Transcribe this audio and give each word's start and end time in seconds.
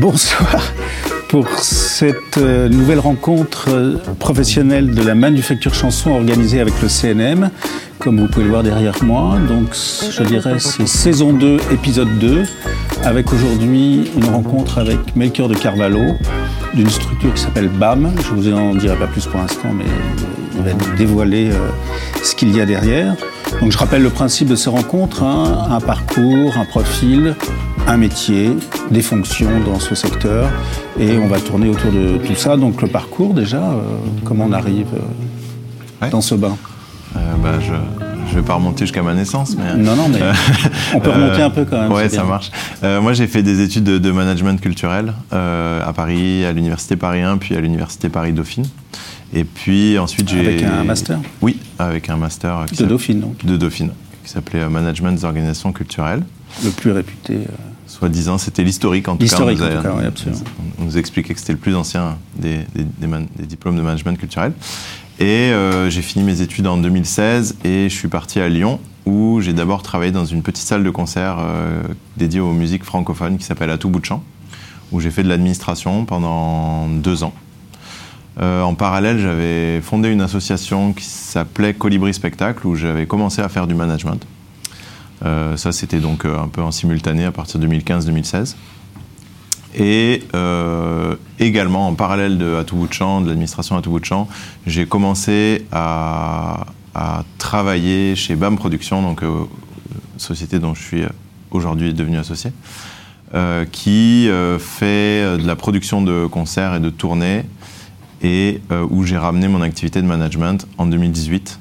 Bonsoir 0.00 0.72
pour 1.28 1.46
cette 1.58 2.38
euh, 2.38 2.68
nouvelle 2.68 3.00
rencontre 3.00 3.68
euh, 3.68 3.96
professionnelle 4.18 4.94
de 4.94 5.02
la 5.02 5.14
manufacture 5.14 5.74
chanson 5.74 6.12
organisée 6.12 6.60
avec 6.60 6.74
le 6.80 6.88
CNM, 6.88 7.50
comme 7.98 8.20
vous 8.20 8.26
pouvez 8.26 8.44
le 8.44 8.50
voir 8.50 8.62
derrière 8.62 8.94
moi. 9.02 9.36
Donc 9.48 9.74
je 10.10 10.22
dirais 10.22 10.58
c'est 10.58 10.86
saison 10.86 11.32
2, 11.32 11.58
épisode 11.72 12.18
2, 12.18 12.44
avec 13.04 13.32
aujourd'hui 13.32 14.10
une 14.16 14.26
rencontre 14.26 14.78
avec 14.78 15.16
Melchior 15.16 15.48
de 15.48 15.54
Carvalho, 15.54 16.14
d'une 16.74 16.88
structure 16.88 17.32
qui 17.34 17.42
s'appelle 17.42 17.68
BAM. 17.68 18.12
Je 18.16 18.34
vous 18.34 18.52
en 18.52 18.74
dirai 18.74 18.96
pas 18.96 19.06
plus 19.06 19.26
pour 19.26 19.40
l'instant, 19.40 19.72
mais 19.74 19.84
il 20.56 20.62
va 20.62 20.96
dévoiler 20.96 21.50
euh, 21.50 21.68
ce 22.22 22.34
qu'il 22.34 22.54
y 22.54 22.60
a 22.60 22.66
derrière. 22.66 23.14
Donc 23.60 23.72
je 23.72 23.78
rappelle 23.78 24.02
le 24.02 24.10
principe 24.10 24.48
de 24.48 24.56
ces 24.56 24.70
rencontres, 24.70 25.22
hein, 25.22 25.66
un 25.70 25.80
parcours, 25.80 26.56
un 26.56 26.64
profil, 26.64 27.34
un 27.86 27.96
métier, 27.96 28.50
des 28.90 29.02
fonctions 29.02 29.60
dans 29.64 29.80
ce 29.80 29.94
secteur. 29.94 30.48
Et 31.00 31.18
on 31.18 31.26
va 31.26 31.40
tourner 31.40 31.68
autour 31.68 31.90
de 31.90 32.18
tout 32.18 32.34
ça. 32.34 32.56
Donc 32.56 32.82
le 32.82 32.88
parcours 32.88 33.34
déjà, 33.34 33.62
euh, 33.62 33.80
comment 34.24 34.44
on 34.48 34.52
arrive 34.52 34.88
euh, 36.02 36.10
dans 36.10 36.20
ce 36.20 36.34
bain 36.34 36.56
bah, 37.42 37.58
Je 37.60 37.72
ne 37.72 38.40
vais 38.40 38.46
pas 38.46 38.54
remonter 38.54 38.84
jusqu'à 38.84 39.02
ma 39.02 39.14
naissance. 39.14 39.56
Mais, 39.56 39.74
non, 39.76 39.96
non, 39.96 40.08
mais 40.08 40.20
on 40.94 41.00
peut 41.00 41.10
remonter 41.12 41.42
un 41.42 41.50
peu 41.50 41.64
quand 41.64 41.80
même. 41.80 41.92
Ouais, 41.92 42.08
ça 42.08 42.24
marche. 42.24 42.50
moi, 42.82 43.12
j'ai 43.12 43.26
fait 43.26 43.42
des 43.42 43.60
études 43.60 43.84
de, 43.84 44.10
management 44.10 44.60
culturel 44.60 45.12
à 45.30 45.92
Paris, 45.94 46.44
à 46.44 46.52
l'Université 46.52 46.96
Paris 46.96 47.22
1, 47.22 47.38
puis 47.38 47.56
à 47.56 47.60
l'Université 47.60 48.08
Paris-Dauphine. 48.08 48.66
Et 49.34 49.44
puis 49.44 49.98
ensuite, 49.98 50.28
j'ai. 50.28 50.40
Avec 50.40 50.62
un 50.62 50.84
master 50.84 51.18
Oui, 51.42 51.58
avec 51.78 52.08
un 52.08 52.16
master. 52.16 52.64
De 52.76 52.84
Dauphine, 52.84 53.20
donc. 53.20 53.44
De 53.44 53.56
Dauphine, 53.56 53.90
qui 54.24 54.30
s'appelait 54.30 54.68
Management 54.68 55.12
des 55.12 55.24
organisations 55.24 55.72
culturelles. 55.72 56.22
Le 56.64 56.70
plus 56.70 56.92
réputé 56.92 57.40
soi-disant. 57.88 58.38
C'était 58.38 58.62
l'historique 58.62 59.08
en 59.08 59.12
tout 59.12 59.18
cas. 59.18 59.24
L'historique 59.24 59.60
en 59.60 59.76
tout 59.76 59.82
cas, 59.82 59.94
oui, 59.96 60.04
absolument. 60.06 60.40
On 60.78 60.84
nous 60.84 60.98
expliquait 60.98 61.34
que 61.34 61.40
c'était 61.40 61.52
le 61.52 61.58
plus 61.58 61.74
ancien 61.74 62.16
des, 62.36 62.60
diplômes 63.38 63.76
de 63.76 63.82
management 63.82 64.18
culturel. 64.18 64.52
Et 65.20 65.50
euh, 65.50 65.90
j'ai 65.90 66.02
fini 66.02 66.24
mes 66.24 66.42
études 66.42 66.68
en 66.68 66.76
2016 66.76 67.56
et 67.64 67.88
je 67.88 67.94
suis 67.94 68.06
parti 68.06 68.38
à 68.38 68.48
Lyon 68.48 68.78
où 69.04 69.40
j'ai 69.40 69.52
d'abord 69.52 69.82
travaillé 69.82 70.12
dans 70.12 70.24
une 70.24 70.42
petite 70.42 70.64
salle 70.64 70.84
de 70.84 70.90
concert 70.90 71.38
euh, 71.40 71.82
dédiée 72.16 72.38
aux 72.38 72.52
musiques 72.52 72.84
francophones 72.84 73.36
qui 73.36 73.44
s'appelle 73.44 73.70
À 73.70 73.78
tout 73.78 73.88
bout 73.88 73.98
de 73.98 74.04
champ, 74.04 74.22
où 74.92 75.00
j'ai 75.00 75.10
fait 75.10 75.24
de 75.24 75.28
l'administration 75.28 76.04
pendant 76.04 76.86
deux 76.86 77.24
ans. 77.24 77.32
Euh, 78.40 78.62
en 78.62 78.74
parallèle, 78.74 79.18
j'avais 79.18 79.80
fondé 79.80 80.08
une 80.08 80.20
association 80.20 80.92
qui 80.92 81.04
s'appelait 81.04 81.74
Colibri 81.74 82.14
Spectacle, 82.14 82.64
où 82.64 82.76
j'avais 82.76 83.06
commencé 83.06 83.42
à 83.42 83.48
faire 83.48 83.66
du 83.66 83.74
management. 83.74 84.24
Ça, 85.56 85.72
c'était 85.72 85.98
donc 85.98 86.26
un 86.26 86.46
peu 86.46 86.62
en 86.62 86.70
simultané 86.70 87.24
à 87.24 87.32
partir 87.32 87.58
de 87.58 87.66
2015-2016. 87.66 88.54
Et 89.78 90.24
euh, 90.34 91.14
également, 91.38 91.86
en 91.86 91.94
parallèle 91.94 92.36
de 92.36 92.56
À 92.56 92.64
tout 92.64 92.76
bout 92.76 92.88
de 92.88 92.92
champ, 92.92 93.20
de 93.20 93.28
l'administration 93.28 93.76
à 93.76 93.82
tout 93.82 93.90
bout 93.90 94.00
de 94.00 94.04
champ, 94.04 94.28
j'ai 94.66 94.86
commencé 94.86 95.66
à, 95.72 96.66
travailler 97.38 98.16
chez 98.16 98.34
BAM 98.34 98.56
Productions, 98.56 99.02
donc 99.02 99.22
société 100.16 100.58
dont 100.58 100.74
je 100.74 100.82
suis 100.82 101.02
aujourd'hui 101.52 101.94
devenu 101.94 102.18
associé, 102.18 102.50
qui 103.70 104.28
fait 104.58 105.38
de 105.38 105.46
la 105.46 105.54
production 105.54 106.02
de 106.02 106.26
concerts 106.26 106.74
et 106.74 106.80
de 106.80 106.90
tournées, 106.90 107.44
et 108.20 108.60
où 108.90 109.04
j'ai 109.04 109.16
ramené 109.16 109.46
mon 109.46 109.62
activité 109.62 110.02
de 110.02 110.08
management 110.08 110.66
en 110.76 110.86
2018 110.86 111.60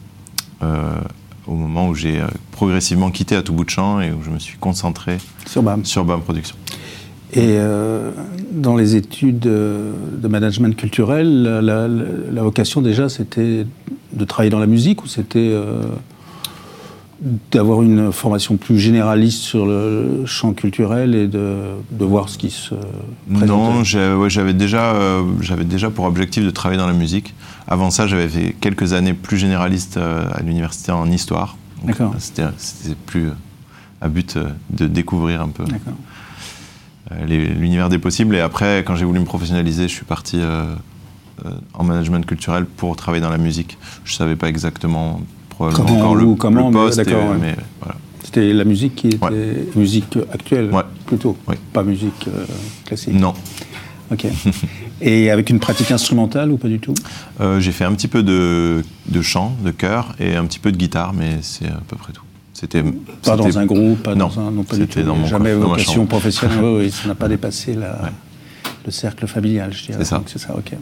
au 1.47 1.55
moment 1.55 1.87
où 1.87 1.95
j'ai 1.95 2.19
euh, 2.19 2.27
progressivement 2.51 3.09
quitté 3.09 3.35
à 3.35 3.41
tout 3.41 3.53
bout 3.53 3.63
de 3.63 3.69
champ 3.69 4.01
et 4.01 4.11
où 4.11 4.21
je 4.21 4.29
me 4.29 4.39
suis 4.39 4.57
concentré 4.57 5.17
sur 5.45 5.63
BAM, 5.63 5.85
sur 5.85 6.03
BAM 6.05 6.21
Production. 6.21 6.55
Et 7.33 7.57
euh, 7.57 8.11
dans 8.51 8.75
les 8.75 8.95
études 8.95 9.39
de 9.39 10.27
management 10.27 10.75
culturel, 10.75 11.43
la, 11.43 12.41
vocation 12.41 12.81
déjà 12.81 13.09
c'était 13.09 13.65
de 14.13 14.25
travailler 14.25 14.49
dans 14.49 14.59
la 14.59 14.67
musique 14.67 15.03
ou 15.03 15.07
c'était 15.07 15.39
euh, 15.39 15.83
d'avoir 17.51 17.81
une 17.81 18.13
formation 18.13 18.55
plus 18.55 18.79
généraliste 18.79 19.41
sur 19.41 19.65
le 19.65 20.23
champ 20.25 20.53
culturel 20.53 21.15
et 21.15 21.27
de, 21.27 21.57
de 21.91 22.05
voir 22.05 22.29
ce 22.29 22.37
qui 22.37 22.49
se 22.49 22.75
présente 23.33 23.49
Non, 23.49 23.83
j'avais 23.83 24.53
déjà, 24.53 24.95
j'avais 25.41 25.65
déjà 25.65 25.89
pour 25.89 26.05
objectif 26.05 26.45
de 26.45 26.49
travailler 26.49 26.79
dans 26.79 26.87
la 26.87 26.93
musique. 26.93 27.33
Avant 27.67 27.91
ça, 27.91 28.07
j'avais 28.07 28.29
fait 28.29 28.55
quelques 28.59 28.93
années 28.93 29.13
plus 29.13 29.37
généralistes 29.37 29.97
euh, 29.97 30.25
à 30.31 30.41
l'université 30.41 30.91
en 30.91 31.09
histoire. 31.11 31.57
D'accord. 31.83 32.13
C'était 32.17 32.45
plus 33.05 33.27
euh, 33.27 33.33
à 33.99 34.07
but 34.07 34.37
euh, 34.37 34.49
de 34.69 34.87
découvrir 34.87 35.41
un 35.41 35.49
peu 35.49 35.65
l'univers 37.27 37.89
des 37.89 37.99
possibles. 37.99 38.35
Et 38.35 38.39
après, 38.39 38.83
quand 38.85 38.95
j'ai 38.95 39.05
voulu 39.05 39.19
me 39.19 39.25
professionnaliser, 39.25 39.83
je 39.83 39.93
suis 39.93 40.05
parti 40.05 40.39
en 41.73 41.83
management 41.83 42.25
culturel 42.25 42.65
pour 42.65 42.95
travailler 42.95 43.21
dans 43.21 43.29
la 43.29 43.37
musique. 43.37 43.77
Je 44.03 44.13
ne 44.13 44.17
savais 44.17 44.35
pas 44.35 44.49
exactement 44.49 45.21
probablement 45.49 45.85
comment, 45.85 45.99
encore 45.99 46.15
le, 46.15 46.35
comment, 46.35 46.71
poste, 46.71 47.01
mais, 47.39 47.55
C'était 48.23 48.53
la 48.53 48.63
musique 48.63 48.95
qui 48.95 49.07
était 49.07 49.67
musique 49.75 50.17
actuelle 50.33 50.71
plutôt, 51.05 51.37
pas 51.73 51.83
musique 51.83 52.29
classique. 52.85 53.13
Non. 53.13 53.33
Ok. 54.11 54.25
Et 55.01 55.29
avec 55.29 55.49
une 55.49 55.59
pratique 55.59 55.91
instrumentale 55.91 56.51
ou 56.51 56.57
pas 56.57 56.67
du 56.67 56.79
tout? 56.79 56.93
Euh, 57.39 57.59
J'ai 57.59 57.71
fait 57.71 57.83
un 57.83 57.93
petit 57.93 58.07
peu 58.07 58.23
de, 58.23 58.83
chant, 59.21 59.55
de 59.63 59.71
chœur 59.71 60.15
et 60.19 60.35
un 60.35 60.45
petit 60.45 60.59
peu 60.59 60.71
de 60.71 60.77
guitare, 60.77 61.13
mais 61.13 61.37
c'est 61.41 61.67
à 61.67 61.81
peu 61.87 61.95
près 61.95 62.13
tout. 62.13 62.23
C'était 62.59 62.83
pas 63.23 63.35
dans 63.35 63.59
un 63.59 63.65
groupe, 63.67 64.01
pas 64.01 64.15
non, 64.15 64.29
dans 64.29 64.39
un, 64.39 64.49
non 64.49 64.63
pas 64.63 64.77
du 64.77 64.87
tout. 64.87 65.03
Dans 65.03 65.15
mon 65.15 65.27
Jamais 65.27 65.53
vocation 65.53 66.07
professionnelle. 66.07 66.63
oui, 66.63 66.89
ça 66.89 67.07
n'a 67.07 67.13
pas 67.13 67.27
dépassé 67.27 67.75
la, 67.75 68.11
le 68.83 68.91
cercle 68.91 69.27
familial, 69.27 69.71
je 69.73 69.83
dirais. 69.85 69.99
C'est 69.99 70.05
ça. 70.05 70.23
C'est 70.25 70.39
ça, 70.39 70.55
ok. 70.57 70.73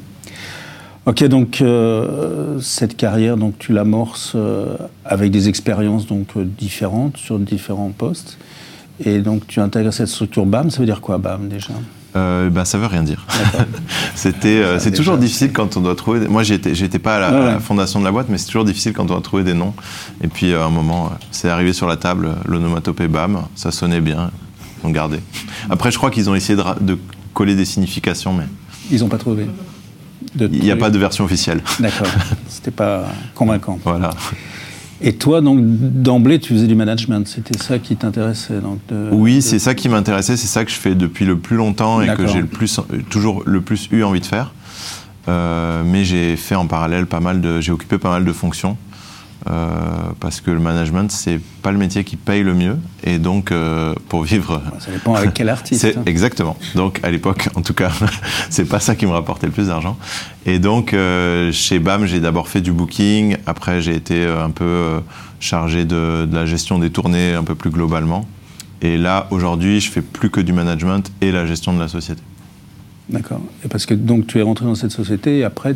Ok, 1.05 1.25
donc 1.25 1.61
euh, 1.61 2.61
cette 2.61 2.95
carrière, 2.95 3.35
donc 3.35 3.59
tu 3.59 3.73
l'amorces 3.73 4.33
euh, 4.35 4.77
avec 5.03 5.31
des 5.31 5.49
expériences 5.49 6.07
donc 6.07 6.37
différentes 6.37 7.17
sur 7.17 7.39
différents 7.39 7.91
postes, 7.91 8.37
et 9.03 9.19
donc 9.19 9.45
tu 9.45 9.59
intègres 9.59 9.91
cette 9.91 10.07
structure 10.07 10.45
BAM. 10.45 10.71
Ça 10.71 10.79
veut 10.79 10.85
dire 10.85 11.01
quoi 11.01 11.17
BAM 11.17 11.49
déjà? 11.49 11.73
Euh, 12.15 12.49
bah, 12.49 12.65
ça 12.65 12.77
veut 12.77 12.85
rien 12.85 13.03
dire. 13.03 13.25
C'était, 14.15 14.47
euh, 14.47 14.79
c'est 14.79 14.91
toujours 14.91 15.17
difficile 15.17 15.51
quand 15.51 15.75
on 15.75 15.81
doit 15.81 15.95
trouver. 15.95 16.27
Moi, 16.27 16.43
j'étais, 16.43 16.73
j'étais 16.73 16.99
pas 16.99 17.17
à 17.17 17.31
la, 17.31 17.59
fondation 17.59 17.99
de 17.99 18.05
la 18.05 18.11
boîte, 18.11 18.27
mais 18.29 18.37
c'est 18.37 18.47
toujours 18.47 18.63
difficile 18.63 18.93
quand 18.93 19.03
on 19.03 19.07
doit 19.07 19.21
trouver 19.21 19.43
des 19.43 19.53
noms. 19.53 19.73
Et 20.23 20.27
puis, 20.27 20.53
à 20.53 20.63
un 20.63 20.69
moment, 20.69 21.11
c'est 21.31 21.49
arrivé 21.49 21.73
sur 21.73 21.87
la 21.87 21.97
table, 21.97 22.35
l'onomatopée 22.45 23.07
BAM, 23.07 23.41
ça 23.55 23.71
sonnait 23.71 24.01
bien, 24.01 24.31
on 24.83 24.91
gardait. 24.91 25.21
Après, 25.69 25.91
je 25.91 25.97
crois 25.97 26.11
qu'ils 26.11 26.29
ont 26.29 26.35
essayé 26.35 26.57
de, 26.81 26.97
coller 27.33 27.55
des 27.55 27.65
significations, 27.65 28.33
mais. 28.33 28.45
Ils 28.91 29.01
n'ont 29.01 29.09
pas 29.09 29.17
trouvé. 29.17 29.47
Il 30.39 30.63
n'y 30.63 30.71
a 30.71 30.75
pas 30.75 30.89
de 30.89 30.97
version 30.97 31.25
officielle. 31.25 31.61
D'accord. 31.79 32.07
C'était 32.47 32.71
pas 32.71 33.05
convaincant. 33.33 33.79
Voilà. 33.83 34.11
Et 35.01 35.13
toi, 35.13 35.41
donc, 35.41 35.59
d'emblée, 35.61 36.39
tu 36.39 36.53
faisais 36.53 36.67
du 36.67 36.75
management. 36.75 37.27
C'était 37.27 37.57
ça 37.57 37.79
qui 37.79 37.95
t'intéressait 37.95 38.59
donc 38.61 38.79
Oui, 39.11 39.41
c'est 39.41 39.59
ça 39.59 39.73
qui 39.73 39.89
m'intéressait. 39.89 40.37
C'est 40.37 40.47
ça 40.47 40.63
que 40.63 40.71
je 40.71 40.77
fais 40.77 40.95
depuis 40.95 41.25
le 41.25 41.37
plus 41.37 41.57
longtemps 41.57 42.01
et 42.01 42.07
que 42.15 42.27
j'ai 42.27 42.41
le 42.41 42.47
plus, 42.47 42.79
toujours 43.09 43.43
le 43.45 43.61
plus 43.61 43.89
eu 43.91 44.03
envie 44.03 44.21
de 44.21 44.25
faire. 44.25 44.53
Euh, 45.27 45.83
mais 45.85 46.03
j'ai 46.05 46.35
fait 46.37 46.55
en 46.55 46.67
parallèle 46.67 47.07
pas 47.07 47.19
mal 47.19 47.41
de, 47.41 47.59
j'ai 47.59 47.71
occupé 47.71 47.97
pas 47.97 48.11
mal 48.11 48.25
de 48.25 48.31
fonctions. 48.31 48.77
Euh, 49.47 50.09
parce 50.19 50.41
que 50.41 50.49
le 50.49 50.59
management, 50.59 51.11
c'est 51.11 51.39
pas 51.61 51.71
le 51.71 51.77
métier 51.77 52.03
qui 52.03 52.15
paye 52.15 52.41
le 52.41 52.55
mieux. 52.55 52.77
Et 53.03 53.19
donc, 53.19 53.51
euh, 53.51 53.93
pour 54.09 54.23
vivre. 54.23 54.61
Ça 54.79 54.91
dépend 54.91 55.13
avec 55.13 55.33
quel 55.33 55.49
artiste. 55.49 55.85
Hein. 55.85 56.01
Exactement. 56.07 56.57
Donc, 56.73 56.99
à 57.03 57.11
l'époque, 57.11 57.49
en 57.55 57.61
tout 57.61 57.73
cas, 57.73 57.91
c'est 58.49 58.65
pas 58.65 58.79
ça 58.79 58.95
qui 58.95 59.05
me 59.05 59.11
rapportait 59.11 59.45
le 59.45 59.53
plus 59.53 59.67
d'argent. 59.67 59.97
Et 60.45 60.57
donc, 60.57 60.93
euh, 60.93 61.51
chez 61.51 61.79
BAM, 61.79 62.05
j'ai 62.05 62.19
d'abord 62.19 62.47
fait 62.47 62.61
du 62.61 62.71
booking. 62.71 63.37
Après, 63.45 63.81
j'ai 63.81 63.95
été 63.95 64.25
un 64.25 64.49
peu 64.49 65.01
chargé 65.39 65.85
de, 65.85 66.25
de, 66.25 66.35
la 66.35 66.45
gestion 66.47 66.79
des 66.79 66.89
tournées 66.89 67.33
un 67.33 67.43
peu 67.43 67.53
plus 67.53 67.69
globalement. 67.69 68.27
Et 68.81 68.97
là, 68.97 69.27
aujourd'hui, 69.29 69.79
je 69.79 69.91
fais 69.91 70.01
plus 70.01 70.31
que 70.31 70.41
du 70.41 70.53
management 70.53 71.11
et 71.21 71.31
la 71.31 71.45
gestion 71.45 71.73
de 71.73 71.79
la 71.79 71.87
société. 71.87 72.21
D'accord. 73.09 73.41
Et 73.63 73.67
parce 73.67 73.85
que 73.85 73.93
donc, 73.93 74.25
tu 74.25 74.39
es 74.39 74.41
rentré 74.41 74.65
dans 74.65 74.75
cette 74.75 74.91
société 74.91 75.39
et 75.39 75.43
après, 75.43 75.75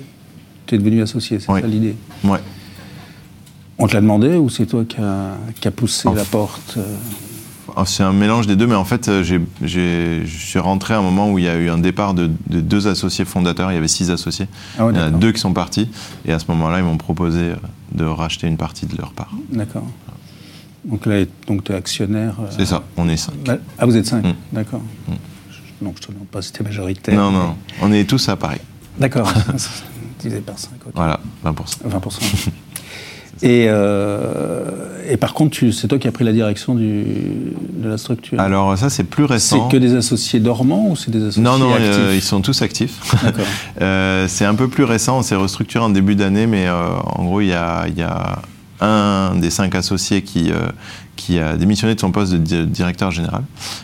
tu 0.65 0.75
es 0.75 0.77
devenu 0.77 1.01
associé, 1.03 1.39
c'est 1.39 1.45
ça 1.45 1.61
l'idée? 1.61 1.95
Ouais. 2.23 2.39
On 3.79 3.87
te 3.87 3.93
l'a 3.93 4.01
demandé 4.01 4.35
ou 4.35 4.49
c'est 4.49 4.65
toi 4.65 4.83
qui 4.85 4.97
as 5.67 5.71
poussé 5.71 6.09
la 6.13 6.25
porte 6.25 6.75
euh? 6.77 6.95
Ah, 7.77 7.83
c'est 7.85 8.03
un 8.03 8.11
mélange 8.13 8.45
des 8.47 8.55
deux, 8.55 8.67
mais 8.67 8.75
en 8.75 8.83
fait, 8.83 9.07
euh, 9.07 9.23
je 9.23 10.25
suis 10.27 10.59
rentré 10.59 10.95
à 10.95 10.97
un 10.97 11.01
moment 11.01 11.31
où 11.31 11.37
il 11.37 11.45
y 11.45 11.47
a 11.47 11.55
eu 11.55 11.69
un 11.69 11.77
départ 11.77 12.13
de, 12.13 12.27
deux 12.47 12.87
associés 12.87 13.25
fondateurs. 13.25 13.71
Il 13.71 13.75
y 13.75 13.77
avait 13.77 13.87
six 13.87 14.09
associés. 14.11 14.47
Ah 14.77 14.87
il 14.91 14.97
y 14.97 14.99
en 14.99 15.03
a 15.03 15.09
deux 15.11 15.31
qui 15.31 15.39
sont 15.39 15.53
partis. 15.53 15.87
Et 16.25 16.33
à 16.33 16.39
ce 16.39 16.45
moment-là, 16.49 16.79
ils 16.79 16.83
m'ont 16.83 16.97
proposé 16.97 17.39
euh, 17.41 17.55
de 17.93 18.03
racheter 18.05 18.47
une 18.47 18.57
partie 18.57 18.85
de 18.85 18.97
leur 18.97 19.13
part. 19.13 19.31
D'accord. 19.51 19.85
Donc 20.83 21.05
là, 21.05 21.23
donc 21.47 21.63
tu 21.63 21.71
es 21.71 21.75
actionnaire. 21.75 22.35
euh, 22.41 22.47
C'est 22.49 22.65
ça, 22.65 22.83
on 22.97 23.07
est 23.07 23.17
cinq. 23.17 23.35
Ah, 23.77 23.85
vous 23.85 23.95
êtes 23.95 24.07
cinq 24.07 24.25
Mm. 24.25 24.33
D'accord. 24.51 24.81
Mm. 25.07 25.11
Je- 25.51 25.85
Non, 25.85 25.93
je 25.95 26.07
te 26.07 26.11
demande 26.11 26.27
pas 26.27 26.41
si 26.41 26.51
tu 26.51 26.61
es 26.61 26.65
majoritaire. 26.65 27.15
Non, 27.15 27.31
non, 27.31 27.55
on 27.81 27.91
est 27.93 28.03
tous 28.09 28.27
à 28.29 28.35
Paris. 28.35 28.59
D'accord. 28.97 29.31
Divisé 30.19 30.41
par 30.41 30.57
5. 30.57 30.71
Voilà, 30.95 31.19
20%. 31.45 31.53
20%. 31.87 32.49
Et, 33.41 33.67
euh, 33.69 34.63
et 35.09 35.15
par 35.17 35.33
contre, 35.33 35.57
c'est 35.71 35.87
toi 35.87 35.97
qui 35.97 36.07
as 36.07 36.11
pris 36.11 36.25
la 36.25 36.33
direction 36.33 36.75
du, 36.75 37.05
de 37.73 37.87
la 37.87 37.97
structure. 37.97 38.39
Alors 38.39 38.77
ça, 38.77 38.89
c'est 38.89 39.05
plus 39.05 39.25
c'est 39.27 39.33
récent. 39.33 39.67
que 39.69 39.77
des 39.77 39.95
associés 39.95 40.39
dormants 40.41 40.89
ou 40.89 40.95
c'est 40.97 41.09
des 41.09 41.21
associés 41.23 41.41
Non, 41.41 41.57
non, 41.57 41.73
actifs 41.73 41.89
euh, 41.89 42.15
ils 42.15 42.21
sont 42.21 42.41
tous 42.41 42.61
actifs. 42.61 42.99
D'accord. 43.23 43.45
Euh, 43.81 44.25
c'est 44.27 44.43
un 44.45 44.55
peu 44.55 44.67
plus 44.67 44.83
récent, 44.83 45.19
on 45.19 45.21
s'est 45.21 45.35
restructuré 45.35 45.83
en 45.85 45.89
début 45.89 46.15
d'année, 46.15 46.47
mais 46.47 46.67
euh, 46.67 46.89
en 47.15 47.23
gros, 47.23 47.39
il 47.39 47.47
y 47.47 47.53
a, 47.53 47.85
il 47.87 47.97
y 47.97 48.01
a 48.01 48.41
un 48.81 49.35
des 49.35 49.49
cinq 49.49 49.73
associés 49.73 50.21
qui, 50.21 50.51
qui 51.15 51.39
a 51.39 51.55
démissionné 51.55 51.95
de 51.95 51.99
son 51.99 52.11
poste 52.11 52.33
de 52.33 52.37
di- 52.37 52.65
directeur 52.67 53.11
général. 53.11 53.43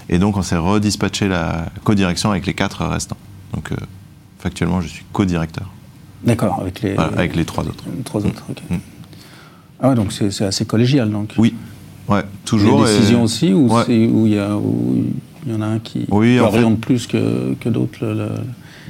Et 0.09 0.17
donc, 0.19 0.35
on 0.35 0.41
s'est 0.41 0.57
redispatché 0.57 1.29
la 1.29 1.65
co-direction 1.85 2.29
avec 2.31 2.45
les 2.45 2.53
quatre 2.53 2.85
restants. 2.85 3.17
Donc, 3.53 3.69
factuellement, 4.39 4.81
je 4.81 4.87
suis 4.89 5.03
co-directeur 5.13 5.69
D'accord, 6.25 6.59
avec 6.61 6.81
les, 6.81 6.93
voilà, 6.95 7.11
avec 7.17 7.35
les 7.37 7.45
trois 7.45 7.63
autres. 7.65 7.83
les 7.95 8.03
trois 8.03 8.25
autres. 8.25 8.43
ok. 8.49 8.57
Mm. 8.69 8.75
Ah 9.85 9.89
ouais, 9.89 9.95
donc 9.95 10.11
c'est 10.11 10.31
c'est 10.31 10.45
assez 10.45 10.65
collégial 10.65 11.11
donc. 11.11 11.33
Oui, 11.37 11.53
ouais, 12.09 12.23
toujours. 12.43 12.83
Les 12.83 12.91
décisions 12.91 13.19
et- 13.19 13.23
aussi 13.23 13.53
ou 13.53 13.71
Ouais. 13.71 13.83
il 13.87 14.27
y, 14.27 14.35
y 14.35 15.53
en 15.55 15.61
a 15.61 15.65
un 15.67 15.77
qui, 15.79 16.05
Oui, 16.09 16.35
fait- 16.35 16.39
oriente 16.39 16.79
plus 16.79 17.05
que, 17.05 17.53
que 17.59 17.69
d'autres 17.69 18.31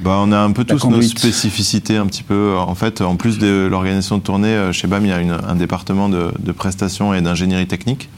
Bah, 0.02 0.18
on 0.22 0.32
a 0.32 0.38
un 0.38 0.52
peu 0.52 0.64
tous 0.64 0.88
nos 0.88 1.02
spécificités 1.02 1.96
un 1.98 2.06
petit 2.06 2.22
peu. 2.22 2.54
En 2.56 2.74
fait, 2.74 3.02
en 3.02 3.16
plus 3.16 3.38
de 3.38 3.66
l'organisation 3.70 4.16
de 4.16 4.22
tournée, 4.22 4.48
euh, 4.48 4.72
chez 4.72 4.86
BAM, 4.88 5.04
il 5.04 5.08
y 5.08 5.12
a 5.12 5.20
une- 5.20 5.36
un 5.46 5.54
département 5.54 6.08
de, 6.08 6.30
de 6.38 6.52
prestations 6.52 7.12
et 7.14 7.20
d'ingénierie 7.20 7.66
technique. 7.66 8.08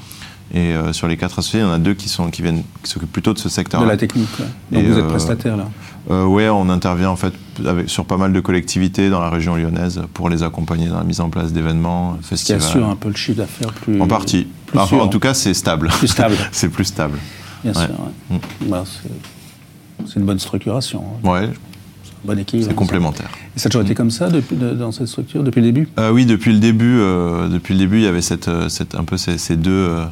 Et 0.55 0.59
euh, 0.75 0.93
sur 0.95 1.09
les 1.09 1.17
quatre 1.17 1.39
associés, 1.41 1.61
il 1.61 1.63
y 1.63 1.67
en 1.67 1.73
a 1.73 1.79
deux 1.79 1.95
qui, 1.95 2.09
sont, 2.09 2.31
qui, 2.31 2.43
viennent, 2.43 2.63
qui 2.83 2.91
s'occupent 2.91 3.13
plutôt 3.13 3.35
de 3.35 3.39
ce 3.39 3.49
secteur. 3.49 3.83
de 3.83 3.87
la 3.87 3.97
technique. 3.97 4.29
ouais. 4.39 4.47
Donc 4.73 4.83
Et, 4.85 4.87
vous 4.87 4.99
êtes 4.99 5.05
euh, 5.05 5.09
prestataire 5.09 5.57
là. 5.57 5.69
Euh, 6.11 6.25
ouais, 6.25 6.49
on 6.49 6.71
intervient 6.71 7.11
en 7.11 7.17
fait 7.17 7.35
avec, 7.67 7.91
sur 7.91 8.07
pas 8.07 8.17
mal 8.17 8.33
de 8.33 8.41
collectivités 8.41 9.11
dans 9.11 9.21
la 9.21 9.29
région 9.29 9.57
lyonnaise 9.57 10.01
pour 10.15 10.31
les 10.31 10.43
accompagner 10.43 10.89
dans 10.89 10.97
la 10.99 11.05
mise 11.05 11.21
en 11.21 11.29
place 11.29 11.53
d'événements, 11.53 12.15
Ce 12.17 12.23
qui 12.23 12.29
festivals. 12.31 12.63
assure 12.63 12.89
un 12.89 12.97
peu 12.97 13.09
le 13.09 13.15
chiffre 13.17 13.37
d'affaires 13.39 13.73
plus. 13.75 14.01
En 14.01 14.07
partie. 14.07 14.47
plus 14.67 14.79
Enfin, 14.79 14.89
sûr. 14.89 15.03
en 15.03 15.09
tout 15.09 15.21
cas, 15.21 15.35
c'est 15.35 15.53
stable. 15.53 15.89
Plus 15.89 16.09
stable. 16.09 16.37
c'est 16.53 16.71
plus 16.71 16.85
stable. 16.85 17.19
Bien 17.63 17.73
Ouais. 17.75 17.87
sûr. 17.87 17.95
ouais. 18.31 18.39
Bah, 18.69 18.85
c'est- 18.87 20.17
une 20.19 20.25
bonne 20.25 20.39
structuration, 20.39 21.05
hein. 21.25 21.29
Ouais, 21.29 21.51
bonne 22.25 22.39
équipe. 22.39 22.63
c'est 22.63 22.75
complémentaire. 22.75 23.29
Et 23.55 23.59
ça 23.59 23.67
a 23.67 23.71
toujours 23.71 23.85
été 23.85 23.95
comme 23.95 24.11
ça 24.11 24.31
depuis, 24.31 24.57
de- 24.57 24.71
dans 24.73 24.93
cette 24.93 25.09
structure 25.09 25.43
depuis 25.43 25.61
le 25.61 25.67
début? 25.67 25.89
Euh, 25.99 26.11
oui, 26.11 26.25
depuis 26.25 26.53
le 26.53 26.59
début, 26.61 26.99
euh, 27.01 27.49
depuis 27.49 27.75
le 27.75 27.81
début, 27.81 27.99
il 27.99 28.05
y 28.05 28.07
avait 28.07 28.23
cette, 28.23 28.49
euh, 28.49 28.69
cette- 28.71 28.95
un 28.95 29.05
peu 29.05 29.17
ces, 29.19 29.37
ces 29.37 29.57
deux, 29.57 29.71
euh, 29.73 30.05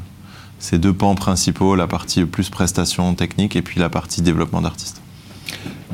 ces 0.59 0.79
deux 0.79 0.93
pans 0.93 1.15
principaux, 1.15 1.75
la 1.77 1.87
partie 1.87 2.25
plus 2.27 2.51
prestation 2.51 3.15
technique 3.15 3.57
et 3.57 3.63
puis 3.63 3.81
la 3.81 3.89
partie 3.89 4.21
développement 4.21 4.61
d'artistes. 4.61 5.01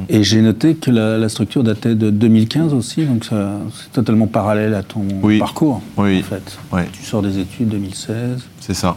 Et 0.08 0.22
j'ai 0.24 0.40
noté 0.42 0.74
que 0.74 0.90
la, 0.90 1.18
la 1.18 1.28
structure 1.28 1.62
datait 1.62 1.94
de 1.94 2.10
2015 2.10 2.74
aussi, 2.74 3.04
donc 3.06 3.24
c'est 3.24 3.92
totalement 3.92 4.26
parallèle 4.26 4.74
à 4.74 4.82
ton 4.82 5.04
Oui. 5.22 5.38
parcours, 5.38 5.82
Oui. 5.96 6.20
en 6.20 6.22
fait. 6.22 6.58
Tu 6.92 7.02
sors 7.04 7.22
des 7.22 7.38
études 7.38 7.68
2016, 7.68 8.42
c'est 8.60 8.74
ça. 8.74 8.96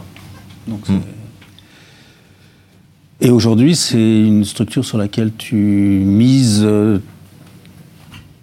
donc 0.68 0.88
Mm. 0.88 0.98
Et 3.20 3.30
aujourd'hui, 3.30 3.74
c'est 3.74 4.20
une 4.20 4.44
structure 4.44 4.84
sur 4.84 4.98
laquelle 4.98 5.32
tu 5.38 5.56
mises 5.56 6.60
euh, 6.62 6.98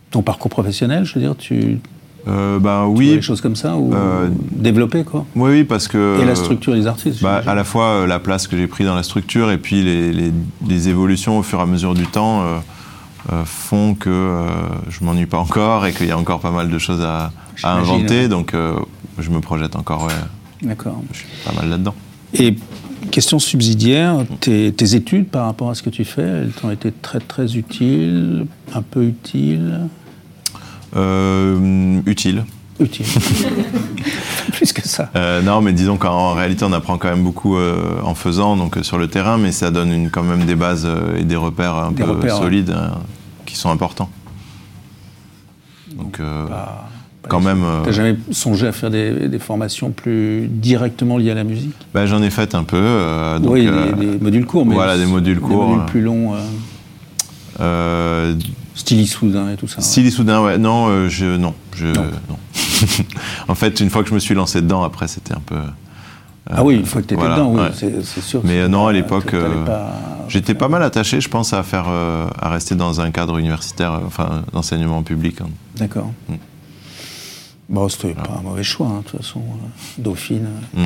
ton 0.09 0.23
parcours 0.23 0.49
professionnel, 0.49 1.05
je 1.05 1.13
veux 1.15 1.21
dire, 1.21 1.35
tu, 1.37 1.79
Euh, 2.27 2.57
bah 2.57 2.85
oui, 2.87 3.21
choses 3.21 3.41
comme 3.41 3.55
ça, 3.57 3.75
ou 3.75 3.93
Euh, 3.93 4.29
développer, 4.51 5.03
quoi 5.03 5.25
oui, 5.35 5.49
oui, 5.51 5.63
parce 5.65 5.89
que 5.89 6.21
Et 6.21 6.25
la 6.25 6.35
structure 6.35 6.73
des 6.73 6.87
artistes 6.87 7.21
bah, 7.21 7.41
à 7.45 7.53
la 7.53 7.65
fois 7.65 7.85
euh, 7.87 8.07
la 8.07 8.19
place 8.19 8.47
que 8.47 8.55
j'ai 8.57 8.67
prise 8.67 8.87
dans 8.87 8.95
la 8.95 9.03
structure 9.03 9.51
et 9.51 9.57
puis 9.57 9.83
les, 9.83 10.13
les- 10.13 10.31
les 10.65 10.87
évolutions 10.89 11.37
au 11.37 11.43
fur 11.43 11.59
et 11.59 11.63
à 11.63 11.65
mesure 11.65 11.93
du 11.93 12.05
temps 12.07 12.43
euh, 12.43 13.43
font 13.45 13.93
que 13.95 14.37
je 14.89 15.03
m'ennuie 15.03 15.25
pas 15.25 15.37
encore 15.39 15.85
et 15.85 15.91
qu'il 15.93 16.07
y 16.07 16.11
a 16.11 16.17
encore 16.17 16.39
pas 16.39 16.51
mal 16.51 16.69
de 16.69 16.77
choses 16.77 17.01
à, 17.01 17.31
à 17.61 17.73
inventer. 17.75 18.27
Donc 18.29 18.53
je 19.19 19.29
me 19.29 19.39
projette 19.41 19.75
encore, 19.75 20.05
ouais, 20.05 20.13
D'accord. 20.61 21.01
je 21.11 21.17
suis 21.19 21.27
pas 21.45 21.53
mal 21.53 21.69
là-dedans. 21.69 21.95
Et 22.33 22.55
question 23.11 23.37
subsidiaire, 23.39 24.25
tes, 24.39 24.71
tes 24.73 24.95
études 24.95 25.27
par 25.27 25.45
rapport 25.45 25.69
à 25.69 25.75
ce 25.75 25.83
que 25.83 25.89
tu 25.89 26.03
fais, 26.05 26.21
elles 26.21 26.51
t'ont 26.51 26.71
été 26.71 26.91
très 26.91 27.19
très 27.19 27.55
utiles, 27.57 28.45
un 28.73 28.81
peu 28.81 29.03
utiles, 29.03 29.81
Euh, 30.95 31.99
utile. 32.05 32.45
utiles. 32.79 33.05
Plus 34.53 34.73
que 34.73 34.87
ça. 34.87 35.09
Euh, 35.15 35.41
non, 35.41 35.61
mais 35.61 35.73
disons 35.73 35.97
qu'en 35.97 36.33
réalité, 36.33 36.65
on 36.65 36.73
apprend 36.73 36.97
quand 36.97 37.09
même 37.09 37.23
beaucoup 37.23 37.57
euh, 37.57 37.99
en 38.03 38.13
faisant, 38.15 38.55
donc 38.57 38.77
euh, 38.77 38.83
sur 38.83 38.97
le 38.97 39.07
terrain, 39.07 39.37
mais 39.37 39.51
ça 39.51 39.71
donne 39.71 39.91
une- 39.91 40.09
quand 40.09 40.23
même 40.23 40.45
des 40.45 40.55
bases 40.55 40.87
et 41.17 41.23
des 41.23 41.35
repères 41.35 41.75
un 41.75 41.91
Des 41.91 42.03
peu 42.03 42.11
repères, 42.11 42.37
solides 42.37 42.75
qui 43.45 43.55
sont 43.55 43.69
importants. 43.71 44.09
Donc, 45.97 46.17
pas 46.19 46.89
quand 47.29 47.39
les- 47.39 47.45
même, 47.45 47.63
T'as 47.85 47.91
jamais 47.91 48.17
songé 48.31 48.67
à 48.67 48.71
faire 48.71 48.89
des, 48.91 49.27
des 49.29 49.39
formations 49.39 49.91
plus 49.91 50.47
directement 50.47 51.17
liées 51.17 51.31
à 51.31 51.35
la 51.35 51.43
musique? 51.43 51.75
Bah, 51.93 52.05
j'en 52.05 52.21
ai 52.21 52.29
fait 52.29 52.53
un 52.55 52.63
peu. 52.63 53.39
donc, 53.41 53.51
Oui, 53.53 53.65
des, 53.67 54.05
des 54.05 54.17
modules 54.19 54.45
courts, 54.45 54.65
mais 54.65 54.75
voilà, 54.75 54.97
des 54.97 55.05
modules 55.05 55.39
courts, 55.39 55.67
modules 55.67 55.81
euh. 55.83 55.85
plus 55.85 56.01
longs, 56.01 56.33
euh, 57.61 58.33
style 58.75 59.01
Issoudun 59.01 59.51
et 59.51 59.55
tout 59.57 59.67
ça. 59.67 59.77
ouais. 59.77 59.83
Style 59.83 60.11
Soudain, 60.11 60.41
ouais, 60.43 60.57
non, 60.57 60.87
euh, 60.87 61.09
je, 61.09 61.25
non, 61.37 61.53
je, 61.75 61.87
Non. 61.87 62.03
non. 62.29 62.37
en 63.47 63.55
fait, 63.55 63.79
une 63.79 63.89
fois 63.89 64.03
que 64.03 64.09
je 64.09 64.13
me 64.13 64.19
suis 64.19 64.35
lancé 64.35 64.61
dedans, 64.61 64.83
après, 64.83 65.07
c'était 65.07 65.33
un 65.33 65.41
peu. 65.45 65.55
euh, 65.55 65.67
Ah 66.49 66.63
oui, 66.63 66.75
une 66.75 66.85
fois 66.85 67.01
que 67.01 67.07
tu 67.07 67.13
étais 67.13 67.21
voilà, 67.21 67.35
dedans, 67.37 67.51
oui, 67.53 67.61
ouais. 67.61 68.01
c'est 68.03 68.21
sûr. 68.21 68.41
Mais 68.43 68.59
euh, 68.59 68.67
non, 68.67 68.87
à 68.87 68.93
l'époque, 68.93 69.33
j'étais 70.27 70.53
pas 70.55 70.67
mal 70.69 70.83
attaché, 70.83 71.21
je 71.21 71.29
pense, 71.29 71.53
à 71.53 71.63
faire, 71.63 71.87
à 71.87 72.49
rester 72.49 72.75
dans 72.75 72.99
un 73.01 73.11
cadre 73.11 73.37
universitaire, 73.37 74.01
enfin, 74.05 74.43
d'enseignement 74.51 75.03
public. 75.03 75.41
hein. 75.41 75.47
D'accord. 75.77 76.11
Mm. 76.29 76.33
Bon, 77.69 77.87
c'était 77.89 78.13
pas 78.13 78.37
un 78.39 78.41
mauvais 78.41 78.63
choix, 78.63 78.87
hein, 78.87 79.01
de 79.05 79.09
toute 79.11 79.21
façon. 79.21 79.41
Dauphine. 79.97 80.47
Mm. 80.75 80.85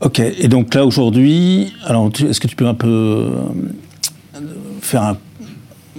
Ok, 0.00 0.18
et 0.18 0.48
donc 0.48 0.74
là 0.74 0.84
aujourd'hui, 0.84 1.72
alors 1.84 2.10
est-ce 2.18 2.40
que 2.40 2.48
tu 2.48 2.56
peux 2.56 2.66
un 2.66 2.74
peu 2.74 3.30
faire 4.80 5.02
un, 5.04 5.16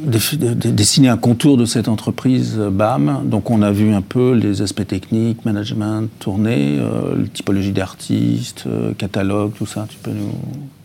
dessiner 0.04 1.10
un 1.10 1.18
contour 1.18 1.58
de 1.58 1.66
cette 1.66 1.88
entreprise 1.88 2.56
euh, 2.58 2.70
BAM 2.70 3.22
Donc 3.26 3.50
on 3.50 3.62
a 3.62 3.72
vu 3.72 3.94
un 3.94 4.02
peu 4.02 4.34
les 4.34 4.62
aspects 4.62 4.86
techniques, 4.86 5.46
management, 5.46 6.10
tournée, 6.20 6.78
euh, 6.80 7.26
typologie 7.34 7.72
d'artistes, 7.72 8.66
euh, 8.68 8.94
catalogue, 8.94 9.54
tout 9.58 9.66
ça. 9.66 9.86
Tu 9.90 9.98
peux 9.98 10.12
nous. 10.12 10.34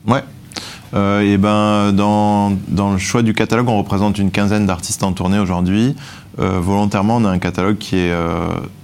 Ouais. 0.06 0.22
Et 0.94 1.36
ben, 1.36 1.92
dans, 1.92 2.56
dans 2.68 2.92
le 2.92 2.98
choix 2.98 3.22
du 3.22 3.34
catalogue, 3.34 3.68
on 3.68 3.76
représente 3.76 4.18
une 4.18 4.30
quinzaine 4.30 4.64
d'artistes 4.64 5.02
en 5.02 5.12
tournée 5.12 5.38
aujourd'hui. 5.38 5.94
Volontairement, 6.38 7.16
on 7.16 7.26
a 7.26 7.30
un 7.30 7.38
catalogue 7.38 7.76
qui 7.76 7.96
est 7.96 8.12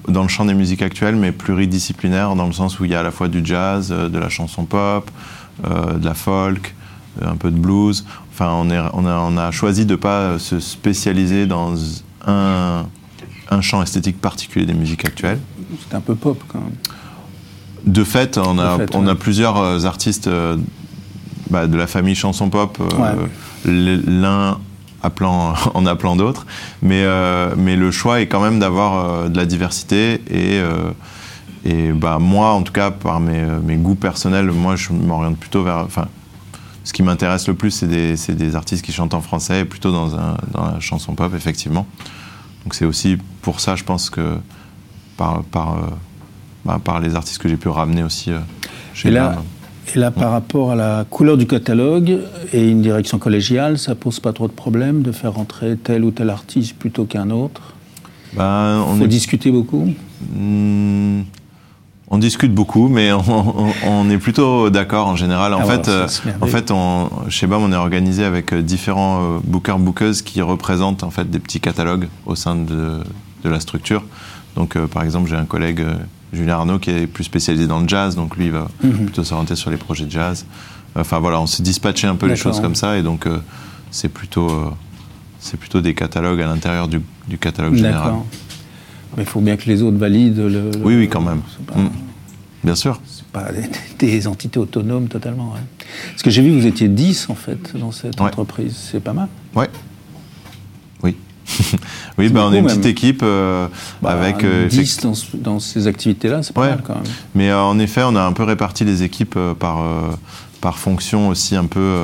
dans 0.06 0.22
le 0.22 0.28
champ 0.28 0.44
des 0.44 0.52
musiques 0.52 0.82
actuelles, 0.82 1.16
mais 1.16 1.32
pluridisciplinaire, 1.32 2.36
dans 2.36 2.46
le 2.46 2.52
sens 2.52 2.78
où 2.78 2.84
il 2.84 2.90
y 2.90 2.94
a 2.94 3.00
à 3.00 3.02
la 3.02 3.10
fois 3.10 3.28
du 3.28 3.40
jazz, 3.42 3.88
de 3.88 4.18
la 4.18 4.28
chanson 4.28 4.66
pop, 4.66 5.10
de 5.64 6.04
la 6.04 6.12
folk, 6.12 6.74
un 7.22 7.36
peu 7.36 7.50
de 7.50 7.56
blues. 7.56 8.04
Enfin, 8.36 8.50
on, 8.52 8.68
est, 8.68 8.78
on, 8.94 9.06
a, 9.06 9.14
on 9.20 9.36
a 9.36 9.50
choisi 9.52 9.86
de 9.86 9.92
ne 9.92 9.96
pas 9.96 10.40
se 10.40 10.58
spécialiser 10.58 11.46
dans 11.46 11.74
un, 12.26 12.84
un 13.48 13.60
champ 13.60 13.80
esthétique 13.80 14.20
particulier 14.20 14.66
des 14.66 14.74
musiques 14.74 15.04
actuelles. 15.04 15.38
C'était 15.80 15.94
un 15.94 16.00
peu 16.00 16.16
pop 16.16 16.42
quand 16.48 16.58
même. 16.58 16.74
De 17.86 18.02
fait, 18.02 18.36
on 18.38 18.58
a, 18.58 18.72
De 18.78 18.86
fait, 18.86 18.96
on 18.96 19.06
a 19.06 19.12
ouais. 19.12 19.14
plusieurs 19.18 19.58
euh, 19.58 19.84
artistes 19.84 20.26
euh, 20.26 20.56
bah, 21.50 21.68
de 21.68 21.76
la 21.76 21.86
famille 21.86 22.16
chanson 22.16 22.48
pop, 22.50 22.76
euh, 22.80 23.14
Ouais. 23.66 24.00
l'un 24.06 24.58
appelant, 25.04 25.54
en 25.74 25.86
appelant 25.86 26.16
d'autres, 26.16 26.44
mais, 26.82 27.02
euh, 27.04 27.54
mais 27.56 27.76
le 27.76 27.92
choix 27.92 28.20
est 28.20 28.26
quand 28.26 28.40
même 28.40 28.58
d'avoir 28.58 29.28
de 29.30 29.36
la 29.36 29.46
diversité 29.46 30.14
et, 30.28 30.58
euh, 30.58 30.90
et 31.64 31.92
bah, 31.92 32.18
moi, 32.20 32.50
en 32.52 32.62
tout 32.62 32.72
cas, 32.72 32.90
par 32.90 33.20
mes, 33.20 33.44
mes 33.62 33.76
goûts 33.76 33.94
personnels, 33.94 34.50
moi, 34.50 34.74
je 34.76 34.92
m'oriente 34.92 35.36
plutôt 35.38 35.62
vers... 35.62 35.78
Enfin, 35.78 36.06
ce 36.84 36.92
qui 36.92 37.02
m'intéresse 37.02 37.48
le 37.48 37.54
plus, 37.54 37.70
c'est 37.70 37.86
des, 37.86 38.56
artistes 38.56 38.84
qui 38.84 38.92
chantent 38.92 39.14
en 39.14 39.22
français, 39.22 39.60
et 39.60 39.64
plutôt 39.64 39.90
dans, 39.90 40.14
un, 40.14 40.36
dans 40.52 40.66
la 40.66 40.80
chanson 40.80 41.14
pop, 41.14 41.34
effectivement. 41.34 41.86
Donc 42.62 42.74
c'est 42.74 42.84
aussi 42.84 43.18
pour 43.42 43.60
ça, 43.60 43.74
je 43.74 43.84
pense 43.84 44.10
que 44.10 44.36
par, 45.16 45.42
par, 45.44 45.74
euh, 45.74 45.80
bah, 46.64 46.80
par 46.82 47.00
les 47.00 47.14
artistes 47.14 47.38
que 47.38 47.48
j'ai 47.48 47.56
pu 47.56 47.68
ramener 47.68 48.02
aussi 48.02 48.30
euh, 48.30 48.38
chez 48.92 49.08
Et 49.08 49.10
là, 49.10 49.42
et 49.94 49.98
là, 49.98 50.10
par 50.10 50.30
rapport 50.30 50.72
à 50.72 50.76
la 50.76 51.04
couleur 51.08 51.36
du 51.36 51.46
catalogue 51.46 52.20
et 52.52 52.68
une 52.68 52.82
direction 52.82 53.18
collégiale, 53.18 53.78
ça 53.78 53.94
pose 53.94 54.18
pas 54.18 54.32
trop 54.32 54.48
de 54.48 54.52
problème 54.52 55.02
de 55.02 55.12
faire 55.12 55.34
rentrer 55.34 55.76
tel 55.76 56.04
ou 56.04 56.10
tel 56.10 56.30
artiste 56.30 56.74
plutôt 56.76 57.04
qu'un 57.04 57.30
autre? 57.30 57.74
Ben, 58.32 58.82
on, 58.88 58.96
Faut 58.96 59.04
est- 59.04 59.08
discuter 59.08 59.50
beaucoup. 59.50 59.92
Hmm, 60.34 61.22
on 62.14 62.18
discute 62.18 62.54
beaucoup, 62.54 62.88
mais 62.88 63.12
on, 63.12 63.20
on- 63.66 63.72
on 63.86 64.10
est 64.10 64.18
plutôt 64.18 64.70
d'accord 64.70 65.08
en 65.08 65.16
général. 65.16 65.52
En 65.54 65.58
Ah, 65.60 65.64
fait, 65.64 65.84
voilà, 65.88 66.02
euh, 66.02 66.06
en 66.40 66.46
fait 66.46 66.70
on, 66.70 67.10
chez 67.28 67.46
BAM, 67.46 67.62
on 67.62 67.72
est 67.72 67.76
organisé 67.76 68.24
avec 68.24 68.52
euh, 68.52 68.62
différents 68.62 69.20
euh, 69.22 69.38
bookers, 69.44 69.78
bookeuses 69.78 70.22
qui 70.22 70.40
représentent 70.42 71.02
en 71.02 71.10
fait 71.10 71.28
des 71.30 71.38
petits 71.40 71.60
catalogues 71.60 72.08
au 72.26 72.34
sein 72.36 72.54
de, 72.56 73.00
de 73.42 73.48
la 73.48 73.60
structure. 73.60 74.02
Donc, 74.56 74.76
euh, 74.76 74.86
par 74.86 75.02
exemple, 75.02 75.28
j'ai 75.28 75.34
un 75.36 75.44
collègue, 75.46 75.82
Julien 76.32 76.54
Arnaud 76.58 76.78
qui 76.78 76.90
est 76.90 77.06
plus 77.08 77.24
spécialisé 77.24 77.66
dans 77.66 77.80
le 77.80 77.88
jazz, 77.88 78.14
donc 78.14 78.36
lui 78.36 78.46
il 78.46 78.52
va 78.52 78.68
Mhm. 78.82 78.92
plutôt 79.06 79.24
s'orienter 79.24 79.56
sur 79.56 79.70
les 79.70 79.76
projets 79.76 80.04
de 80.04 80.10
jazz. 80.12 80.46
Enfin 80.96 81.18
voilà, 81.18 81.40
on 81.40 81.46
s'est 81.46 81.62
dispatché 81.64 82.06
un 82.06 82.14
peu 82.14 82.26
les 82.28 82.36
choses 82.36 82.60
comme 82.60 82.76
ça 82.76 82.96
et 82.96 83.02
donc 83.02 83.26
euh, 83.26 83.38
c'est 83.90 84.08
plutôt, 84.08 84.48
euh, 84.48 84.70
c'est 85.40 85.58
plutôt 85.58 85.80
des 85.80 85.94
catalogues 85.94 86.40
à 86.40 86.46
l'intérieur 86.46 86.86
du, 86.86 87.00
du 87.28 87.38
catalogue 87.38 87.74
général. 87.74 88.12
Mais 89.16 89.22
il 89.24 89.28
faut 89.28 89.40
bien 89.40 89.56
que 89.56 89.66
les 89.66 89.82
autres 89.82 89.96
valident 89.96 90.38
le. 90.38 90.48
le- 90.48 90.84
Oui, 90.84 90.96
oui, 90.96 91.08
quand 91.08 91.20
même. 91.20 91.40
Pas, 91.66 91.78
Mm. 91.78 91.90
Bien 92.64 92.74
sûr. 92.74 92.98
c'est 93.06 93.24
pas 93.26 93.50
des, 93.52 93.68
des 93.98 94.26
entités 94.26 94.58
autonomes 94.58 95.08
totalement. 95.08 95.52
ouais. 95.52 95.60
Parce 96.10 96.22
que 96.22 96.30
j'ai 96.30 96.42
vu 96.42 96.50
que 96.50 96.54
vous 96.60 96.66
étiez 96.66 96.88
10 96.88 97.28
en 97.28 97.34
fait 97.34 97.76
dans 97.76 97.92
cette 97.92 98.18
Ouais. 98.20 98.26
entreprise. 98.26 98.74
C'est 98.90 99.00
pas 99.00 99.12
mal. 99.12 99.28
Ouais. 99.54 99.68
Oui. 101.02 101.14
oui, 102.18 102.30
bah, 102.30 102.46
on 102.46 102.52
est 102.54 102.58
une 102.60 102.64
même. 102.64 102.72
petite 102.74 102.86
équipe 102.86 103.20
euh, 103.22 103.68
Bah, 104.00 104.12
avec. 104.12 104.42
euh, 104.44 104.66
10 104.66 105.00
dans, 105.02 105.14
ce- 105.14 105.36
dans 105.36 105.60
ces 105.60 105.86
activités-là, 105.86 106.42
c'est 106.42 106.54
pas 106.54 106.62
Ouais. 106.62 106.68
mal 106.70 106.82
quand 106.82 106.94
même. 106.94 107.04
Mais 107.34 107.50
euh, 107.50 107.60
en 107.62 107.78
effet, 107.78 108.02
on 108.02 108.16
a 108.16 108.22
un 108.22 108.32
peu 108.32 108.44
réparti 108.44 108.84
les 108.84 109.02
équipes 109.02 109.34
euh, 109.36 109.52
par, 109.54 109.82
par 110.62 110.78
fonction 110.78 111.28
aussi 111.28 111.54
un 111.56 111.66
peu 111.66 111.98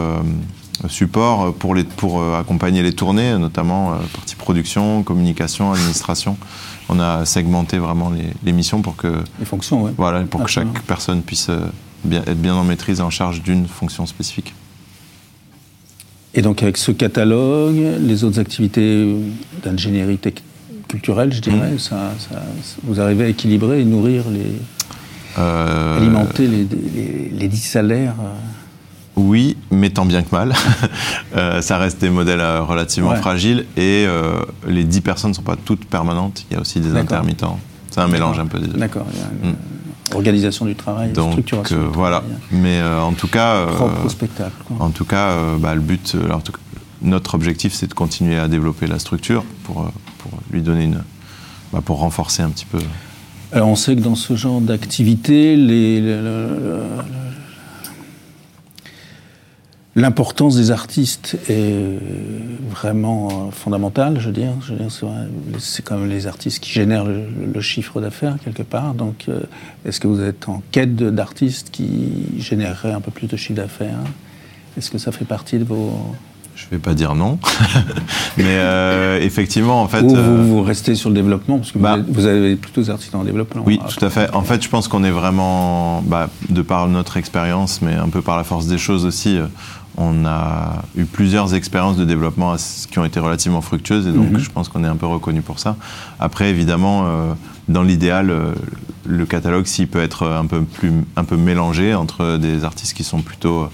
support 0.89 1.55
pour, 1.55 1.75
les, 1.75 1.85
pour 1.85 2.23
accompagner 2.35 2.83
les 2.83 2.93
tournées, 2.93 3.37
notamment 3.39 3.93
partie 4.15 4.35
production, 4.37 5.03
communication, 5.03 5.73
administration. 5.73 6.37
On 6.93 6.99
a 6.99 7.25
segmenté 7.25 7.79
vraiment 7.79 8.11
les, 8.11 8.25
les 8.43 8.53
missions 8.53 8.83
pour 8.83 8.97
que, 8.97 9.07
Les 9.39 9.45
fonctions, 9.45 9.85
ouais. 9.85 9.93
voilà, 9.97 10.21
pour 10.23 10.43
que 10.43 10.51
chaque 10.51 10.83
personne 10.83 11.23
puisse 11.23 11.49
euh, 11.49 11.61
bien, 12.05 12.21
être 12.27 12.41
bien 12.43 12.55
en 12.55 12.65
maîtrise 12.65 12.99
et 12.99 13.03
en 13.03 13.11
charge 13.11 13.43
d'une 13.43 13.69
fonction 13.69 14.07
spécifique. 14.07 14.53
Et 16.35 16.43
donc 16.43 16.63
avec 16.65 16.77
ce 16.77 16.91
catalogue, 16.91 17.81
les 18.01 18.25
autres 18.25 18.41
activités 18.41 19.15
d'ingénierie 19.65 20.19
tech- 20.19 20.43
culturelle, 20.89 21.33
je 21.33 21.41
dirais, 21.41 21.73
Mm. 21.73 21.79
ça, 21.79 22.13
ça- 22.19 22.43
vous 22.83 23.01
arrivez 23.01 23.25
à 23.25 23.29
équilibrer 23.29 23.81
et 23.81 23.85
nourrir 23.85 24.25
les, 24.31 24.53
Euh, 25.39 25.97
alimenter 25.99 26.49
les, 26.49 26.67
les, 26.95 27.29
les 27.39 27.49
10 27.49 27.57
salaires. 27.63 28.17
euh. 28.21 28.35
Oui, 29.17 29.50
mais 29.81 29.91
tant 29.91 30.05
bien 30.05 30.23
que 30.23 30.31
mal. 30.35 30.53
Euh, 31.37 31.61
ça 31.63 31.79
reste 31.79 32.01
des 32.01 32.11
modèles 32.11 32.41
euh, 32.41 32.63
relativement 32.63 33.11
Ouais. 33.11 33.17
fragiles 33.17 33.65
et 33.77 34.05
euh, 34.07 34.41
les 34.67 34.83
10 34.83 35.01
personnes 35.01 35.31
ne 35.31 35.35
sont 35.37 35.43
pas 35.43 35.55
toutes 35.57 35.85
permanentes. 35.85 36.45
Il 36.51 36.55
y 36.55 36.57
a 36.57 36.61
aussi 36.61 36.81
des 36.81 36.97
intermittents. 36.97 37.61
C'est 37.89 38.01
un 38.01 38.09
mélange 38.09 38.39
un 38.41 38.47
peu 38.47 38.59
des 38.59 38.67
deux. 38.67 38.77
D'accord, 38.79 39.07
il 39.13 39.19
y 39.19 39.23
a 39.23 39.27
une 39.45 39.51
euh, 39.55 40.17
organisation 40.17 40.67
du 40.67 40.75
travail, 40.75 41.11
Mm. 41.11 41.13
Donc 41.13 41.31
structuration. 41.33 41.79
du 41.79 41.85
voilà. 41.93 42.19
travail, 42.19 42.37
Mais 42.51 42.83
en 42.83 43.13
tout 43.13 43.29
cas, 43.29 43.65
Propre 43.67 44.07
au 44.07 44.09
spectacle. 44.09 44.57
quoi. 44.67 44.77
en 44.85 44.91
tout 44.91 45.05
cas, 45.05 45.37
bah, 45.61 45.73
le 45.77 45.81
but, 45.81 46.17
notre 47.03 47.35
objectif, 47.37 47.73
c'est 47.75 47.87
de 47.87 47.95
continuer 47.95 48.37
à 48.39 48.49
développer 48.49 48.89
la 48.89 48.99
structure 48.99 49.45
pour, 49.63 49.89
pour 50.19 50.33
lui 50.53 50.63
donner 50.63 50.85
une, 50.85 51.03
bah, 51.73 51.81
pour 51.85 51.99
renforcer 52.01 52.43
un 52.43 52.51
petit 52.51 52.67
peu. 52.67 52.79
Alors 53.53 53.69
on 53.69 53.77
sait 53.77 53.95
que 53.95 54.01
dans 54.01 54.17
ce 54.17 54.35
genre 54.35 54.61
d'activité, 54.61 55.55
les- 55.57 56.01
le- 56.01 56.21
le- 56.23 56.57
le- 56.57 56.83
l'importance 60.01 60.57
des 60.57 60.71
artistes 60.71 61.37
est 61.49 61.99
vraiment 62.71 63.29
euh, 63.29 63.51
fondamentale, 63.51 64.19
je 64.21 64.27
veux 64.27 64.33
dire. 64.33 64.53
C'est 65.59 65.85
quand 65.85 65.99
même 65.99 66.09
les 66.09 66.27
artistes 66.27 66.61
qui 66.61 66.71
génèrent 66.73 67.05
le, 67.05 67.25
le 67.53 67.61
chiffre 67.61 68.01
d'affaires 68.01 68.37
quelque 68.45 68.63
part. 68.63 68.95
Donc, 68.95 69.27
euh, 69.29 69.41
est-ce 69.85 70.01
que 70.01 70.09
vous 70.09 70.23
êtes 70.23 70.49
en 70.49 70.63
quête 70.71 70.97
d'artistes 70.97 71.71
qui 71.71 72.13
généreraient 72.39 72.93
un 72.93 73.01
peu 73.01 73.11
plus 73.11 73.27
de 73.27 73.37
chiffre 73.37 73.61
d'affaires? 73.61 73.99
Est-ce 74.77 74.91
que 74.91 74.99
ça 74.99 75.13
fait 75.13 75.25
partie 75.25 75.59
de 75.59 75.65
vos... 75.65 76.15
Je 76.57 76.67
vais 76.71 76.79
pas 76.79 76.93
dire 76.93 77.15
non, 77.15 77.39
mais 78.37 78.45
euh, 78.47 79.19
effectivement, 79.23 79.81
en 79.81 79.89
fait. 79.89 80.03
Ou 80.03 80.15
vous, 80.15 80.47
vous 80.47 80.63
restez 80.63 80.95
sur 80.95 81.09
le 81.09 81.15
développement 81.15 81.57
Parce 81.57 81.73
que 81.73 81.79
vous 81.79 81.85
bah, 81.85 81.97
vous, 82.07 82.27
avez 82.27 82.55
plutôt 82.57 82.83
des 82.83 82.91
artistes 82.91 83.15
en 83.15 83.25
développement. 83.25 83.63
Oui, 83.65 83.81
Ah, 83.83 83.89
tout 83.89 84.05
à 84.05 84.11
fait. 84.11 84.31
En 84.35 84.43
fait, 84.43 84.63
je 84.63 84.69
pense 84.69 84.87
qu'on 84.87 85.03
est 85.03 85.11
vraiment, 85.11 86.03
bah, 86.03 86.29
de 86.51 86.61
par 86.61 86.87
notre 86.89 87.17
expérience, 87.17 87.81
mais 87.81 87.95
un 87.95 88.11
peu 88.11 88.21
par 88.21 88.37
la 88.37 88.45
force 88.45 88.67
des 88.67 88.77
choses 88.77 89.07
aussi, 89.07 89.39
on 89.97 90.25
a 90.25 90.83
eu 90.97 91.05
plusieurs 91.05 91.55
expériences 91.55 91.97
de 91.97 92.05
développement 92.05 92.55
qui 92.91 92.99
ont 92.99 93.05
été 93.05 93.21
relativement 93.21 93.61
fructueuses 93.61 94.07
et 94.07 94.13
donc 94.13 94.31
Mhm. 94.31 94.39
je 94.39 94.51
pense 94.51 94.69
qu'on 94.69 94.85
est 94.85 94.89
un 94.89 94.97
peu 94.97 95.07
reconnu 95.07 95.43
pour 95.43 95.59
ça. 95.59 95.77
Après, 96.19 96.49
évidemment, 96.51 97.03
euh, 97.05 97.33
dans 97.69 97.83
l'idéal, 97.83 98.31
euh, 98.31 98.53
le 99.07 99.27
catalogue, 99.27 99.67
s'il 99.67 99.89
peut 99.89 100.01
être 100.01 100.27
un 100.27 100.47
peu, 100.47 100.63
plus, 100.63 100.93
un 101.17 101.25
peu 101.25 101.37
mélangé 101.37 101.95
entre 101.95 102.37
des 102.37 102.65
artistes 102.65 102.95
qui 102.97 103.05
sont 103.05 103.21
plutôt, 103.23 103.69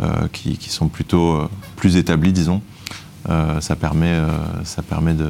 euh, 0.00 0.06
qui, 0.32 0.56
qui 0.56 0.70
sont 0.70 0.88
plutôt 0.88 1.48
plus 1.76 1.96
établis, 1.96 2.32
disons, 2.32 2.62
ça 3.60 3.76
permet, 3.76 4.18
ça 4.64 4.82
permet 4.82 5.14
de, 5.14 5.24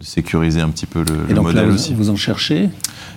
de 0.00 0.04
sécuriser 0.04 0.60
un 0.60 0.68
petit 0.68 0.86
peu 0.86 1.00
le, 1.00 1.14
Et 1.26 1.28
le 1.28 1.34
donc 1.34 1.44
modèle 1.44 1.62
là, 1.64 1.68
vous, 1.68 1.74
aussi. 1.76 1.94
vous 1.94 2.10
en 2.10 2.16
cherchez? 2.16 2.68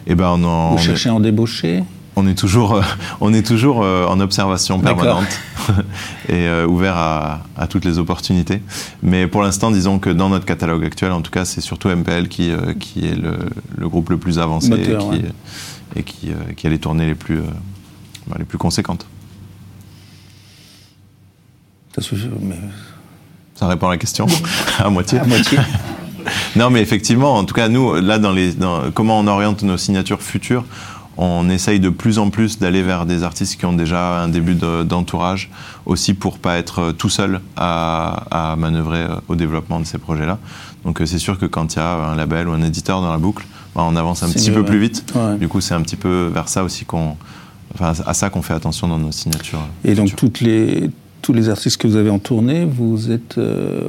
Et 0.08 0.16
ben 0.16 0.30
on 0.30 0.44
en, 0.44 0.72
Vous 0.76 0.78
cherchez 0.84 1.10
à 1.10 1.14
en 1.16 1.20
débaucher? 1.20 1.84
On 2.16 2.28
est 2.28 2.36
toujours, 2.38 2.76
euh, 2.76 2.82
on 3.22 3.34
est 3.34 3.46
toujours 3.46 3.84
euh, 3.84 4.06
en 4.08 4.20
observation 4.20 4.80
permanente 4.80 5.28
et 6.30 6.48
euh, 6.48 6.66
ouvert 6.66 6.96
à, 6.98 7.42
à 7.58 7.68
toutes 7.68 7.86
les 7.86 7.98
opportunités. 8.00 8.62
Mais 9.04 9.28
pour 9.28 9.42
l'instant, 9.42 9.72
disons 9.72 10.00
que 10.00 10.10
dans 10.10 10.30
notre 10.30 10.46
catalogue 10.46 10.84
actuel, 10.86 11.12
en 11.12 11.22
tout 11.22 11.32
cas, 11.32 11.46
c'est 11.46 11.62
surtout 11.62 11.90
MPL 11.90 12.28
qui, 12.28 12.52
qui 12.80 13.06
est 13.06 13.16
le, 13.16 13.38
le 13.78 13.90
groupe 13.90 14.10
le 14.10 14.18
plus 14.18 14.40
avancé 14.40 14.70
Moteur, 14.70 15.14
et, 15.14 15.18
qui, 15.18 15.24
ouais. 15.24 15.32
et 15.98 16.04
qui, 16.04 16.32
qui 16.56 16.68
a 16.68 16.70
les 16.70 16.80
tournées 16.80 17.06
les 17.06 17.16
plus, 17.16 17.42
bah, 18.28 18.36
les 18.40 18.46
plus 18.46 18.58
conséquentes. 18.58 19.06
Ça 23.56 23.68
répond 23.68 23.88
à 23.88 23.92
la 23.92 23.98
question? 23.98 24.26
À 24.80 24.90
moitié? 24.90 25.20
à 25.20 25.26
moitié. 25.26 25.58
Non, 26.56 26.72
mais 26.72 26.82
effectivement, 26.82 27.36
en 27.36 27.44
tout 27.46 27.54
cas, 27.54 27.68
nous, 27.70 27.94
là, 28.02 28.18
dans 28.18 28.32
les, 28.32 28.52
dans- 28.54 28.90
comment 28.92 29.20
on 29.20 29.28
oriente 29.28 29.62
nos 29.62 29.78
signatures 29.78 30.24
futures, 30.24 30.66
on 31.18 31.50
essaye 31.50 31.80
de 31.80 31.90
plus 31.90 32.20
en 32.20 32.30
plus 32.30 32.60
d'aller 32.60 32.84
vers 32.84 33.06
des 33.06 33.24
artistes 33.24 33.58
qui 33.60 33.66
ont 33.66 33.74
déjà 33.74 34.22
un 34.22 34.28
début 34.28 34.56
de- 34.56 34.84
d'entourage, 34.84 35.50
aussi 35.86 36.14
pour 36.14 36.40
pas 36.40 36.58
être 36.58 36.80
euh, 36.80 36.92
tout 36.92 37.10
seul 37.10 37.40
à, 37.56 38.52
à 38.52 38.56
manœuvrer 38.56 39.00
euh, 39.04 39.16
au 39.28 39.36
développement 39.36 39.80
de 39.80 39.86
ces 39.86 39.98
projets-là. 39.98 40.40
Donc, 40.84 41.02
euh, 41.02 41.06
c'est 41.06 41.20
sûr 41.20 41.40
que 41.40 41.46
quand 41.46 41.76
il 41.76 41.78
y 41.78 41.82
a 41.82 41.94
un 42.12 42.16
label 42.16 42.48
ou 42.50 42.52
un 42.52 42.62
éditeur 42.62 43.02
dans 43.02 43.12
la 43.12 43.18
boucle, 43.18 43.46
bah, 43.76 43.84
on 43.86 43.96
avance 43.96 44.24
un 44.24 44.30
petit 44.30 44.50
mieux, 44.50 44.56
peu 44.56 44.62
ouais. 44.62 44.68
plus 44.68 44.80
vite. 44.80 45.06
Ouais. 45.16 45.38
Du 45.38 45.48
coup, 45.48 45.62
c'est 45.62 45.74
un 45.74 45.82
petit 45.82 45.96
peu 45.96 46.30
vers 46.34 46.50
ça 46.50 46.64
aussi 46.64 46.86
qu'on, 46.86 47.16
enfin, 47.74 47.94
à 48.06 48.14
ça 48.14 48.30
qu'on 48.30 48.42
fait 48.42 48.54
attention 48.54 48.88
dans 48.88 48.98
nos 49.00 49.12
signatures. 49.12 49.62
Et 49.84 49.96
donc 49.96 50.16
toutes 50.16 50.42
les, 50.42 50.90
tous 51.22 51.34
les 51.34 51.50
artistes 51.50 51.78
que 51.78 51.88
vous 51.88 51.96
avez 51.96 52.10
en 52.10 52.20
tournée, 52.20 52.66
vous 52.66 53.12
êtes 53.12 53.40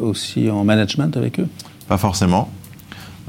aussi 0.01 0.49
en 0.51 0.65
management 0.65 1.17
avec 1.17 1.39
eux? 1.41 1.49
Pas 1.89 1.99
forcément. 1.99 2.51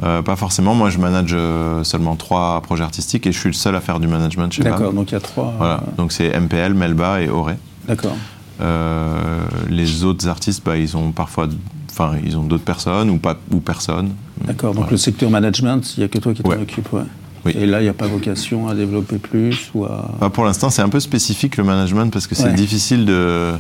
Euh, 0.04 0.22
pas 0.22 0.36
forcément. 0.36 0.76
Moi, 0.76 0.90
je 0.92 1.00
manage 1.00 1.32
euh, 1.34 1.84
seulement 1.84 2.16
trois 2.16 2.62
projets 2.62 2.84
artistiques 2.84 3.26
et 3.26 3.32
je 3.32 3.40
suis 3.40 3.50
le 3.50 3.54
seul 3.54 3.76
à 3.76 3.82
faire 3.82 4.00
du 4.00 4.08
management 4.08 4.52
chez 4.54 4.62
BAM. 4.64 4.74
D'accord, 4.74 4.94
donc 4.94 5.10
il 5.12 5.14
y 5.14 5.18
a 5.18 5.20
trois. 5.20 5.54
Voilà, 5.58 5.76
euh, 5.76 5.96
donc 5.98 6.12
c'est 6.12 6.30
MPL, 6.40 6.74
Melba 6.76 7.22
et 7.22 7.30
Auré. 7.30 7.56
D'accord. 7.88 8.16
Euh, 8.62 9.40
les 9.70 10.04
autres 10.04 10.28
artistes, 10.28 10.64
bah, 10.66 10.78
ils 10.78 10.96
ont 10.98 11.12
parfois, 11.12 11.48
enfin, 11.90 12.14
ils 12.24 12.38
ont 12.38 12.44
d'autres 12.44 12.64
personnes 12.64 13.10
ou 13.10 13.18
pas 13.18 13.38
ou 13.52 13.60
personne. 13.60 14.12
D'accord, 14.46 14.70
donc 14.72 14.84
Voilà. 14.84 14.92
le 14.92 14.98
secteur 14.98 15.30
management, 15.30 15.94
il 15.98 16.02
n'y 16.02 16.06
a 16.06 16.08
que 16.10 16.18
toi 16.20 16.34
qui 16.34 16.44
t'en 16.44 16.50
Ouais. 16.50 16.58
occupes. 16.62 16.92
Ouais. 16.94 17.02
Oui. 17.46 17.54
Et 17.58 17.66
là, 17.66 17.80
il 17.80 17.84
n'y 17.84 17.90
a 17.90 17.94
pas 17.94 18.08
vocation 18.08 18.68
à 18.68 18.76
développer 18.76 19.18
plus 19.18 19.72
ou 19.74 19.86
à... 19.86 20.12
Bah, 20.20 20.30
pour 20.30 20.44
l'instant, 20.44 20.70
c'est 20.70 20.82
un 20.82 20.90
peu 20.90 21.00
spécifique 21.00 21.58
le 21.58 21.64
management 21.64 22.12
parce 22.12 22.28
que 22.28 22.36
c'est 22.36 22.46
Ouais. 22.46 22.54
difficile 22.54 23.06
de, 23.06 23.54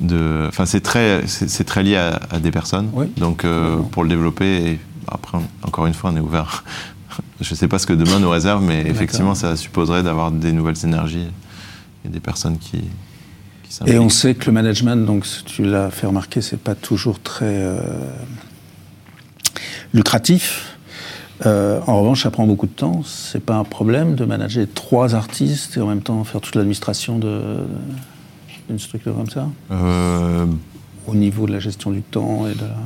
de, 0.00 0.46
enfin, 0.48 0.64
c'est 0.64 0.80
très, 0.80 1.22
c'est 1.26 1.64
très 1.64 1.82
lié 1.82 1.96
à, 1.96 2.20
à 2.30 2.38
des 2.38 2.50
personnes. 2.50 2.88
Oui. 2.92 3.06
Donc, 3.18 3.44
euh, 3.44 3.76
pour 3.90 4.02
le 4.04 4.08
développer, 4.08 4.78
après, 5.10 5.38
encore 5.62 5.86
une 5.86 5.94
fois, 5.94 6.10
on 6.12 6.16
est 6.16 6.20
ouvert. 6.20 6.64
Je 7.40 7.50
ne 7.50 7.56
sais 7.56 7.68
pas 7.68 7.78
ce 7.78 7.86
que 7.86 7.92
demain 7.92 8.18
nous 8.18 8.30
réserve, 8.30 8.62
mais 8.62 8.82
effectivement, 8.86 9.34
ça 9.34 9.56
supposerait 9.56 10.02
d'avoir 10.02 10.30
des 10.30 10.52
nouvelles 10.52 10.84
énergies 10.84 11.26
et 12.04 12.08
des 12.08 12.20
personnes 12.20 12.58
qui, 12.58 12.82
qui 13.68 13.90
Et 13.90 13.98
on 13.98 14.08
sait 14.08 14.34
que 14.34 14.46
le 14.46 14.52
management, 14.52 15.04
donc 15.04 15.26
tu 15.46 15.64
l'as 15.64 15.90
fait 15.90 16.06
remarquer, 16.06 16.40
c'est 16.40 16.60
pas 16.60 16.74
toujours 16.74 17.20
très 17.20 17.46
euh, 17.46 17.80
lucratif. 19.92 20.76
Euh, 21.46 21.80
en 21.86 22.00
revanche, 22.00 22.22
ça 22.22 22.30
prend 22.30 22.46
beaucoup 22.46 22.66
de 22.66 22.72
temps. 22.72 23.02
C'est 23.04 23.42
pas 23.42 23.56
un 23.56 23.64
problème 23.64 24.14
de 24.14 24.24
manager 24.24 24.66
trois 24.74 25.14
artistes 25.14 25.76
et 25.76 25.80
en 25.80 25.86
même 25.86 26.02
temps 26.02 26.22
faire 26.24 26.40
toute 26.40 26.54
l'administration 26.54 27.18
d'une 27.18 28.78
structure 28.78 29.14
comme 29.14 29.30
ça, 29.30 29.48
Euh, 29.70 30.46
au 31.06 31.14
niveau 31.14 31.46
de 31.46 31.52
la 31.52 31.60
gestion 31.60 31.90
du 31.90 32.02
temps 32.02 32.46
et 32.46 32.54
de 32.54 32.60
la. 32.60 32.76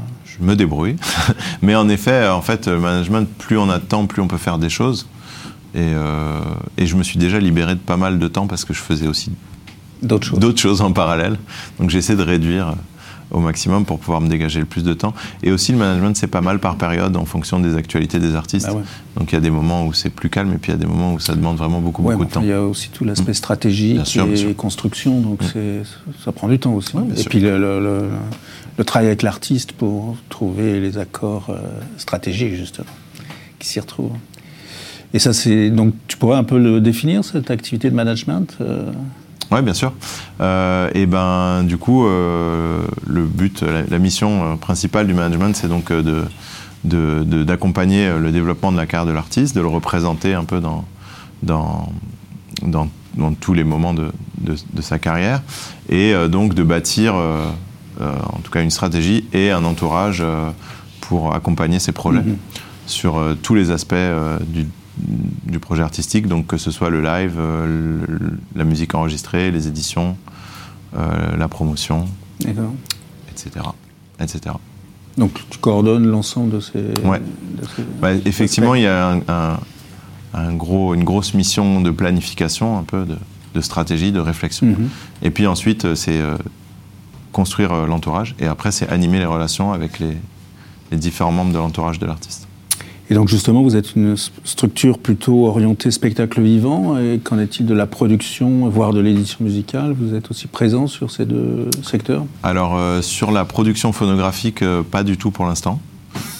Je 0.40 0.44
me 0.44 0.56
débrouille. 0.56 0.96
Mais 1.62 1.74
en 1.74 1.88
effet, 1.88 2.28
en 2.28 2.42
fait, 2.42 2.66
le 2.68 2.78
management, 2.80 3.28
plus 3.38 3.58
on 3.58 3.68
a 3.70 3.78
de 3.78 3.84
temps, 3.84 4.06
plus 4.06 4.20
on 4.22 4.26
peut 4.28 4.36
faire 4.38 4.58
des 4.58 4.70
choses. 4.70 5.06
Et, 5.74 5.78
euh, 5.80 6.40
et 6.78 6.86
je 6.86 6.96
me 6.96 7.02
suis 7.02 7.18
déjà 7.18 7.38
libéré 7.38 7.74
de 7.74 7.80
pas 7.80 7.96
mal 7.96 8.18
de 8.18 8.28
temps 8.28 8.46
parce 8.46 8.64
que 8.64 8.72
je 8.74 8.80
faisais 8.80 9.08
aussi 9.08 9.32
D'autres 10.02 10.58
choses. 10.60 10.80
en 10.82 10.92
parallèle. 10.92 11.36
Donc 11.80 11.90
j'essaie 11.90 12.14
de 12.14 12.22
réduire 12.22 12.68
euh, 12.68 12.72
au 13.36 13.40
maximum 13.40 13.84
pour 13.84 13.98
pouvoir 13.98 14.20
me 14.20 14.28
dégager 14.28 14.60
le 14.60 14.66
plus 14.66 14.84
de 14.84 14.92
temps. 14.92 15.14
Et 15.42 15.50
aussi, 15.50 15.72
le 15.72 15.78
management, 15.78 16.14
c'est 16.16 16.26
pas 16.28 16.42
mal 16.42 16.58
par 16.60 16.76
période 16.76 17.16
en 17.16 17.24
fonction 17.24 17.58
des 17.58 17.74
actualités 17.76 18.18
des 18.20 18.34
artistes. 18.36 18.66
Ah 18.68 18.74
ouais. 18.74 18.82
Donc 19.18 19.32
il 19.32 19.34
y 19.34 19.38
a 19.38 19.40
des 19.40 19.50
moments 19.50 19.86
où 19.86 19.92
c'est 19.94 20.10
plus 20.10 20.28
calme 20.28 20.52
et 20.52 20.58
puis 20.58 20.70
il 20.70 20.74
y 20.74 20.78
a 20.78 20.80
des 20.80 20.86
moments 20.86 21.14
où 21.14 21.18
ça 21.18 21.34
demande 21.34 21.56
vraiment 21.56 21.80
beaucoup, 21.80 22.02
Ouais, 22.02 22.14
beaucoup 22.14 22.26
de 22.26 22.30
temps. 22.30 22.42
il 22.42 22.48
y 22.48 22.52
a 22.52 22.62
aussi 22.62 22.90
tout 22.90 23.04
l'aspect 23.04 23.34
stratégique 23.34 23.94
Bien 23.94 24.04
sûr, 24.04 24.26
et 24.32 24.54
construction, 24.54 25.20
donc 25.20 25.42
Mm. 25.42 25.46
c'est, 25.52 25.82
ça 26.24 26.30
prend 26.32 26.48
du 26.48 26.58
temps 26.58 26.74
aussi. 26.74 26.94
Ouais, 26.96 27.02
et 27.14 27.16
sûr. 27.16 27.30
puis 27.30 27.40
le, 27.40 27.58
le- 27.58 27.80
le- 27.80 28.08
le 28.76 28.84
travail 28.84 29.08
avec 29.08 29.22
l'artiste 29.22 29.72
pour 29.72 30.16
trouver 30.28 30.80
les 30.80 30.98
accords 30.98 31.50
euh, 31.50 31.60
stratégiques, 31.98 32.54
justement, 32.54 32.86
qui 33.58 33.68
s'y 33.68 33.80
retrouvent. 33.80 34.16
Et 35.12 35.18
ça, 35.18 35.32
c'est 35.32 35.70
donc 35.70 35.94
tu 36.08 36.16
pourrais 36.16 36.36
un 36.36 36.44
peu 36.44 36.58
le 36.58 36.80
définir 36.80 37.24
cette 37.24 37.50
activité 37.50 37.88
de 37.88 37.94
management 37.94 38.56
oui, 39.50 39.62
bien 39.62 39.74
sûr. 39.74 39.92
Euh, 40.40 40.90
et 40.94 41.06
ben, 41.06 41.62
du 41.64 41.76
coup, 41.76 42.06
euh, 42.06 42.82
le 43.06 43.22
but, 43.22 43.62
la, 43.62 43.98
mission 43.98 44.44
euh, 44.44 44.56
principale 44.56 45.06
du 45.06 45.14
management, 45.14 45.54
c'est 45.54 45.68
donc 45.68 45.92
de, 45.92 46.24
d'accompagner 47.44 48.10
le 48.18 48.32
développement 48.32 48.72
de 48.72 48.76
la 48.76 48.86
carrière 48.86 49.06
de 49.06 49.12
l'artiste, 49.12 49.54
de 49.54 49.60
le 49.60 49.68
représenter 49.68 50.34
un 50.34 50.44
peu 50.44 50.60
dans, 50.60 50.84
dans, 51.42 51.88
dans, 52.62 52.88
tous 53.40 53.54
les 53.54 53.64
moments 53.64 53.94
de, 53.94 54.10
de, 54.40 54.82
sa 54.82 54.98
carrière, 54.98 55.40
et 55.88 56.14
donc 56.28 56.54
de 56.54 56.62
bâtir, 56.62 57.14
en 58.00 58.38
tout 58.42 58.50
cas, 58.50 58.62
une 58.62 58.70
stratégie 58.70 59.24
et 59.32 59.50
un 59.50 59.64
entourage 59.64 60.22
pour 61.00 61.34
accompagner 61.34 61.78
ses 61.78 61.92
projets 61.92 62.20
mm-hmm. 62.20 62.36
sur 62.86 63.20
tous 63.42 63.54
les 63.54 63.70
aspects 63.70 63.94
du 64.46 64.66
du 64.96 65.58
projet 65.58 65.82
artistique, 65.82 66.26
donc 66.26 66.46
que 66.46 66.56
ce 66.56 66.70
soit 66.70 66.90
le 66.90 67.02
live, 67.02 67.34
euh, 67.38 67.98
la 68.54 68.64
musique 68.64 68.94
enregistrée, 68.94 69.50
les 69.50 69.66
éditions, 69.66 70.16
euh, 70.96 71.36
la 71.36 71.48
promotion, 71.48 72.06
etc., 72.40 73.66
etc. 74.20 74.56
Donc 75.16 75.32
tu 75.50 75.58
coordonnes 75.58 76.06
l'ensemble 76.06 76.50
de 76.50 76.60
ces... 76.60 76.78
Ouais. 77.04 77.20
Bah, 78.00 78.12
effectivement, 78.24 78.74
il 78.74 78.82
y 78.82 78.86
a 78.86 79.20
un, 80.32 80.54
gros, 80.54 80.94
une 80.94 81.04
grosse 81.04 81.34
mission 81.34 81.80
de 81.80 81.90
planification, 81.90 82.78
un 82.78 82.82
peu 82.82 83.06
de, 83.54 83.60
stratégie, 83.60 84.12
de 84.12 84.20
réflexion. 84.20 84.66
Mhm. 84.66 84.88
Et 85.22 85.30
puis 85.30 85.46
ensuite, 85.46 85.84
euh, 85.84 85.94
c'est 85.94 86.20
construire 87.34 87.86
l'entourage. 87.86 88.34
Et 88.40 88.46
après, 88.46 88.72
c'est 88.72 88.88
animer 88.88 89.18
les 89.18 89.26
relations 89.26 89.72
avec 89.72 89.98
les 89.98 90.16
différents 90.96 91.32
membres 91.32 91.52
de 91.52 91.58
l'entourage 91.58 91.98
de 91.98 92.06
l'artiste. 92.06 92.48
Et 93.10 93.14
donc 93.14 93.28
justement, 93.28 93.62
vous 93.62 93.76
êtes 93.76 93.96
une 93.96 94.16
structure 94.44 94.98
plutôt 94.98 95.46
orientée 95.46 95.90
spectacle 95.90 96.40
vivant. 96.40 96.98
Et 96.98 97.20
qu'en 97.22 97.38
est-il 97.38 97.66
de 97.66 97.74
la 97.74 97.86
production, 97.86 98.68
voire 98.68 98.92
de 98.92 99.00
l'édition 99.00 99.44
musicale? 99.44 99.94
Vous 99.98 100.14
êtes 100.14 100.30
aussi 100.30 100.46
présent 100.46 100.86
sur 100.86 101.10
ces 101.10 101.26
deux 101.26 101.68
secteurs? 101.82 102.24
Alors 102.42 102.76
euh, 102.76 103.02
sur 103.02 103.30
la 103.30 103.44
production 103.44 103.92
phonographique, 103.92 104.62
euh, 104.62 104.82
pas 104.82 105.02
du 105.02 105.18
tout 105.18 105.30
pour 105.30 105.44
l'instant. 105.44 105.80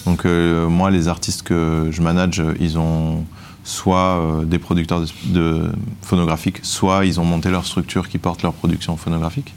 Donc 0.07 0.25
euh, 0.25 0.69
moi, 0.69 0.91
les 0.91 1.09
artistes 1.09 1.43
que 1.43 1.89
je 1.91 2.01
manage, 2.01 2.43
ils 2.61 2.79
ont 2.79 3.25
soit 3.63 4.21
des 4.45 4.59
producteurs 4.59 5.03
de, 5.27 5.71
phonographiques, 6.03 6.61
soit 6.63 7.07
ils 7.07 7.19
ont 7.19 7.25
monté 7.25 7.51
leur 7.51 7.65
structure 7.65 8.11
qui 8.11 8.19
porte 8.19 8.43
leur 8.43 8.53
production 8.53 8.97
phonographique. 8.99 9.55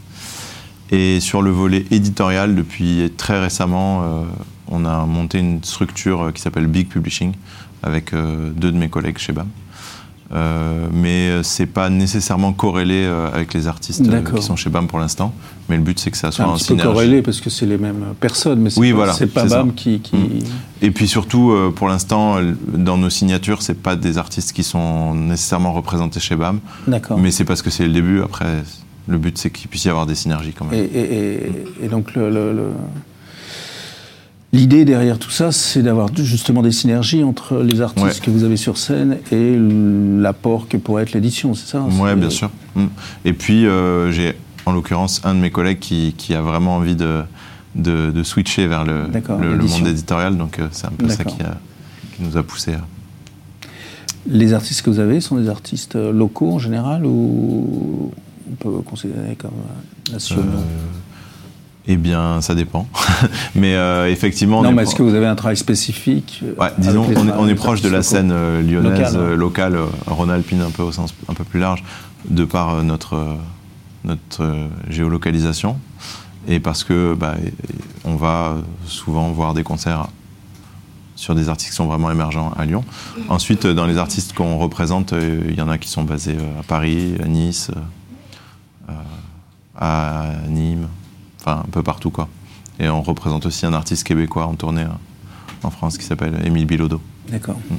Et 0.92 1.20
sur 1.20 1.42
le 1.42 1.52
volet 1.52 1.86
éditorial, 1.92 2.56
depuis 2.56 3.12
très 3.18 3.40
récemment, 3.40 4.26
on 4.70 4.86
a 4.86 5.06
monté 5.06 5.40
une 5.40 5.64
structure 5.64 6.24
euh, 6.24 6.32
qui 6.32 6.42
s'appelle 6.42 6.68
Big 6.68 6.88
Publishing 6.88 7.34
avec 7.84 8.14
euh, 8.14 8.50
deux 8.56 8.72
de 8.72 8.78
mes 8.78 8.90
collègues 8.90 9.18
chez 9.18 9.34
BAM. 9.34 9.48
Euh, 10.34 10.88
mais 10.92 11.42
c'est 11.42 11.68
pas 11.68 11.90
nécessairement 11.90 12.52
corrélé 12.52 13.06
avec 13.34 13.54
les 13.54 13.66
artistes 13.66 14.04
qui 14.04 14.42
sont 14.42 14.58
chez 14.58 14.70
BAM 14.70 14.88
pour 14.88 15.00
l'instant. 15.00 15.34
Mais 15.70 15.78
le 15.78 15.84
but, 15.84 15.98
c'est 16.00 16.12
que 16.12 16.18
ça 16.18 16.32
soit 16.32 16.44
un, 16.44 16.54
un 16.54 16.58
petit 16.58 16.76
peu 16.76 16.84
corrélé 16.84 17.22
parce 17.22 17.40
que 17.40 17.50
c'est 17.50 17.66
les 17.66 17.78
mêmes 17.78 18.04
personnes, 18.20 18.60
mais 18.60 18.70
c'est 18.70 18.80
oui, 18.80 18.90
pas, 18.92 19.06
voilà, 19.06 19.14
pas 19.34 19.46
BAM 19.46 19.74
qui, 19.74 20.02
mm. 20.12 20.18
Et 20.82 20.92
puis 20.92 21.08
surtout, 21.08 21.54
pour 21.78 21.88
l'instant, 21.88 22.40
dans 22.68 22.98
nos 22.98 23.10
signatures, 23.10 23.62
c'est 23.62 23.82
pas 23.82 23.96
des 23.96 24.18
artistes 24.18 24.52
qui 24.52 24.64
sont 24.64 25.16
nécessairement 25.16 25.72
représentés 25.72 26.20
chez 26.20 26.36
BAM. 26.36 26.60
D'accord. 26.88 27.18
Mais 27.18 27.32
c'est 27.32 27.46
parce 27.46 27.62
que 27.62 27.70
c'est 27.70 27.86
le 27.86 27.94
début. 27.94 28.22
Après, 28.22 28.64
le 29.08 29.18
but, 29.18 29.38
c'est 29.38 29.50
qu'il 29.50 29.70
puisse 29.70 29.86
y 29.86 29.90
avoir 29.90 30.06
des 30.06 30.16
synergies 30.16 30.54
quand 30.54 30.66
même. 30.66 30.88
Et, 30.94 31.88
donc 31.90 32.16
le 32.16 32.72
L'idée 34.54 34.86
derrière 34.86 35.20
tout 35.20 35.30
ça, 35.30 35.52
c'est 35.52 35.84
d'avoir 35.84 36.10
justement 36.16 36.62
des 36.62 36.72
synergies 36.72 37.22
entre 37.24 37.58
les 37.58 37.82
artistes 37.82 38.22
que 38.22 38.32
vous 38.32 38.46
avez 38.46 38.56
sur 38.56 38.78
scène 38.78 39.18
et 39.32 39.58
l'apport 39.58 40.70
que 40.70 40.78
pourrait 40.78 41.04
être 41.04 41.12
l'édition, 41.12 41.54
c'est 41.54 41.68
ça 41.68 41.86
Oui, 42.00 42.16
bien 42.16 42.30
sûr. 42.30 42.50
Mm. 42.76 42.86
Et 43.26 43.34
puis, 43.34 43.66
euh, 43.66 44.10
j'ai 44.12 44.36
en 44.66 44.72
l'occurrence 44.72 45.22
un 45.26 45.36
de 45.36 45.40
mes 45.42 45.52
collègues 45.52 45.80
qui, 45.80 46.34
a 46.34 46.42
vraiment 46.42 46.78
envie 46.78 46.96
de, 46.96 47.24
de, 47.76 48.24
switcher 48.24 48.68
vers 48.68 48.86
le, 48.86 49.08
le, 49.12 49.64
monde 49.66 49.88
éditorial, 49.88 50.38
donc 50.38 50.60
euh, 50.60 50.68
c'est 50.72 50.88
un 50.88 50.92
peu 50.92 51.10
ça 51.10 51.26
qui, 51.26 51.38
nous 52.20 52.38
a 52.38 52.44
poussé. 52.44 52.74
Les 54.28 54.54
artistes 54.54 54.82
que 54.82 54.90
vous 54.90 55.00
avez 55.00 55.20
sont 55.20 55.36
des 55.36 55.50
artistes 55.50 55.96
euh, 55.96 56.12
locaux 56.12 56.54
en 56.54 56.60
général 56.60 57.06
ou 57.06 58.12
on 58.52 58.56
peut 58.56 58.82
considérer 58.82 59.36
comme 59.36 59.52
nationaux 60.12 60.64
eh 61.88 61.96
bien, 61.96 62.42
ça 62.42 62.54
dépend. 62.54 62.86
mais 63.56 63.76
euh, 63.76 64.12
effectivement. 64.12 64.62
Non, 64.62 64.74
mais 64.74 64.84
est-ce 64.84 64.96
que 64.96 65.04
vous 65.04 65.16
avez 65.16 65.26
un 65.26 65.36
travail 65.36 65.56
spécifique 65.56 66.44
euh, 66.44 66.62
ouais, 66.62 66.72
Disons, 66.78 67.06
on 67.38 67.48
est, 67.48 67.56
proche 67.56 67.82
de 67.82 67.90
la 67.90 68.04
scène 68.04 68.32
euh, 68.34 68.62
lyonnaise, 68.62 69.18
locale, 69.18 69.78
Rhône-Alpine 70.06 70.62
un 70.62 70.70
peu 70.70 70.84
au 70.84 70.92
sens 70.92 71.14
un 71.30 71.34
peu 71.34 71.46
plus 71.46 71.62
large, 71.62 71.84
de 72.30 72.44
par 72.44 72.84
notre, 72.84 73.38
notre 74.04 74.68
géolocalisation. 74.90 75.80
Et 76.50 76.60
parce 76.60 76.84
que 76.84 77.14
bah, 77.14 77.36
on 78.04 78.16
va 78.16 78.58
souvent 78.86 79.30
voir 79.32 79.54
des 79.54 79.64
concerts 79.64 80.08
sur 81.16 81.36
des 81.36 81.50
artistes 81.50 81.72
qui 81.72 81.76
sont 81.76 81.88
vraiment 81.88 82.12
émergents 82.12 82.52
à 82.58 82.66
Lyon. 82.66 82.84
Ensuite, 83.30 83.66
dans 83.66 83.86
les 83.86 83.98
artistes 83.98 84.34
qu'on 84.34 84.58
représente, 84.58 85.14
il 85.14 85.56
y 85.56 85.62
en 85.62 85.70
a 85.70 85.78
qui 85.78 85.90
sont 85.90 86.04
basés 86.04 86.38
à 86.60 86.64
Paris, 86.64 87.16
à 87.24 87.28
Nice, 87.28 87.72
à 89.78 90.28
Nîmes 90.48 90.88
un 91.46 91.64
peu 91.72 91.84
partout 91.84 92.10
quoi. 92.10 92.28
Et 92.80 92.90
on 92.90 93.02
représente 93.02 93.46
aussi 93.46 93.66
un 93.66 93.74
artiste 93.74 94.04
québécois 94.04 94.46
en 94.46 94.56
tournée 94.56 94.84
hein, 94.84 94.98
en 95.64 95.72
France 95.72 95.98
qui 95.98 96.06
s'appelle 96.06 96.40
Émile 96.46 96.66
Bilodeau. 96.66 97.02
D'accord. 97.30 97.60
Mm. 97.70 97.76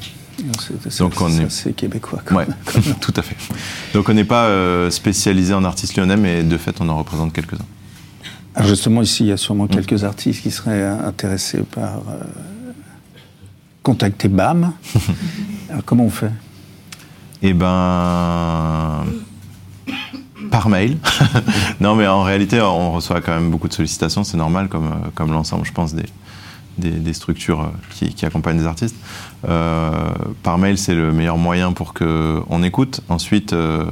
Donc 0.99 1.21
on 1.21 1.29
est 1.31 1.51
c'est 1.51 1.73
québécois. 1.73 2.23
Ouais, 2.31 2.47
tout 3.01 3.15
à 3.17 3.23
fait. 3.23 3.37
Donc 3.93 4.09
on 4.09 4.15
n'est 4.15 4.25
pas 4.25 4.45
euh, 4.45 4.91
spécialisé 4.91 5.53
en 5.53 5.65
artistes 5.65 5.97
lyonnais, 5.97 6.17
mais 6.17 6.45
de 6.45 6.57
fait 6.57 6.77
on 6.81 6.89
en 6.89 6.97
représente 6.97 7.33
quelques-uns. 7.33 7.67
Alors 8.55 8.69
justement 8.69 9.03
ici, 9.03 9.25
il 9.25 9.29
y 9.29 9.33
a 9.33 9.37
sûrement 9.37 9.65
mm. 9.65 9.69
quelques 9.69 10.05
artistes 10.05 10.43
qui 10.43 10.51
seraient 10.51 10.87
intéressés 10.87 11.63
par 11.63 11.99
euh, 12.09 12.25
contacter 13.83 14.29
BAM. 14.29 14.73
Alors 15.71 15.85
comment 15.85 16.05
on 16.05 16.11
fait? 16.11 16.31
Eh 17.43 17.53
ben 17.53 19.05
par 20.51 20.69
mail. 20.69 20.99
non, 21.81 21.95
mais 21.95 22.07
en 22.07 22.23
réalité, 22.23 22.61
on 22.61 22.93
reçoit 22.93 23.21
quand 23.21 23.33
même 23.33 23.51
beaucoup 23.51 23.69
de 23.69 23.73
sollicitations, 23.73 24.25
c'est 24.25 24.37
normal, 24.37 24.69
comme, 24.69 24.87
euh, 24.87 25.09
comme 25.15 25.33
l'ensemble, 25.33 25.65
je 25.65 25.73
pense, 25.73 25.95
des, 25.95 26.07
des, 26.79 27.13
structures 27.13 27.61
euh, 27.63 28.11
qui, 28.11 28.25
accompagnent 28.25 28.59
les 28.59 28.67
artistes. 28.67 28.97
Euh, 29.49 30.11
par 30.43 30.59
mail, 30.59 30.79
c'est 30.79 30.95
le 30.95 31.13
meilleur 31.13 31.39
moyen 31.39 31.73
pour 31.73 31.95
qu'on 31.95 32.63
écoute. 32.63 33.01
Ensuite, 33.09 33.53
il 33.53 33.57
ne 33.57 33.87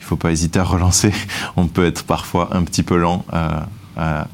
faut 0.00 0.16
pas 0.16 0.30
hésiter 0.30 0.58
à 0.58 0.64
relancer. 0.64 1.12
on 1.56 1.66
peut 1.66 1.86
être 1.86 2.04
parfois 2.04 2.50
un 2.52 2.62
petit 2.62 2.82
peu 2.82 2.96
lent 2.96 3.24
à, 3.32 3.66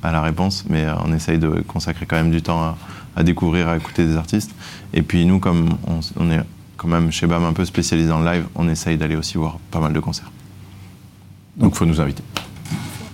la 0.03 0.23
réponse, 0.23 0.65
mais 0.69 0.87
on 1.05 1.13
essaye 1.13 1.39
de 1.39 1.49
consacrer 1.67 2.07
quand 2.07 2.17
même 2.17 2.31
du 2.31 2.41
temps 2.41 2.77
à, 3.17 3.23
découvrir, 3.25 3.69
à 3.69 3.77
écouter 3.77 4.07
des 4.07 4.17
artistes. 4.17 4.55
Et 4.95 5.03
puis 5.03 5.27
nous, 5.27 5.41
comme 5.41 5.71
on, 5.89 5.99
on 6.19 6.31
est 6.31 6.41
quand 6.77 6.89
même 6.89 7.11
chez 7.11 7.27
BAM 7.27 7.45
un 7.45 7.53
peu 7.53 7.65
spécialisé 7.65 8.13
en 8.13 8.23
live, 8.23 8.45
on 8.55 8.69
essaye 8.69 8.97
d'aller 8.97 9.17
aussi 9.17 9.39
voir 9.39 9.59
pas 9.71 9.81
mal 9.81 9.93
de 9.93 10.01
concerts. 10.01 10.31
Donc 11.57 11.73
il 11.75 11.79
faut 11.79 11.87
nous 11.87 12.01
inviter. 12.01 12.23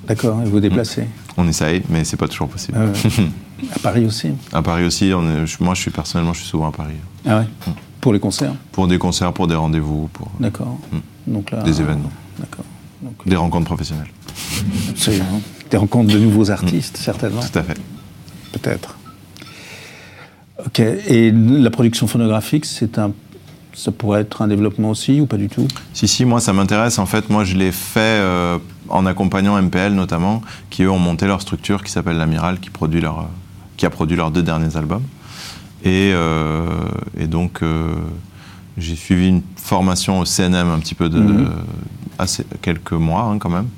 D'accord, 0.06 0.42
et 0.42 0.44
vous 0.46 0.60
déplacer 0.60 1.06
On 1.36 1.46
essaye, 1.46 1.82
mais 1.88 2.04
c'est 2.04 2.16
pas 2.16 2.28
toujours 2.28 2.48
possible. 2.48 2.76
Ah 2.78 3.72
à 3.74 3.78
Paris 3.78 4.04
aussi? 4.04 4.32
À 4.52 4.62
Paris 4.62 4.84
aussi. 4.84 5.12
On 5.14 5.22
est, 5.22 5.60
moi, 5.60 5.74
je 5.74 5.80
suis 5.80 5.90
personnellement, 5.90 6.32
je 6.32 6.40
suis 6.40 6.48
souvent 6.48 6.68
à 6.68 6.72
Paris. 6.72 6.94
Ah 7.24 7.38
ouais? 7.38 7.44
Mm. 7.66 7.70
Pour 8.00 8.12
les 8.12 8.18
concerts? 8.18 8.54
Pour 8.72 8.88
des 8.88 8.98
concerts, 8.98 9.32
pour 9.32 9.46
des 9.46 9.54
rendez-vous, 9.54 10.08
pour. 10.12 10.30
D'accord. 10.40 10.78
Mm. 10.90 11.32
Donc 11.32 11.50
là, 11.52 11.62
des 11.62 11.80
événements. 11.80 12.10
D'accord. 12.38 12.64
Des 13.26 13.36
rencontres 13.36 13.66
professionnelles. 13.66 14.10
Absolument. 14.90 15.40
Des 15.70 15.76
rencontres 15.76 16.12
de 16.12 16.18
nouveaux 16.18 16.50
artistes, 16.50 16.96
certainement. 16.96 17.40
Tout 17.40 17.58
à 17.58 17.62
fait. 17.62 17.78
Peut-être. 18.52 18.96
Ok. 20.66 20.80
Et 20.80 21.32
la 21.32 21.70
production 21.70 22.06
phonographique, 22.06 22.64
c'est 22.64 22.98
un 22.98 23.12
ça 23.74 23.90
pourrait 23.90 24.22
être 24.22 24.42
un 24.42 24.48
développement 24.48 24.90
aussi 24.90 25.20
ou 25.20 25.26
pas 25.26 25.36
du 25.36 25.48
tout? 25.48 25.66
Si, 25.92 26.08
si, 26.08 26.24
moi 26.24 26.40
ça 26.40 26.52
m'intéresse. 26.52 26.98
En 26.98 27.06
fait, 27.06 27.30
moi 27.30 27.44
je 27.44 27.56
l'ai 27.56 27.72
fait 27.72 28.00
euh, 28.00 28.58
en 28.88 29.06
accompagnant 29.06 29.60
MPL 29.60 29.92
notamment, 29.92 30.42
qui 30.70 30.82
eux 30.82 30.90
ont 30.90 30.98
monté 30.98 31.26
leur 31.26 31.40
structure 31.40 31.82
qui 31.82 31.90
s'appelle 31.90 32.16
l'Amiral, 32.16 32.60
qui, 32.60 32.70
produit 32.70 33.00
leur, 33.00 33.20
euh, 33.20 33.24
qui 33.76 33.86
a 33.86 33.90
produit 33.90 34.16
leurs 34.16 34.30
deux 34.30 34.42
derniers 34.42 34.76
albums. 34.76 35.04
Et, 35.84 36.12
euh, 36.14 36.66
et 37.18 37.26
donc 37.26 37.62
j'ai 38.78 38.94
suivi 38.94 39.28
une 39.28 39.42
formation 39.56 40.20
au 40.20 40.24
CNM 40.24 40.70
un 40.70 40.78
petit 40.78 40.94
peu 40.94 41.08
de, 41.08 41.18
mhm. 41.18 41.50
assez, 42.18 42.44
quelques 42.60 42.92
mois 42.92 43.22
hein, 43.22 43.38
quand 43.38 43.50
même. 43.50 43.68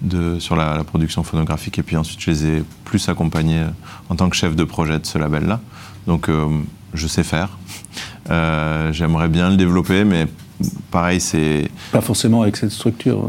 De, 0.00 0.38
sur 0.38 0.54
la, 0.54 0.76
la, 0.76 0.84
production 0.84 1.24
phonographique 1.24 1.80
et 1.80 1.82
puis 1.82 1.96
ensuite 1.96 2.20
je 2.20 2.30
les 2.30 2.46
ai 2.46 2.64
plus 2.84 3.08
accompagnés 3.08 3.64
en 4.08 4.14
tant 4.14 4.28
que 4.28 4.36
chef 4.36 4.54
de 4.54 4.62
projet 4.62 4.96
de 5.00 5.04
ce 5.04 5.18
label-là. 5.18 5.58
Donc 6.06 6.30
je 6.94 7.06
sais 7.08 7.24
faire. 7.24 7.58
Euh, 8.30 8.92
j'aimerais 8.92 9.28
bien 9.28 9.50
le 9.50 9.56
développer, 9.56 10.04
mais 10.04 10.26
pareil, 10.90 11.20
c'est. 11.20 11.68
Pas 11.92 12.00
forcément 12.00 12.42
avec 12.42 12.56
cette 12.56 12.70
structure. 12.70 13.26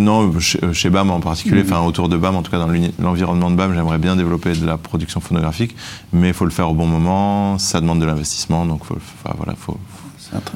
Non, 0.00 0.32
chez, 0.40 0.90
BAM 0.90 1.10
en 1.10 1.20
particulier, 1.20 1.62
mm. 1.62 1.72
enfin 1.72 1.86
autour 1.86 2.08
de 2.08 2.16
BAM, 2.16 2.36
en 2.36 2.42
tout 2.42 2.50
cas 2.50 2.58
dans 2.58 2.68
l'environnement 2.98 3.50
de 3.50 3.56
BAM, 3.56 3.74
j'aimerais 3.74 3.98
bien 3.98 4.16
développer 4.16 4.52
de 4.52 4.66
la 4.66 4.76
production 4.76 5.20
phonographique, 5.20 5.74
mais 6.12 6.28
il 6.28 6.34
faut 6.34 6.44
le 6.44 6.50
faire 6.50 6.70
au 6.70 6.74
bon 6.74 6.86
moment, 6.86 7.58
ça 7.58 7.80
demande 7.80 8.00
de 8.00 8.06
l'investissement, 8.06 8.66
donc 8.66 8.84
faut, 8.84 8.98
voilà, 9.36 9.54
faut, 9.56 9.78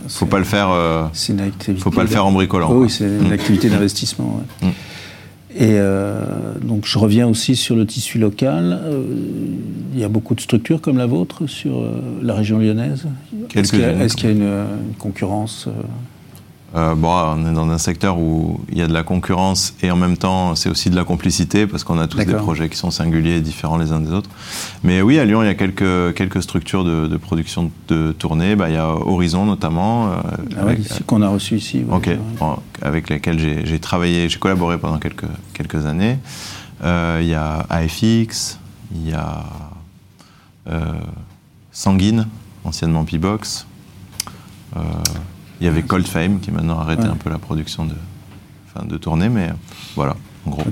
faut 0.09 0.27
pas 0.27 0.39
le 0.39 0.45
faire. 0.45 0.69
Euh, 0.71 1.05
c'est 1.13 1.33
une 1.33 1.41
activité. 1.41 1.83
Faut 1.83 1.91
pas 1.91 2.03
le 2.03 2.09
faire 2.09 2.27
en 2.27 2.33
bricolant. 2.33 2.73
oui, 2.73 2.91
c'est 2.91 3.05
une 3.05 3.29
mm. 3.29 3.33
activité 3.33 3.71
d'investissement. 3.71 4.43
Mm. 4.63 4.69
Et 5.57 5.75
euh, 5.75 6.23
donc 6.63 6.87
je 6.87 6.99
reviens 6.99 7.27
aussi 7.27 7.57
sur 7.57 7.75
le 7.75 7.87
tissu 7.87 8.19
local. 8.19 8.81
Euh, 8.85 9.03
il 9.93 9.99
y 9.99 10.05
a 10.05 10.09
beaucoup 10.09 10.35
de 10.35 10.41
structures 10.41 10.81
comme 10.81 10.99
la 10.99 11.07
vôtre 11.07 11.47
sur 11.49 11.85
la 12.23 12.35
région 12.35 12.59
lyonnaise. 12.59 13.07
Est-ce 13.55 13.73
qu'il 13.73 13.81
y, 13.81 13.85
a 13.85 14.31
une, 14.31 14.43
une 14.43 14.95
concurrence 14.99 15.69
euh, 16.77 16.95
bon, 16.95 17.09
on 17.09 17.51
est 17.51 17.53
dans 17.53 17.69
un 17.69 17.79
secteur 17.79 18.19
où 18.19 18.61
il 18.71 18.79
y 18.79 18.83
a 18.83 18.87
de 18.87 18.93
la 18.93 19.03
concurrence 19.03 19.75
et 19.83 19.91
en 19.91 19.97
même 19.97 20.17
temps 20.17 20.55
c'est 20.55 20.69
aussi 20.69 20.89
de 20.89 20.95
la 20.95 21.03
complicité 21.03 21.67
parce 21.67 21.83
qu'on 21.83 21.99
a 21.99 22.07
tous 22.07 22.19
des 22.19 22.35
projets 22.35 22.69
qui 22.69 22.77
sont 22.77 22.93
singuliers 22.93 23.37
et 23.37 23.41
différents 23.41 23.77
les 23.77 23.91
uns 23.91 23.99
des 23.99 24.13
autres. 24.13 24.31
Mais 24.85 25.03
oui, 25.03 25.19
à 25.19 25.25
Lyon, 25.25 25.43
il 25.43 25.47
y 25.47 25.49
a 25.49 25.55
quelques, 25.55 26.15
quelques 26.15 26.43
structures 26.43 26.85
de, 26.85 27.17
production 27.17 27.73
de 27.89 28.13
tournées. 28.13 28.55
Bah, 28.55 28.69
il 28.69 28.75
y 28.75 28.79
a 28.79 28.89
Horizon 28.89 29.47
notamment. 29.47 30.13
Euh, 30.13 30.17
ah 30.59 30.65
qu'on 31.07 31.23
a 31.23 31.29
reçu 31.29 31.57
ici. 31.57 31.85
avec 32.83 33.11
lesquels 33.11 33.67
j'ai 33.67 33.79
travaillé, 33.81 34.29
j'ai 34.29 34.39
collaboré 34.39 34.79
pendant 34.79 34.99
quelques, 34.99 35.27
quelques 35.55 35.87
années. 35.87 36.19
Euh, 36.85 37.19
il 37.21 37.29
y 37.29 37.35
a 37.35 37.67
AFX, 37.69 38.59
il 38.95 39.09
y 39.09 39.13
a 39.13 39.45
Sanguine, 41.73 42.29
anciennement 42.65 43.05
P-Box. 43.05 43.67
Il 45.61 45.67
y 45.67 45.69
avait 45.69 45.83
Cold 45.83 46.07
Fame 46.07 46.41
qui 46.41 46.51
maintenant 46.51 46.79
a 46.79 46.83
arrêté 46.83 47.05
un 47.05 47.17
peu 47.17 47.31
la 47.31 47.39
production 47.39 47.85
de, 47.85 47.95
enfin, 48.69 48.87
de 48.87 48.97
tournée, 48.97 49.29
mais 49.29 49.51
voilà, 49.95 50.17
en 50.47 50.51
gros. 50.51 50.63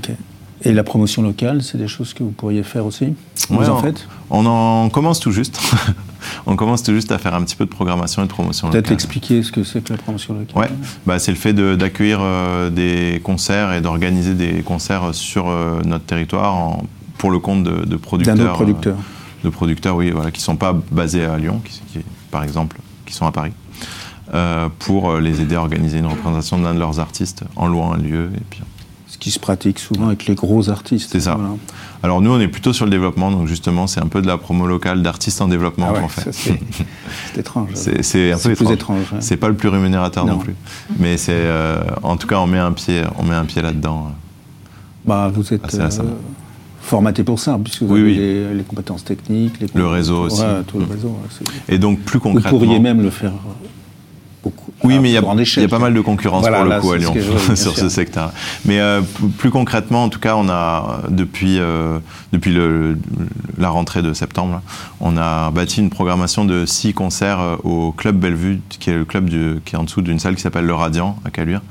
Et 0.61 0.73
la 0.73 0.83
promotion 0.83 1.21
locale, 1.21 1.63
c'est 1.63 1.77
des 1.77 1.87
choses 1.87 2.13
que 2.13 2.21
vous 2.21 2.31
pourriez 2.31 2.63
faire 2.63 2.85
aussi? 2.85 3.13
Vous 3.49 3.69
en 3.69 3.81
faites? 3.81 4.07
On 4.29 4.45
en 4.45 4.89
commence 4.89 5.21
tout 5.21 5.31
juste. 5.31 5.59
on 6.45 6.57
commence 6.57 6.83
tout 6.83 6.93
juste 6.93 7.13
à 7.13 7.17
faire 7.17 7.33
un 7.33 7.43
petit 7.43 7.55
peu 7.55 7.65
de 7.65 7.69
programmation 7.69 8.23
et 8.23 8.25
de 8.25 8.31
promotion 8.31 8.67
locale. 8.67 8.81
Peut-être 8.81 8.91
expliquer 8.91 9.41
ce 9.41 9.53
que 9.53 9.63
c'est 9.63 9.81
que 9.81 9.93
la 9.93 9.99
promotion 9.99 10.33
locale 10.33 10.57
Ouais, 10.57 10.69
bah, 11.05 11.17
c'est 11.17 11.31
le 11.31 11.37
fait 11.37 11.53
d'accueillir 11.53 12.19
euh, 12.21 12.69
des 12.69 13.21
concerts 13.23 13.71
et 13.73 13.79
d'organiser 13.79 14.33
des 14.33 14.61
concerts 14.61 15.13
sur 15.15 15.47
euh, 15.47 15.79
notre 15.85 16.05
territoire 16.05 16.77
pour 17.17 17.31
le 17.31 17.39
compte 17.39 17.63
de, 17.63 17.95
producteurs. 17.95 18.35
D'un 18.35 18.43
autre 18.43 18.53
producteur. 18.53 18.97
Euh, 18.97 19.45
de 19.45 19.49
producteurs, 19.49 19.95
oui, 19.95 20.11
voilà, 20.11 20.31
qui 20.31 20.41
ne 20.41 20.43
sont 20.43 20.57
pas 20.57 20.75
basés 20.91 21.23
à 21.23 21.37
Lyon, 21.37 21.61
qui, 21.63 21.99
par 22.31 22.43
exemple, 22.43 22.77
qui 23.05 23.13
sont 23.13 23.25
à 23.25 23.31
Paris. 23.31 23.53
Euh, 24.33 24.69
pour 24.77 25.09
euh, 25.09 25.19
les 25.19 25.41
aider 25.41 25.55
à 25.55 25.59
organiser 25.59 25.97
une 25.97 26.05
représentation 26.05 26.59
d'un 26.59 26.75
de 26.75 26.79
leurs 26.79 26.99
artistes 26.99 27.43
en 27.55 27.67
louant 27.67 27.93
un 27.93 27.97
lieu. 27.97 28.29
Et 28.35 28.43
puis... 28.47 28.61
Ce 29.07 29.17
qui 29.17 29.31
se 29.31 29.39
pratique 29.39 29.79
souvent 29.79 30.07
avec 30.07 30.27
les 30.27 30.35
gros 30.35 30.69
artistes. 30.69 31.09
C'est 31.11 31.21
ça. 31.21 31.35
Alors 32.03 32.21
nous, 32.21 32.31
on 32.31 32.39
est 32.39 32.47
plutôt 32.47 32.71
sur 32.71 32.85
le 32.85 32.91
développement, 32.91 33.31
donc 33.31 33.47
justement, 33.47 33.87
c'est 33.87 33.99
un 33.99 34.07
peu 34.07 34.21
de 34.21 34.27
la 34.27 34.37
promo 34.37 34.67
locale 34.67 35.01
d'artistes 35.01 35.41
en 35.41 35.47
développement 35.47 35.91
ah 35.95 35.99
qu'on 35.99 36.07
fait. 36.09 36.31
C'est 36.31 37.39
étrange. 37.39 37.69
C'est 37.73 38.31
un 38.31 38.37
peu 38.37 38.71
étrange. 38.71 39.15
C'est 39.19 39.37
pas 39.37 39.49
le 39.49 39.55
plus 39.55 39.67
rémunérateur 39.67 40.25
non, 40.25 40.37
plus. 40.37 40.53
Mais 40.99 41.17
c'est, 41.17 41.33
euh, 41.33 41.81
en 42.03 42.15
tout 42.15 42.27
cas, 42.27 42.37
on 42.37 42.47
met 42.47 42.59
un 42.59 42.71
pied, 42.71 43.01
on 43.17 43.23
met 43.23 43.35
un 43.35 43.45
pied 43.45 43.63
là-dedans. 43.63 44.11
Bah, 45.05 45.31
vous 45.33 45.53
êtes 45.53 45.75
formaté 46.81 47.23
pour 47.23 47.39
ça, 47.39 47.59
puisque 47.61 47.81
vous 47.81 47.95
avez 47.95 48.53
Les, 48.53 48.63
compétences 48.63 49.03
techniques, 49.03 49.55
le 49.73 49.87
réseau 49.87 50.25
aussi. 50.25 50.43
tout 50.67 50.77
le 50.77 50.85
réseau. 50.85 51.17
Et 51.67 51.79
donc 51.79 51.99
plus 52.01 52.19
concrètement, 52.19 52.51
vous 52.51 52.57
pourriez 52.59 52.79
même 52.79 53.01
le 53.01 53.09
faire 53.09 53.33
oui, 54.83 54.99
mais 54.99 55.09
il 55.09 55.13
y, 55.13 55.17
a 55.17 55.67
pas 55.67 55.79
mal 55.79 55.93
de 55.93 56.01
concurrence 56.01 56.47
pour 56.47 56.63
le 56.63 56.79
coup 56.79 56.91
à 56.91 56.97
Lyon 56.97 57.13
sur 57.55 57.77
ce 57.77 57.89
secteur. 57.89 58.31
Mais 58.65 58.79
euh, 58.79 59.01
plus 59.37 59.49
concrètement, 59.49 60.03
en 60.03 60.09
tout 60.09 60.19
cas, 60.19 60.35
on 60.35 60.49
a 60.49 61.01
depuis 61.09 61.59
euh, 61.59 61.99
depuis 62.31 62.53
le, 62.53 62.97
la 63.57 63.69
rentrée 63.69 64.01
de 64.01 64.13
septembre, 64.13 64.61
on 65.01 65.17
a 65.17 65.51
bâti 65.51 65.81
une 65.81 65.89
programmation 65.89 66.45
de 66.45 66.65
six 66.65 66.93
concerts 66.93 67.39
euh, 67.39 67.55
au 67.63 67.91
club 67.91 68.17
Bellevue, 68.17 68.61
qui 68.69 68.89
est 68.89 68.97
le 68.97 69.05
club 69.05 69.29
du, 69.29 69.59
qui 69.65 69.75
est 69.75 69.77
en 69.77 69.83
dessous 69.83 70.01
d'une 70.01 70.19
salle 70.19 70.35
qui 70.35 70.41
s'appelle 70.41 70.65
le 70.65 70.73
Radiant 70.73 71.17
à 71.25 71.29
Caluire. 71.29 71.61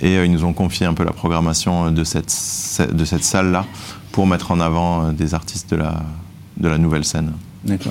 Et 0.00 0.14
ils 0.14 0.30
nous 0.30 0.44
ont 0.44 0.52
confié 0.52 0.86
un 0.86 0.94
peu 0.94 1.04
la 1.04 1.12
programmation 1.12 1.90
de 1.90 2.04
cette 2.04 2.32
de 2.92 3.04
cette 3.04 3.24
salle 3.24 3.50
là 3.50 3.64
pour 4.12 4.28
mettre 4.28 4.52
en 4.52 4.60
avant 4.60 5.12
des 5.12 5.34
artistes 5.34 5.70
de 5.70 5.76
la 5.76 6.02
de 6.56 6.68
la 6.68 6.78
nouvelle 6.78 7.04
scène 7.04 7.32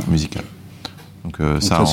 musicale. 0.08 0.43
Donc, 1.28 1.42
euh, 1.42 1.60
ça, 1.60 1.84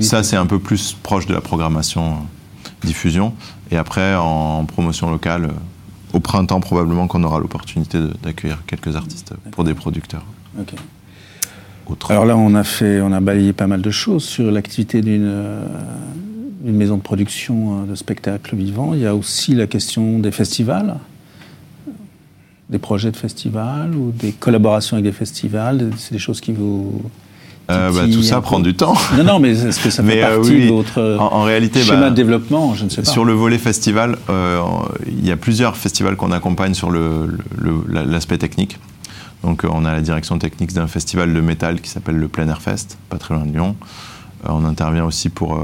ça 0.00 0.22
c'est 0.24 0.34
un 0.34 0.46
peu 0.46 0.58
plus 0.58 0.92
proche 0.92 1.26
de 1.26 1.32
la 1.32 1.40
programmation 1.40 2.14
euh, 2.14 2.68
diffusion. 2.84 3.32
Et 3.70 3.76
après, 3.76 4.16
en 4.16 4.64
promotion 4.64 5.08
locale, 5.08 5.44
euh, 5.44 6.14
au 6.14 6.18
printemps 6.18 6.58
probablement 6.58 7.06
qu'on 7.06 7.22
aura 7.22 7.38
l'opportunité 7.38 8.00
d'accueillir 8.24 8.64
quelques 8.66 8.96
artistes 8.96 9.34
pour 9.52 9.62
des 9.62 9.74
producteurs. 9.74 10.24
Alors 12.08 12.26
là, 12.26 12.36
on 12.36 12.56
a 12.56 12.64
fait, 12.64 13.00
on 13.00 13.12
a 13.12 13.20
balayé 13.20 13.52
pas 13.52 13.68
mal 13.68 13.82
de 13.82 13.90
choses 13.92 14.24
sur 14.24 14.50
l'activité 14.50 15.00
d'une 15.00 15.62
maison 16.64 16.96
de 16.96 17.02
production 17.02 17.84
de 17.84 17.94
spectacles 17.94 18.56
vivants. 18.56 18.94
Il 18.94 19.00
y 19.00 19.06
a 19.06 19.14
aussi 19.14 19.54
la 19.54 19.68
question 19.68 20.18
des 20.18 20.32
festivals, 20.32 20.96
des 22.68 22.78
projets 22.78 23.12
de 23.12 23.16
festivals 23.16 23.94
ou 23.94 24.10
des 24.10 24.32
collaborations 24.32 24.96
avec 24.96 25.04
des 25.04 25.16
festivals. 25.16 25.92
C'est 25.96 26.12
des 26.12 26.18
choses 26.18 26.40
qui 26.40 26.52
vous 26.52 27.00
euh, 27.72 27.92
bah, 27.92 28.12
tout 28.12 28.22
ça 28.22 28.40
prend 28.40 28.60
du 28.60 28.74
temps. 28.74 28.94
Non, 29.16 29.24
non, 29.24 29.38
mais 29.38 29.50
est-ce 29.50 29.80
que 29.80 29.90
ça 29.90 30.02
fait 30.02 30.22
euh, 30.22 30.36
partie 30.36 30.66
de 30.66 30.72
votre 30.72 31.16
en, 31.18 31.42
réalité, 31.42 31.82
schéma 31.82 32.00
bah, 32.00 32.10
de 32.10 32.14
développement? 32.14 32.74
Je 32.74 32.84
ne 32.84 32.88
sais 32.88 33.02
pas. 33.02 33.10
Sur 33.10 33.24
le 33.24 33.32
volet 33.32 33.58
festival, 33.58 34.16
euh, 34.30 34.60
il 35.06 35.26
y 35.26 35.30
a 35.30 35.36
plusieurs 35.36 35.76
festivals 35.76 36.16
qu'on 36.16 36.32
accompagne 36.32 36.74
sur 36.74 36.90
l'aspect 36.90 38.38
technique. 38.38 38.78
Donc 39.42 39.64
on 39.68 39.84
a 39.84 39.92
la 39.92 40.00
direction 40.00 40.38
technique 40.38 40.72
d'un 40.72 40.86
festival 40.86 41.32
de 41.32 41.40
métal 41.40 41.80
qui 41.80 41.90
s'appelle 41.90 42.16
le 42.16 42.28
Plein 42.28 42.48
Air 42.48 42.62
Fest, 42.62 42.96
pas 43.08 43.18
très 43.18 43.34
loin 43.34 43.44
de 43.44 43.52
Lyon. 43.52 43.74
on 44.48 44.64
intervient 44.64 45.04
aussi 45.04 45.30
pour, 45.30 45.60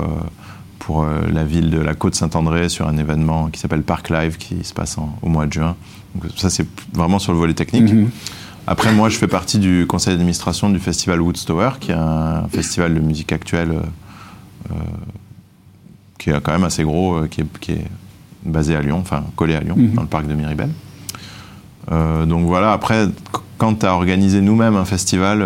pour 0.81 1.07
la 1.07 1.45
ville 1.45 1.71
de 1.71 1.79
la 1.79 1.95
Côte-Saint-André 1.95 2.69
sur 2.71 2.89
un 2.89 2.99
événement 2.99 3.51
qui 3.51 3.61
s'appelle 3.61 3.83
Park 3.83 4.11
Live 4.11 4.37
qui 4.37 4.65
se 4.65 4.75
passe 4.75 4.97
au 5.23 5.29
mois 5.29 5.47
de 5.47 5.53
juin. 5.53 5.77
Donc 6.17 6.33
ça 6.37 6.51
c'est 6.51 6.67
vraiment 6.93 7.21
sur 7.21 7.33
le 7.33 7.39
volet 7.39 7.55
technique. 7.55 7.93
Mhm. 7.93 8.11
Après, 8.71 8.93
moi, 8.93 9.09
je 9.09 9.17
fais 9.17 9.29
partie 9.29 9.59
du 9.59 9.87
conseil 9.89 10.13
d'administration 10.13 10.69
du 10.69 10.79
festival 10.79 11.23
Woodstower, 11.23 11.71
qui 11.81 11.91
est 11.91 11.95
un 11.95 12.47
festival 12.53 12.93
de 12.93 13.01
musique 13.01 13.33
actuelle 13.33 13.71
euh, 13.71 13.81
euh, 14.73 14.75
qui 16.19 16.29
est 16.29 16.41
quand 16.43 16.53
même 16.53 16.65
assez 16.65 16.83
gros, 16.83 17.15
euh, 17.15 17.29
qui, 17.29 17.41
est, 17.41 17.85
basé 18.45 18.77
à 18.77 18.83
Lyon, 18.83 18.99
enfin 19.01 19.25
collé 19.37 19.55
à 19.55 19.61
Lyon, 19.61 19.75
mhm. 19.75 19.95
dans 19.95 20.03
le 20.03 20.09
parc 20.09 20.27
de 20.27 20.35
Miribel. 20.35 20.69
donc 22.27 22.45
voilà, 22.45 22.73
après, 22.73 23.07
quant 23.57 23.73
à 23.81 23.89
organiser 23.89 24.43
nous-mêmes 24.43 24.77
un 24.77 24.85
festival, 24.85 25.43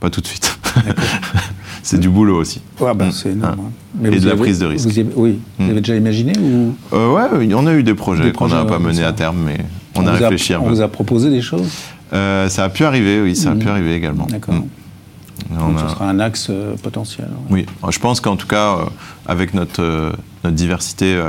pas 0.00 0.08
tout 0.08 0.22
de 0.22 0.26
suite. 0.26 0.58
c'est 1.82 2.00
du 2.00 2.08
boulot 2.08 2.40
aussi. 2.40 2.62
Ouais, 2.80 2.94
bah, 2.94 3.10
c'est 3.12 3.32
énorme. 3.32 3.70
Hein. 4.02 4.10
Et 4.10 4.20
de 4.20 4.28
la 4.28 4.36
prise 4.36 4.58
de 4.58 4.66
risque. 4.66 4.88
oui, 5.16 5.38
vous 5.58 5.64
hmm. 5.66 5.70
avez 5.70 5.80
déjà 5.80 5.96
imaginé 5.96 6.32
ou... 6.38 6.74
Ouais, 6.92 7.52
on 7.54 7.66
a 7.66 7.74
eu 7.74 7.82
des 7.82 7.94
projets 7.94 8.32
qu'on 8.32 8.48
n'a 8.48 8.64
pas 8.64 8.78
menés 8.78 9.04
à 9.04 9.12
terme, 9.12 9.36
mais 9.44 9.58
on, 9.98 10.06
a 10.06 10.12
réfléchi 10.12 10.54
un 10.54 10.60
peu. 10.60 10.66
On 10.66 10.68
vous 10.68 10.80
a 10.80 10.88
proposé 10.88 11.30
des 11.30 11.42
choses 11.42 11.70
euh, 12.12 12.48
Ça 12.48 12.64
a 12.64 12.68
pu 12.68 12.84
arriver, 12.84 13.20
oui, 13.20 13.36
ça 13.36 13.50
a 13.50 13.54
pu 13.54 13.66
mm. 13.66 13.68
arriver 13.68 13.94
également. 13.94 14.26
D'accord. 14.26 14.54
Mm. 14.54 14.64
Donc 15.56 15.78
ce 15.78 15.88
sera 15.88 16.08
un 16.08 16.20
axe 16.20 16.48
euh, 16.50 16.74
potentiel. 16.76 17.28
Oui, 17.50 17.66
je 17.88 17.98
pense 17.98 18.20
qu'en 18.20 18.36
tout 18.36 18.46
cas, 18.46 18.74
euh, 18.74 18.84
avec 19.26 19.54
notre, 19.54 20.12
notre 20.44 20.56
diversité 20.56 21.20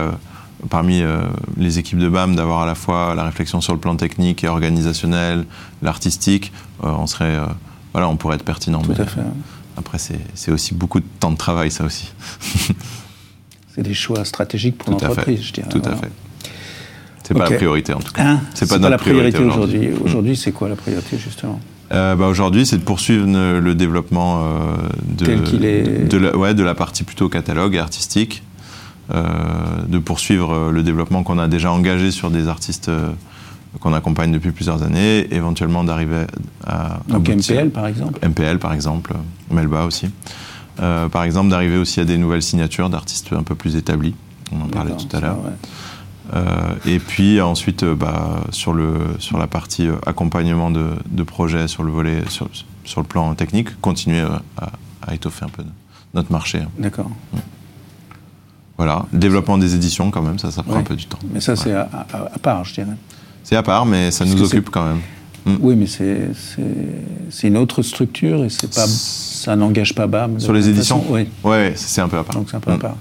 parmi 0.70 1.04
les 1.58 1.80
équipes 1.80 2.00
de 2.00 2.10
BAM, 2.10 2.36
d'avoir 2.36 2.64
à 2.64 2.66
la 2.66 2.76
fois 2.76 3.16
la 3.16 3.24
réflexion 3.24 3.62
sur 3.62 3.74
le 3.74 3.80
plan 3.80 3.96
technique 3.96 4.44
et 4.44 4.48
organisationnel, 4.48 5.46
l'artistique, 5.82 6.52
on 6.82 7.08
serait, 7.08 7.38
voilà, 7.94 8.10
on 8.10 8.18
pourrait 8.18 8.36
être 8.36 8.44
pertinent. 8.44 8.82
Tout 8.82 8.92
à 8.92 9.06
fait. 9.06 9.22
Après, 9.78 9.98
c'est 9.98 10.52
aussi 10.52 10.74
beaucoup 10.74 11.00
de 11.00 11.06
temps 11.22 11.32
de 11.32 11.38
travail, 11.38 11.72
ça 11.72 11.86
aussi. 11.86 12.12
c'est 13.74 13.84
des 13.84 13.94
choix 13.94 14.26
stratégiques 14.26 14.78
pour 14.78 14.92
l'entreprise, 14.92 15.42
je 15.42 15.54
dirais. 15.54 15.70
Tout 15.70 15.82
à 15.86 15.96
fait. 15.96 16.12
C'est 17.30 17.36
pas 17.36 17.48
la 17.48 17.58
priorité 17.58 17.94
en 17.94 18.00
tout 18.00 18.12
cas. 18.12 18.24
Hein 18.24 18.42
c'est 18.56 18.68
pas, 18.68 18.80
la 18.90 18.98
priorité, 18.98 19.38
aujourd'hui. 19.38 19.90
Aujourd'hui, 20.04 20.36
c'est 20.36 20.52
quoi 20.52 20.68
la 20.68 20.76
priorité 20.76 21.16
justement 21.20 21.60
euh, 21.92 22.16
bah 22.16 22.28
aujourd'hui, 22.28 22.68
c'est 22.68 22.78
de 22.78 22.84
poursuivre 22.84 23.26
le 23.26 23.74
développement 23.74 24.44
euh, 24.44 24.76
de, 25.04 26.06
de, 26.08 26.18
la, 26.20 26.38
ouais, 26.38 26.54
de 26.54 26.62
la 26.62 26.76
partie 26.76 27.04
plutôt 27.04 27.30
catalogue 27.30 27.78
artistique, 27.78 28.44
euh, 29.12 29.24
de 29.88 29.98
poursuivre 29.98 30.70
le 30.70 30.84
développement 30.84 31.24
qu'on 31.24 31.40
a 31.40 31.48
déjà 31.48 31.72
engagé 31.72 32.12
sur 32.12 32.30
des 32.30 32.48
artistes 32.48 32.92
qu'on 33.80 33.94
accompagne 33.94 34.32
depuis 34.32 34.52
plusieurs 34.52 34.84
années, 34.84 35.34
éventuellement 35.34 35.84
d'arriver 35.84 36.26
à... 36.68 37.00
Donc 37.08 37.28
MPL 37.28 37.72
par 37.72 37.88
exemple 37.88 38.20
MPL 38.28 38.60
par 38.60 38.74
exemple, 38.74 39.14
Melba 39.50 39.86
aussi. 39.86 40.10
par 40.78 41.24
exemple, 41.24 41.50
d'arriver 41.50 41.78
aussi 41.78 42.00
à 42.00 42.06
des 42.06 42.20
nouvelles 42.20 42.44
signatures 42.44 42.92
d'artistes 42.92 43.34
un 43.34 43.44
peu 43.44 43.56
plus 43.56 43.76
établis. 43.76 44.14
On 44.52 44.64
en 44.64 44.68
parlait 44.68 44.94
tout 44.94 45.16
à 45.16 45.22
l'heure. 45.22 45.38
Et 46.86 47.00
puis 47.00 47.42
ensuite, 47.42 47.84
euh, 47.84 47.96
bah, 47.96 48.42
sur, 48.52 48.74
le, 48.74 48.94
sur 49.20 49.38
la 49.38 49.48
partie 49.48 49.88
euh, 49.88 49.96
accompagnement 50.06 50.72
de, 50.72 50.92
de 51.10 51.24
projets, 51.24 51.68
sur 51.68 51.84
le 51.84 51.92
volet, 51.92 52.22
sur, 52.30 52.50
sur, 52.84 53.02
le 53.02 53.08
plan 53.08 53.34
technique, 53.36 53.80
continuer 53.82 54.26
à, 54.58 55.14
étoffer 55.14 55.46
un 55.46 55.50
peu 55.50 55.64
notre 56.14 56.32
marché. 56.32 56.62
D'accord. 56.78 57.10
Mm. 57.34 57.38
Voilà, 58.78 59.06
développement 59.12 59.58
des 59.58 59.76
éditions 59.76 60.10
quand 60.10 60.22
même, 60.22 60.40
ça, 60.40 60.52
ça 60.52 60.64
prend 60.64 60.78
un 60.78 60.84
peu 60.84 60.96
du 60.96 61.06
temps. 61.06 61.20
Mais 61.34 61.42
ça, 61.42 61.56
c'est 61.56 61.74
à, 61.74 61.88
part, 62.42 62.64
je 62.64 62.76
dirais. 62.76 62.96
C'est 63.44 63.56
à 63.56 63.64
part, 63.64 63.86
mais 63.86 64.12
ça 64.12 64.24
nous 64.24 64.42
occupe 64.42 64.70
quand 64.70 64.86
même. 64.86 65.00
Mm. 65.46 65.58
Oui, 65.62 65.76
mais 65.76 65.88
c'est 65.88 67.48
une 67.48 67.58
autre 67.58 67.82
structure 67.82 68.44
et 68.46 68.48
pas, 68.68 68.88
ça 68.88 69.56
n'engage 69.56 69.96
pas 69.96 70.08
BAM. 70.08 70.40
Sur 70.40 70.54
les 70.54 70.70
éditions 70.70 71.04
Oui. 71.10 71.28
Ouais, 71.44 71.74
c'est 71.76 72.02
un 72.02 72.08
peu 72.08 72.18
à 72.18 72.24
part. 72.24 72.36
Donc 72.36 72.48
c'est 72.50 72.58
un 72.58 72.62
peu 72.62 72.72
à 72.72 72.78
part. 72.78 72.98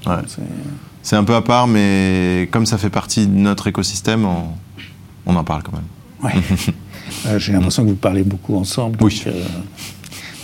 C'est 1.02 1.16
un 1.16 1.24
peu 1.24 1.34
à 1.34 1.42
part, 1.42 1.66
mais 1.66 2.48
comme 2.50 2.66
ça 2.66 2.78
fait 2.78 2.90
partie 2.90 3.26
de 3.26 3.34
notre 3.34 3.66
écosystème, 3.66 4.26
on, 5.26 5.37
en 5.37 5.44
parle 5.44 5.62
quand 5.62 5.72
même. 5.72 5.84
Ouais. 6.22 6.42
Euh, 7.26 7.38
j'ai 7.38 7.54
l'impression 7.54 7.84
que 7.84 7.88
vous 7.88 7.94
parlez 7.94 8.22
beaucoup 8.22 8.54
ensemble. 8.58 8.98
oui. 9.00 9.24
Euh, 9.26 9.42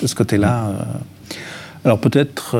de 0.00 0.06
ce 0.06 0.14
côté-là. 0.14 0.64
Euh, 0.64 0.82
alors 1.84 2.00
peut-être 2.00 2.56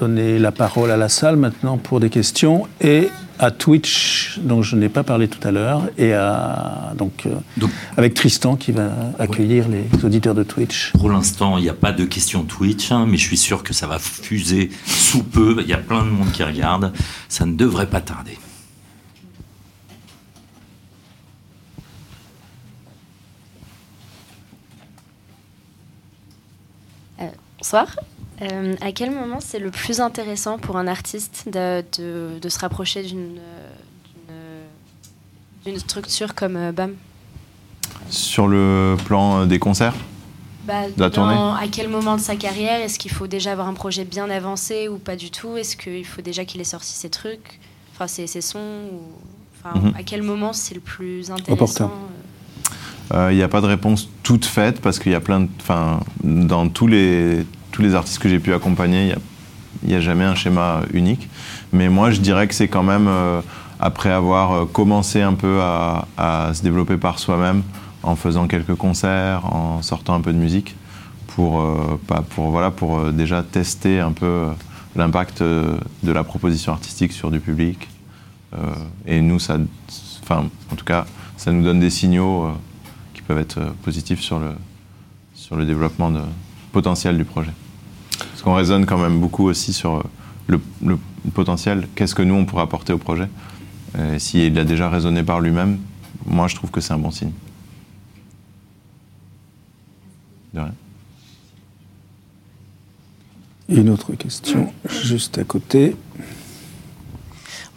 donner 0.00 0.38
la 0.38 0.52
parole 0.52 0.90
à 0.90 0.96
la 0.96 1.10
salle 1.10 1.36
maintenant 1.36 1.76
pour 1.76 2.00
des 2.00 2.08
questions 2.08 2.66
et 2.80 3.10
à 3.42 3.50
Twitch, 3.50 4.38
dont 4.40 4.62
je 4.62 4.76
n'ai 4.76 4.88
pas 4.88 5.02
parlé 5.02 5.26
tout 5.26 5.46
à 5.46 5.50
l'heure, 5.50 5.82
et 5.98 6.12
à, 6.12 6.92
donc, 6.96 7.26
euh, 7.26 7.66
avec 7.96 8.14
Tristan 8.14 8.54
qui 8.54 8.70
va 8.70 8.92
accueillir 9.18 9.66
les 9.68 10.04
auditeurs 10.04 10.36
de 10.36 10.44
Twitch. 10.44 10.92
Pour 10.92 11.10
l'instant, 11.10 11.58
il 11.58 11.64
n'y 11.64 11.68
a 11.68 11.74
pas 11.74 11.90
de 11.90 12.04
questions 12.04 12.44
Twitch, 12.44 12.92
hein, 12.92 13.04
mais 13.08 13.16
je 13.16 13.24
suis 13.24 13.36
sûr 13.36 13.64
que 13.64 13.74
ça 13.74 13.88
va 13.88 13.98
fuser 13.98 14.70
sous 14.86 15.24
peu. 15.24 15.56
Il 15.60 15.66
y 15.66 15.72
a 15.72 15.78
plein 15.78 16.04
de 16.04 16.10
monde 16.10 16.30
qui 16.30 16.44
regarde. 16.44 16.92
Ça 17.28 17.44
ne 17.44 17.54
devrait 17.54 17.88
pas 17.88 18.00
tarder. 18.00 18.38
Euh, 27.20 27.24
bonsoir. 27.58 27.96
Euh, 28.42 28.74
à 28.80 28.92
quel 28.92 29.10
moment 29.12 29.38
c'est 29.40 29.58
le 29.58 29.70
plus 29.70 30.00
intéressant 30.00 30.58
pour 30.58 30.76
un 30.76 30.86
artiste 30.88 31.48
de, 31.52 31.84
se 32.48 32.58
rapprocher 32.58 33.02
d'une 33.02 33.38
structure 35.78 36.34
comme 36.34 36.56
euh, 36.56 36.72
BAM? 36.72 36.94
Sur 38.08 38.48
le 38.48 38.96
plan 39.04 39.42
euh, 39.42 39.46
des 39.46 39.58
concerts? 39.58 39.94
Bah, 40.66 40.88
de 40.88 41.00
la 41.00 41.10
tournée? 41.10 41.34
À 41.34 41.66
quel 41.70 41.88
moment 41.88 42.16
de 42.16 42.20
sa 42.20 42.34
carrière? 42.34 42.80
Est-ce 42.80 42.98
qu'il 42.98 43.12
faut 43.12 43.28
déjà 43.28 43.52
avoir 43.52 43.68
un 43.68 43.74
projet 43.74 44.04
bien 44.04 44.28
avancé 44.28 44.88
ou 44.88 44.98
pas 44.98 45.14
du 45.14 45.30
tout? 45.30 45.56
Est-ce 45.56 45.76
qu'il 45.76 46.04
faut 46.04 46.22
déjà 46.22 46.44
qu'il 46.44 46.60
ait 46.60 46.64
sorti 46.64 46.92
ses 46.92 47.10
trucs, 47.10 47.60
enfin 47.92 48.08
ses, 48.08 48.26
sons 48.40 48.90
mhm. 49.64 49.94
À 49.96 50.02
quel 50.02 50.22
moment 50.22 50.52
c'est 50.52 50.74
le 50.74 50.80
plus 50.80 51.30
intéressant 51.30 51.92
Il 53.12 53.36
n'y 53.36 53.42
a 53.42 53.48
pas 53.48 53.60
de 53.60 53.66
réponse 53.66 54.08
toute 54.24 54.46
faite 54.46 54.80
parce 54.80 54.98
qu'il 54.98 55.12
y 55.12 55.16
a 55.16 55.20
plein 55.20 55.40
de. 55.40 55.48
Enfin, 55.60 56.00
dans 56.24 56.68
tous 56.68 56.88
les 56.88 57.44
tous 57.72 57.82
les 57.82 57.94
artistes 57.94 58.20
que 58.20 58.28
j'ai 58.28 58.38
pu 58.38 58.54
accompagner, 58.54 59.14
il 59.82 59.88
n'y 59.88 59.94
a, 59.94 60.00
jamais 60.00 60.24
un 60.24 60.34
schéma 60.34 60.82
unique. 60.92 61.28
Mais 61.72 61.88
moi, 61.88 62.10
je 62.10 62.20
dirais 62.20 62.46
que 62.46 62.54
c'est 62.54 62.68
quand 62.68 62.82
même, 62.82 63.08
euh, 63.08 63.40
après 63.80 64.10
avoir 64.10 64.52
euh, 64.52 64.64
commencé 64.66 65.22
un 65.22 65.34
peu 65.34 65.60
à, 65.62 66.04
se 66.54 66.62
développer 66.62 66.98
par 66.98 67.18
soi-même, 67.18 67.62
en 68.02 68.14
faisant 68.14 68.46
quelques 68.46 68.74
concerts, 68.74 69.46
en 69.46 69.82
sortant 69.82 70.14
un 70.14 70.20
peu 70.20 70.32
de 70.32 70.38
musique, 70.38 70.76
pour, 71.28 71.60
euh, 71.60 71.98
pour, 72.30 72.50
voilà, 72.50 72.70
pour 72.70 73.10
déjà 73.10 73.42
tester 73.42 74.00
un 74.00 74.12
peu 74.12 74.48
l'impact 74.94 75.42
de 75.42 76.12
la 76.12 76.22
proposition 76.22 76.72
artistique 76.72 77.12
sur 77.12 77.30
du 77.30 77.40
public. 77.40 77.88
et 79.06 79.22
nous, 79.22 79.38
ça, 79.38 79.56
enfin, 80.22 80.44
en 80.70 80.76
tout 80.76 80.84
cas, 80.84 81.06
ça 81.38 81.50
nous 81.50 81.62
donne 81.62 81.80
des 81.80 81.88
signaux 81.88 82.50
qui 83.14 83.22
peuvent 83.22 83.38
être 83.38 83.60
positifs 83.82 84.20
sur 84.20 84.38
le, 84.38 84.50
sur 85.34 85.56
le 85.56 85.64
développement 85.64 86.12
potentiel 86.72 87.16
du 87.16 87.24
projet. 87.24 87.52
Parce 88.42 88.50
qu'on 88.50 88.56
raisonne 88.56 88.86
quand 88.86 88.98
même 88.98 89.20
beaucoup 89.20 89.44
aussi 89.46 89.72
sur 89.72 89.98
euh, 90.50 90.58
le, 90.82 90.98
potentiel, 91.32 91.86
qu'est-ce 91.94 92.16
que 92.16 92.22
nous 92.22 92.34
on 92.34 92.44
pourrait 92.44 92.64
apporter 92.64 92.92
au 92.92 92.98
projet? 92.98 93.28
S'il 94.18 94.58
a 94.58 94.64
déjà 94.64 94.90
raisonné 94.90 95.22
par 95.22 95.38
lui-même, 95.38 95.78
moi 96.26 96.48
je 96.48 96.56
trouve 96.56 96.72
que 96.72 96.80
c'est 96.80 96.92
un 96.92 96.98
bon 96.98 97.12
signe. 97.12 97.30
De 100.54 100.58
rien. 100.58 100.74
Une 103.68 103.90
autre 103.90 104.12
question, 104.14 104.72
juste 104.88 105.38
à 105.38 105.44
côté. 105.44 105.94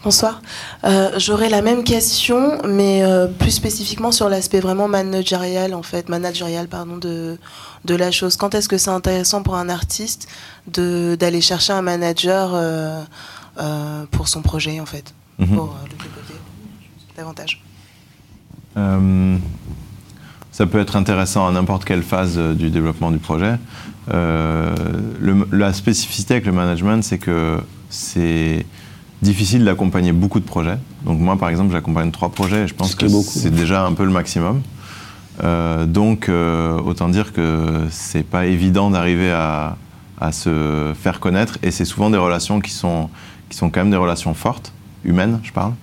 Bonsoir. 0.06 0.40
Euh, 0.84 1.14
j'aurais 1.18 1.50
la 1.50 1.64
même 1.64 1.84
question, 1.84 2.62
mais 2.64 3.04
euh, 3.04 3.26
plus 3.26 3.50
spécifiquement 3.50 4.12
sur 4.12 4.30
l'aspect 4.30 4.60
vraiment 4.60 4.88
managérial, 4.88 5.74
en 5.74 5.82
fait, 5.82 6.10
managérial, 6.10 6.68
pardon, 6.68 6.98
de, 6.98 7.40
de 7.86 7.96
la 7.96 8.12
chose. 8.12 8.38
Quand 8.38 8.54
est-ce 8.54 8.70
que 8.70 8.78
c'est 8.78 8.92
intéressant 8.92 9.42
pour 9.42 9.56
un 9.56 9.68
artiste 9.68 10.28
d'aller 10.68 11.42
chercher 11.42 11.74
un 11.74 11.82
manager 11.82 12.52
euh, 12.54 13.04
pour 14.12 14.28
son 14.28 14.44
projet, 14.44 14.80
en 14.80 14.86
fait, 14.86 15.12
mhm. 15.40 15.56
pour 15.56 15.76
le 15.86 15.90
développer 15.90 16.36
davantage? 17.18 17.64
Ça 20.52 20.68
peut 20.68 20.80
être 20.80 20.98
intéressant 20.98 21.48
à 21.48 21.52
n'importe 21.52 21.84
quelle 21.84 22.04
phase 22.04 22.38
du 22.38 22.70
développement 22.70 23.10
du 23.10 23.18
projet. 23.18 23.58
la 24.12 25.74
spécificité 25.74 26.36
avec 26.36 26.46
le 26.46 26.52
management, 26.52 27.04
c'est 27.04 27.18
que 27.18 27.60
c'est 27.90 28.68
difficile 29.26 29.66
d'accompagner 29.66 30.14
beaucoup 30.14 30.40
de 30.40 30.46
projets. 30.46 30.78
Donc 31.04 31.20
moi, 31.20 31.36
par 31.38 31.50
exemple, 31.50 31.74
j'accompagne 31.74 32.12
trois 32.12 32.30
projets 32.30 32.64
et 32.64 32.68
je 32.68 32.74
pense 32.74 32.96
que 32.96 33.08
c'est 33.10 33.54
déjà 33.54 33.86
un 33.86 33.94
peu 33.94 34.06
le 34.06 34.12
maximum. 34.12 34.62
Euh, 35.44 35.86
donc, 35.86 36.30
euh, 36.30 36.80
autant 36.80 37.10
dire 37.10 37.34
que 37.34 37.88
c'est 37.90 38.24
pas 38.24 38.46
évident 38.46 38.90
d'arriver 38.90 39.32
à, 39.32 39.76
se 40.32 40.94
faire 41.00 41.20
connaître 41.20 41.60
et 41.62 41.70
c'est 41.70 41.86
souvent 41.86 42.10
des 42.10 42.18
relations 42.18 42.60
qui 42.60 42.72
sont, 42.72 43.10
qui 43.50 43.58
sont 43.58 43.70
quand 43.70 43.82
même 43.82 43.92
des 43.92 43.98
relations 43.98 44.34
fortes, 44.34 44.74
humaines, 45.04 45.40
je 45.44 45.52
parle. 45.52 45.74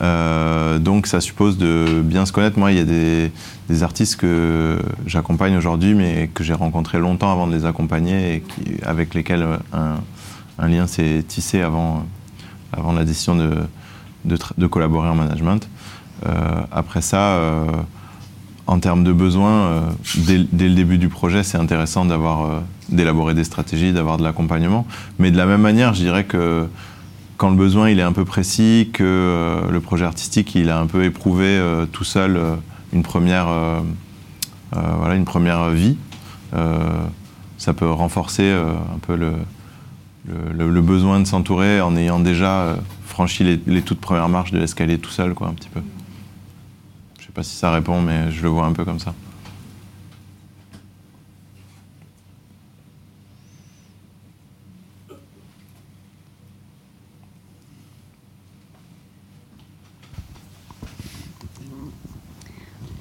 Euh, 0.00 0.78
donc, 0.78 1.06
ça 1.06 1.20
suppose 1.20 1.58
de 1.58 2.00
bien 2.02 2.24
se 2.24 2.32
connaître. 2.32 2.58
Moi, 2.58 2.72
il 2.72 2.78
y 2.78 2.80
a 2.80 2.84
des, 2.84 3.82
artistes 3.82 4.16
que 4.16 4.78
j'accompagne 5.06 5.56
aujourd'hui, 5.56 5.94
mais 5.94 6.30
que 6.32 6.44
j'ai 6.44 6.52
rencontrés 6.54 6.98
longtemps 6.98 7.32
avant 7.32 7.46
de 7.46 7.54
les 7.54 7.64
accompagner 7.64 8.34
et 8.34 8.40
qui, 8.40 8.74
avec 8.82 9.14
lesquels 9.14 9.46
un, 9.72 9.96
un 10.58 10.68
lien 10.68 10.86
s'est 10.86 11.24
tissé 11.26 11.62
avant 11.62 12.04
avant 12.72 12.92
la 12.92 13.04
décision 13.04 13.34
de, 13.34 13.50
de, 14.24 14.66
collaborer 14.66 15.08
en 15.08 15.14
management. 15.14 15.68
Euh, 16.26 16.60
après 16.70 17.00
ça, 17.00 17.36
euh, 17.36 17.66
en 18.66 18.78
termes 18.78 19.04
de 19.04 19.12
besoins, 19.12 19.66
euh, 19.66 19.80
dès, 20.52 20.68
le 20.68 20.74
début 20.74 20.98
du 20.98 21.08
projet, 21.08 21.42
c'est 21.42 21.58
intéressant 21.58 22.04
d'avoir 22.04 22.62
d'élaborer 22.88 23.34
des 23.34 23.44
stratégies, 23.44 23.92
d'avoir 23.92 24.18
de 24.18 24.22
l'accompagnement. 24.22 24.86
Mais 25.18 25.30
de 25.30 25.36
la 25.36 25.46
même 25.46 25.60
manière, 25.62 25.94
je 25.94 26.02
dirais 26.02 26.24
que 26.24 26.66
quand 27.36 27.50
le 27.50 27.56
besoin 27.56 27.90
il 27.90 27.98
est 27.98 28.04
un 28.04 28.12
peu 28.12 28.24
précis, 28.24 28.90
que 28.92 29.62
le 29.68 29.80
projet 29.80 30.04
artistique 30.04 30.54
il 30.54 30.70
a 30.70 30.78
un 30.78 30.86
peu 30.86 31.04
éprouvé 31.04 31.60
tout 31.90 32.04
seul 32.04 32.38
une 32.92 33.02
première, 33.02 33.48
voilà, 34.70 35.16
une 35.16 35.24
première 35.24 35.70
vie, 35.70 35.96
ça 37.58 37.72
peut 37.72 37.90
renforcer 37.90 38.52
un 38.52 38.98
peu 39.04 39.16
le, 39.16 39.32
le, 40.26 40.80
besoin 40.80 41.20
de 41.20 41.26
s'entourer 41.26 41.80
en 41.80 41.96
ayant 41.96 42.20
déjà 42.20 42.62
euh, 42.62 42.76
franchi 43.06 43.60
les, 43.66 43.82
toutes 43.82 44.00
premières 44.00 44.28
marches 44.28 44.52
de 44.52 44.58
l'escalier 44.58 44.98
tout 44.98 45.10
seul, 45.10 45.34
quoi, 45.34 45.48
un 45.48 45.54
petit 45.54 45.68
peu. 45.68 45.80
Je 47.18 47.26
sais 47.26 47.32
pas 47.32 47.42
si 47.42 47.56
ça 47.56 47.70
répond, 47.70 48.00
mais 48.00 48.30
je 48.30 48.42
le 48.42 48.48
vois 48.48 48.66
un 48.66 48.72
peu 48.72 48.84
comme 48.84 48.98
ça. 48.98 49.14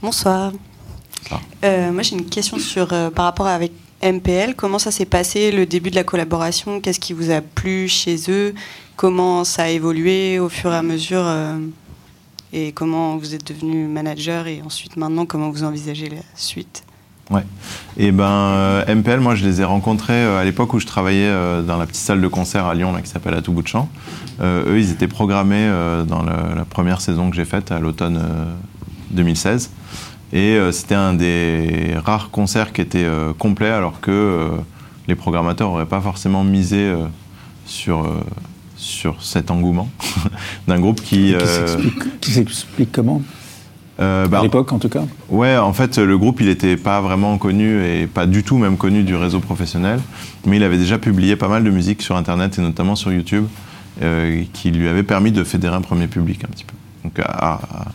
Bonsoir. 0.01 0.51
Euh, 1.63 1.91
moi 1.91 2.01
j'ai 2.01 2.15
une 2.15 2.25
question 2.25 2.57
sur, 2.57 2.91
euh, 2.91 3.12
par 3.12 3.25
rapport 3.25 3.45
avec 3.45 3.71
MPL, 4.03 4.55
comment 4.55 4.79
ça 4.79 4.91
s'est 4.91 5.05
passé 5.05 5.51
le 5.51 5.65
début 5.65 5.91
de 5.91 5.95
la 5.95 6.03
collaboration? 6.03 6.79
Qu'est-ce 6.79 6.99
qui 6.99 7.13
vous 7.13 7.31
a 7.31 7.41
plu 7.41 7.87
chez 7.87 8.17
eux? 8.29 8.53
Comment 8.95 9.43
ça 9.43 9.63
a 9.63 9.67
évolué 9.69 10.39
au 10.39 10.49
fur 10.49 10.71
et 10.73 10.75
à 10.75 10.81
mesure 10.81 11.23
euh, 11.23 11.57
Et 12.53 12.71
comment 12.71 13.17
vous 13.17 13.33
êtes 13.35 13.47
devenu 13.47 13.87
manager? 13.87 14.47
Et 14.47 14.61
ensuite, 14.65 14.97
maintenant, 14.97 15.25
comment 15.25 15.49
vous 15.49 15.63
envisagez 15.63 16.09
la 16.09 16.21
suite? 16.35 16.83
Ouais. 17.29 17.45
Et 17.97 18.07
eh 18.07 18.11
ben 18.11 18.25
euh, 18.25 18.95
MPL, 18.95 19.21
moi 19.21 19.35
je 19.35 19.45
les 19.45 19.61
ai 19.61 19.63
rencontrés 19.63 20.11
euh, 20.11 20.41
à 20.41 20.43
l'époque 20.43 20.73
où 20.73 20.79
je 20.79 20.85
travaillais 20.85 21.31
dans 21.65 21.77
la 21.77 21.85
petite 21.85 22.01
salle 22.01 22.19
de 22.19 22.27
concert 22.27 22.65
à 22.65 22.75
Lyon 22.75 22.91
là, 22.91 23.01
qui 23.01 23.09
s'appelle 23.09 23.35
À 23.35 23.41
tout 23.41 23.53
bout 23.53 23.61
de 23.61 23.67
champ. 23.67 23.87
eux, 24.41 24.77
ils 24.77 24.91
étaient 24.91 25.07
programmés 25.07 25.71
dans 26.07 26.23
la 26.23 26.65
première 26.65 26.99
saison 26.99 27.29
que 27.29 27.35
j'ai 27.35 27.45
faite 27.45 27.71
à 27.71 27.79
l'automne 27.79 28.21
2016. 29.11 29.69
Et 30.33 30.55
euh, 30.55 30.71
c'était 30.71 30.95
un 30.95 31.13
des 31.13 31.93
rares 32.03 32.29
concerts 32.29 32.71
qui 32.71 32.81
était 32.81 33.03
euh, 33.03 33.33
complet 33.33 33.69
alors 33.69 33.99
que 33.99 34.11
euh, 34.11 34.49
les 35.07 35.15
programmateurs 35.15 35.69
n'auraient 35.69 35.85
pas 35.85 35.99
forcément 35.99 36.43
misé 36.43 36.93
sur, 37.65 38.07
sur 38.77 39.21
cet 39.23 39.51
engouement 39.51 39.89
d'un 40.67 40.79
groupe 40.79 41.01
qui... 41.01 41.35
Qui 42.21 42.31
s'explique 42.31 42.91
comment? 42.91 43.21
À 43.99 44.27
bah, 44.27 44.39
l'époque, 44.41 44.71
en 44.71 44.79
tout 44.79 44.89
cas? 44.89 45.03
Ouais, 45.29 45.57
en 45.57 45.73
fait, 45.73 45.97
le 45.97 46.17
groupe, 46.17 46.39
il 46.39 46.47
n'était 46.47 46.77
pas 46.77 47.01
vraiment 47.01 47.37
connu 47.37 47.83
et 47.85 48.07
pas 48.07 48.25
du 48.25 48.43
tout 48.43 48.57
même 48.57 48.77
connu 48.77 49.03
du 49.03 49.15
réseau 49.15 49.39
professionnel, 49.39 49.99
mais 50.45 50.55
il 50.57 50.63
avait 50.63 50.77
déjà 50.77 50.97
publié 50.97 51.35
pas 51.35 51.47
mal 51.47 51.63
de 51.63 51.69
musique 51.69 52.01
sur 52.01 52.15
Internet 52.15 52.57
et 52.57 52.61
notamment 52.61 52.95
sur 52.95 53.11
YouTube, 53.11 53.45
qui 54.53 54.71
lui 54.71 54.87
avait 54.87 55.03
permis 55.03 55.31
de 55.31 55.43
fédérer 55.43 55.75
un 55.75 55.81
premier 55.81 56.07
public 56.07 56.43
un 56.45 56.47
petit 56.47 56.63
peu. 56.63 56.73
Donc, 57.03 57.19
à, 57.19 57.25
à, 57.25 57.85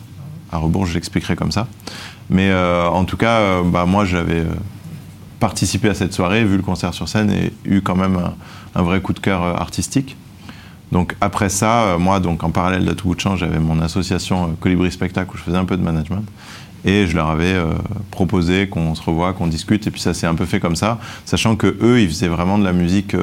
à 0.51 0.57
rebours, 0.57 0.85
je 0.85 0.93
l'expliquerai 0.93 1.35
comme 1.35 1.51
ça. 1.51 1.67
Mais 2.29 2.53
en 2.53 3.05
tout 3.05 3.17
cas, 3.17 3.61
bah, 3.63 3.85
moi, 3.85 4.03
j'avais 4.05 4.43
participé 5.39 5.89
à 5.89 5.93
cette 5.93 6.13
soirée, 6.13 6.43
vu 6.43 6.57
le 6.57 6.63
concert 6.63 6.93
sur 6.93 7.07
scène 7.07 7.31
et 7.31 7.53
eu 7.63 7.81
quand 7.81 7.95
même 7.95 8.19
un, 8.75 8.81
vrai 8.81 9.01
coup 9.01 9.13
de 9.13 9.19
cœur 9.19 9.43
artistique. 9.43 10.17
Donc 10.91 11.15
après 11.21 11.49
ça, 11.49 11.95
moi, 11.99 12.19
donc 12.19 12.43
en 12.43 12.51
parallèle 12.51 12.85
de 12.85 12.93
Tout 12.93 13.15
Change, 13.17 13.39
j'avais 13.39 13.59
mon 13.59 13.79
association 13.81 14.55
Colibri 14.59 14.91
Spectacle 14.91 15.31
où 15.33 15.37
je 15.37 15.43
faisais 15.43 15.57
un 15.57 15.65
peu 15.65 15.77
de 15.77 15.83
management. 15.83 16.25
Et 16.83 17.07
je 17.07 17.15
leur 17.15 17.29
avais 17.29 17.55
proposé 18.11 18.67
qu'on 18.67 18.93
se 18.93 19.01
revoie, 19.01 19.33
qu'on 19.33 19.47
discute. 19.47 19.87
Et 19.87 19.91
puis 19.91 20.01
ça 20.01 20.13
s'est 20.13 20.27
un 20.27 20.35
peu 20.35 20.45
fait 20.45 20.59
comme 20.59 20.75
ça, 20.75 20.99
sachant 21.23 21.55
que 21.55 21.77
eux, 21.81 22.01
ils 22.01 22.09
faisaient 22.09 22.27
vraiment 22.27 22.57
de 22.57 22.63
la 22.65 22.73
musique 22.73 23.15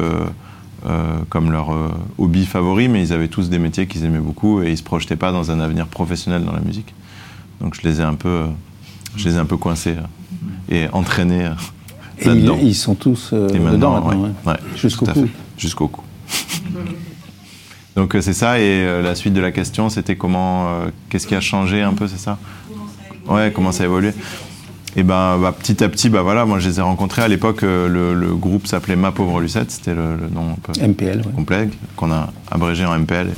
euh, 0.86 1.16
comme 1.30 1.50
leur 1.50 1.72
euh, 1.72 1.88
hobby 2.18 2.44
favori, 2.44 2.88
mais 2.88 3.00
ils 3.00 3.14
avaient 3.14 3.28
tous 3.28 3.48
des 3.48 3.58
métiers 3.58 3.86
qu'ils 3.86 4.04
aimaient 4.04 4.18
beaucoup 4.18 4.62
et 4.62 4.70
ils 4.70 4.76
se 4.76 4.82
projetaient 4.82 5.16
pas 5.16 5.32
dans 5.32 5.50
un 5.50 5.58
avenir 5.58 5.86
professionnel 5.86 6.44
dans 6.44 6.52
la 6.52 6.60
musique. 6.60 6.94
Donc 7.62 7.74
je 7.74 7.88
les 7.88 8.02
ai 8.02 8.04
un 8.04 8.12
peu, 8.12 8.42
je 9.16 9.28
les 9.28 9.36
ai 9.36 9.38
un 9.38 9.44
peu 9.44 9.56
coincés 9.56 9.94
euh, 9.96 10.74
et 10.74 10.88
entraînés 10.92 11.50
et 12.18 12.24
là-dedans. 12.26 12.58
Ils, 12.60 12.74
sont 12.74 12.94
tous 12.94 13.32
dedans 13.32 14.00
maintenant, 14.00 14.56
jusqu'au 14.76 15.06
cou. 15.06 15.28
Jusqu'au 15.58 15.88
cou. 15.88 16.02
Donc 17.96 18.16
c'est 18.20 18.32
ça 18.32 18.58
et 18.58 19.02
la 19.02 19.14
suite 19.14 19.34
de 19.34 19.40
la 19.40 19.52
question 19.52 19.88
c'était 19.88 20.16
comment, 20.16 20.80
qu'est-ce 21.08 21.26
qui 21.26 21.34
a 21.34 21.40
changé 21.40 21.82
un 21.82 21.92
peu, 21.92 22.08
c'est 22.08 22.18
ça? 22.18 22.38
Ouais, 23.28 23.52
comment 23.54 23.72
ça 23.72 23.84
a 23.84 23.86
évolué 23.86 24.12
et 24.96 25.02
ben 25.02 25.38
bah, 25.38 25.52
petit 25.52 25.82
à 25.82 25.88
petit, 25.88 26.08
bah 26.08 26.22
voilà, 26.22 26.44
moi 26.44 26.60
je 26.60 26.68
les 26.68 26.78
ai 26.78 26.82
rencontrés 26.82 27.22
à 27.22 27.28
l'époque. 27.28 27.64
Euh, 27.64 27.88
le, 27.88 28.34
groupe 28.34 28.66
s'appelait 28.66 28.96
Ma 28.96 29.10
pauvre 29.10 29.40
Lucette, 29.40 29.70
c'était 29.70 29.94
le, 29.94 30.16
nom 30.32 30.52
un 30.52 30.56
peu 30.62 30.72
MPL, 30.86 31.22
complet 31.34 31.68
qu'on 31.96 32.12
a 32.12 32.32
abrégé 32.50 32.84
en 32.84 32.96
MPL, 32.98 33.30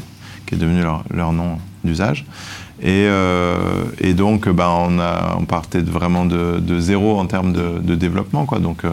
qui 0.46 0.54
est 0.54 0.58
devenu 0.58 0.82
leur, 0.82 1.32
nom 1.32 1.56
d'usage. 1.82 2.26
Et, 2.82 3.06
euh, 3.08 3.84
et, 4.00 4.12
donc, 4.12 4.48
bah, 4.48 4.70
on, 4.70 5.44
partait 5.44 5.80
vraiment 5.80 6.26
de, 6.26 6.78
zéro 6.78 7.18
en 7.18 7.26
termes 7.26 7.52
de, 7.52 7.94
développement. 7.94 8.46
Donc, 8.60 8.84
euh, 8.84 8.90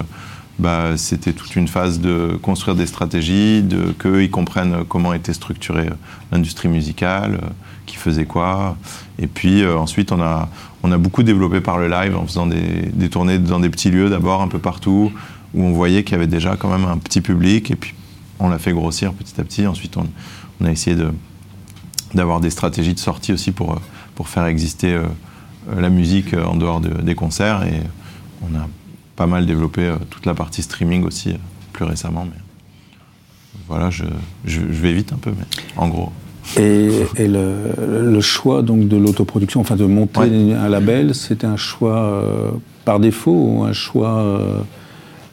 bah, 0.59 0.95
c'était 0.95 1.33
toute 1.33 1.55
une 1.55 1.67
phase 1.67 1.99
de 1.99 2.37
construire 2.41 2.75
des 2.75 2.85
stratégies, 2.85 3.61
de 3.61 3.91
qu'eux 3.91 4.23
ils 4.23 4.31
comprennent 4.31 4.83
comment 4.87 5.13
était 5.13 5.33
structurée 5.33 5.89
l'industrie 6.31 6.69
musicale, 6.69 7.39
qui 7.85 7.97
faisait 7.97 8.25
quoi. 8.25 8.77
Et 9.19 9.27
puis 9.27 9.65
ensuite, 9.65 10.11
on 10.11 10.21
a, 10.21 10.47
beaucoup 10.97 11.23
développé 11.23 11.59
par 11.59 11.77
le 11.77 11.89
live 11.89 12.15
en 12.15 12.25
faisant 12.25 12.45
des, 12.45 13.09
tournées 13.09 13.39
dans 13.39 13.59
des 13.59 13.69
petits 13.69 13.89
lieux 13.89 14.09
d'abord, 14.09 14.41
un 14.41 14.47
peu 14.47 14.59
partout, 14.59 15.11
où 15.53 15.63
on 15.63 15.73
voyait 15.73 16.03
qu'il 16.03 16.13
y 16.13 16.15
avait 16.15 16.27
déjà 16.27 16.55
quand 16.55 16.69
même 16.69 16.85
un 16.85 16.97
petit 16.97 17.19
public, 17.19 17.71
et 17.71 17.75
puis 17.75 17.95
on 18.39 18.49
l'a 18.49 18.59
fait 18.59 18.73
grossir 18.73 19.11
petit 19.13 19.39
à 19.41 19.43
petit. 19.43 19.67
Ensuite, 19.67 19.97
on, 19.97 20.65
a 20.65 20.71
essayé 20.71 20.95
d'avoir 22.13 22.39
des 22.39 22.49
stratégies 22.49 22.93
de 22.93 22.99
sortie 22.99 23.33
aussi 23.33 23.51
pour, 23.51 23.79
pour 24.15 24.27
faire 24.27 24.45
exister 24.45 24.93
euh, 24.93 25.03
la 25.79 25.89
musique 25.89 26.33
en 26.33 26.55
dehors 26.55 26.81
des 26.81 27.15
concerts, 27.15 27.63
et 27.63 27.81
on 28.41 28.55
a 28.57 28.67
pas 29.15 29.27
mal 29.27 29.45
développé 29.45 29.81
euh, 29.81 29.95
toute 30.09 30.25
la 30.25 30.33
partie 30.33 30.63
streaming 30.63 31.03
aussi 31.03 31.31
euh, 31.31 31.37
plus 31.71 31.85
récemment. 31.85 32.25
Mais 32.25 32.41
voilà, 33.67 33.89
je, 33.89 34.03
je 34.45 34.59
vais 34.59 34.93
vite 34.93 35.13
un 35.13 35.17
peu, 35.17 35.31
mais 35.31 35.45
en 35.77 35.87
gros. 35.87 36.11
Et, 36.57 36.89
le, 37.19 38.19
choix 38.21 38.61
donc 38.61 38.87
de 38.87 38.97
l'autoproduction, 38.97 39.61
enfin 39.61 39.75
de 39.75 39.85
monter 39.85 40.53
un 40.53 40.69
label, 40.69 41.15
c'était 41.15 41.47
un 41.47 41.57
choix 41.57 41.97
euh, 41.97 42.51
par 42.85 42.99
défaut 42.99 43.31
ou 43.31 43.63
un 43.63 43.73
choix 43.73 44.19
euh, 44.19 44.59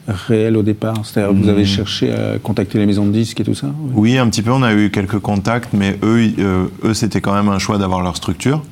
réel 0.07 0.57
au 0.57 0.63
départ 0.63 0.95
C'est-à-dire 1.03 1.33
vous 1.33 1.49
avez 1.49 1.63
hmm. 1.63 1.67
cherché 1.67 2.11
à 2.11 2.39
contacter 2.39 2.79
les 2.79 2.85
maisons 2.85 3.05
de 3.05 3.11
disques 3.11 3.39
et 3.39 3.43
tout 3.43 3.53
ça 3.53 3.67
Oui, 3.93 4.17
un 4.17 4.27
petit 4.29 4.41
peu. 4.41 4.51
On 4.51 4.63
a 4.63 4.73
eu 4.73 4.89
quelques 4.89 5.19
contacts, 5.19 5.73
mais 5.73 5.97
eux, 6.03 6.31
euh, 6.39 6.65
eux 6.83 6.93
c'était 6.93 7.21
quand 7.21 7.33
même 7.33 7.49
un 7.49 7.59
choix 7.59 7.77
d'avoir 7.77 8.01
leur 8.01 8.15
structure. 8.15 8.63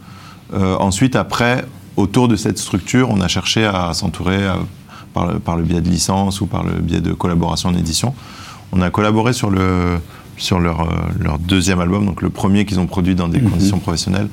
ensuite, 0.54 1.16
après, 1.16 1.66
autour 1.96 2.28
de 2.28 2.36
cette 2.36 2.58
structure, 2.58 3.10
on 3.12 3.22
a 3.22 3.28
cherché 3.28 3.66
à 3.66 3.94
s'entourer 3.94 4.40
par, 5.14 5.40
par, 5.40 5.58
le 5.58 5.64
biais 5.64 5.82
de 5.82 5.90
licence 5.90 6.42
ou 6.42 6.48
par 6.48 6.64
le 6.64 6.74
biais 6.82 7.02
de 7.02 7.14
collaboration 7.14 7.70
en 7.70 7.76
édition. 7.76 8.14
On 8.72 8.82
a 8.82 8.90
collaboré 8.90 9.34
sur 9.34 9.50
le 9.50 10.00
sur 10.40 10.60
leur, 10.60 10.82
euh, 10.82 10.86
leur, 11.20 11.38
deuxième 11.38 11.80
album, 11.82 12.06
donc 12.06 12.22
le 12.22 12.30
premier 12.30 12.66
qu'ils 12.66 12.80
ont 12.80 12.88
produit 12.88 13.14
dans 13.14 13.28
des 13.28 13.40
mhm. 13.40 13.52
conditions 13.52 13.80
professionnelles. 13.80 14.30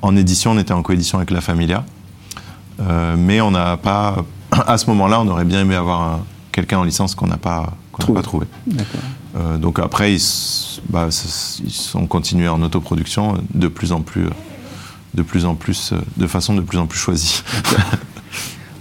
En 0.00 0.16
édition, 0.16 0.52
on 0.52 0.58
était 0.58 0.72
en 0.72 0.82
coédition 0.82 1.18
avec 1.18 1.30
La 1.30 1.40
Familia. 1.40 1.84
Euh, 2.80 3.16
mais 3.18 3.40
on 3.40 3.50
n'a 3.50 3.76
pas. 3.76 4.24
À 4.52 4.78
ce 4.78 4.86
moment-là, 4.90 5.20
on 5.20 5.28
aurait 5.28 5.44
bien 5.44 5.60
aimé 5.60 5.74
avoir 5.74 6.20
quelqu'un 6.52 6.78
en 6.78 6.84
licence 6.84 7.14
qu'on 7.14 7.28
n'a 7.28 7.36
pas, 7.36 7.72
trouvé. 8.22 8.46
Euh, 9.36 9.58
donc 9.58 9.78
après, 9.78 10.14
ils, 10.14 10.22
bah, 10.88 11.08
ils 11.62 11.70
sont 11.70 12.06
continués 12.06 12.48
en 12.48 12.62
autoproduction 12.62 13.34
de 13.54 13.68
plus 13.68 13.92
en 13.92 14.00
plus, 14.00 14.26
de 15.14 15.22
plus 15.22 15.44
en 15.44 15.54
plus, 15.54 15.92
de 16.16 16.26
façon 16.26 16.54
de 16.54 16.62
plus 16.62 16.78
en 16.78 16.86
plus 16.86 16.98
choisie. 16.98 17.42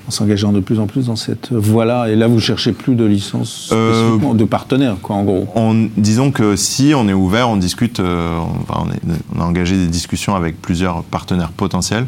en 0.10 0.12
s'engageant 0.12 0.52
de 0.52 0.60
plus 0.60 0.80
en 0.80 0.88
plus 0.88 1.06
dans 1.06 1.16
cette 1.16 1.52
voie-là. 1.52 2.08
Et 2.08 2.16
là, 2.16 2.28
vous 2.28 2.40
cherchez 2.40 2.72
plus 2.72 2.96
de 2.96 3.06
licences 3.06 3.70
euh, 3.72 4.18
de 4.34 4.44
partenaires, 4.44 4.98
quoi, 5.04 5.16
en 5.16 5.24
gros. 5.24 5.48
disons 5.98 6.32
que 6.32 6.56
si 6.56 6.94
on 6.96 7.08
est 7.08 7.14
ouvert, 7.14 7.48
on 7.48 7.58
discute, 7.58 8.00
euh, 8.00 8.40
on, 8.70 9.40
a 9.40 9.44
engagé 9.44 9.78
des 9.78 9.86
discussions 9.86 10.36
avec 10.36 10.60
plusieurs 10.60 11.04
partenaires 11.04 11.52
potentiels, 11.52 12.08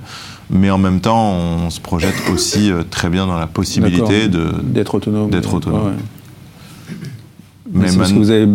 mais 0.52 0.70
en 0.70 0.78
même 0.78 1.00
temps, 1.00 1.34
on 1.34 1.70
se 1.70 1.80
projette 1.80 2.16
aussi 2.32 2.72
euh, 2.72 2.84
très 2.90 3.10
bien 3.10 3.26
dans 3.26 3.40
la 3.40 3.48
possibilité 3.48 4.28
d'être 4.28 4.96
autonome. 4.96 5.30
D'être 5.30 5.54
autonome. 5.54 5.94
Mais, 7.74 7.88
que 7.88 8.14
vous 8.14 8.32
avez 8.32 8.48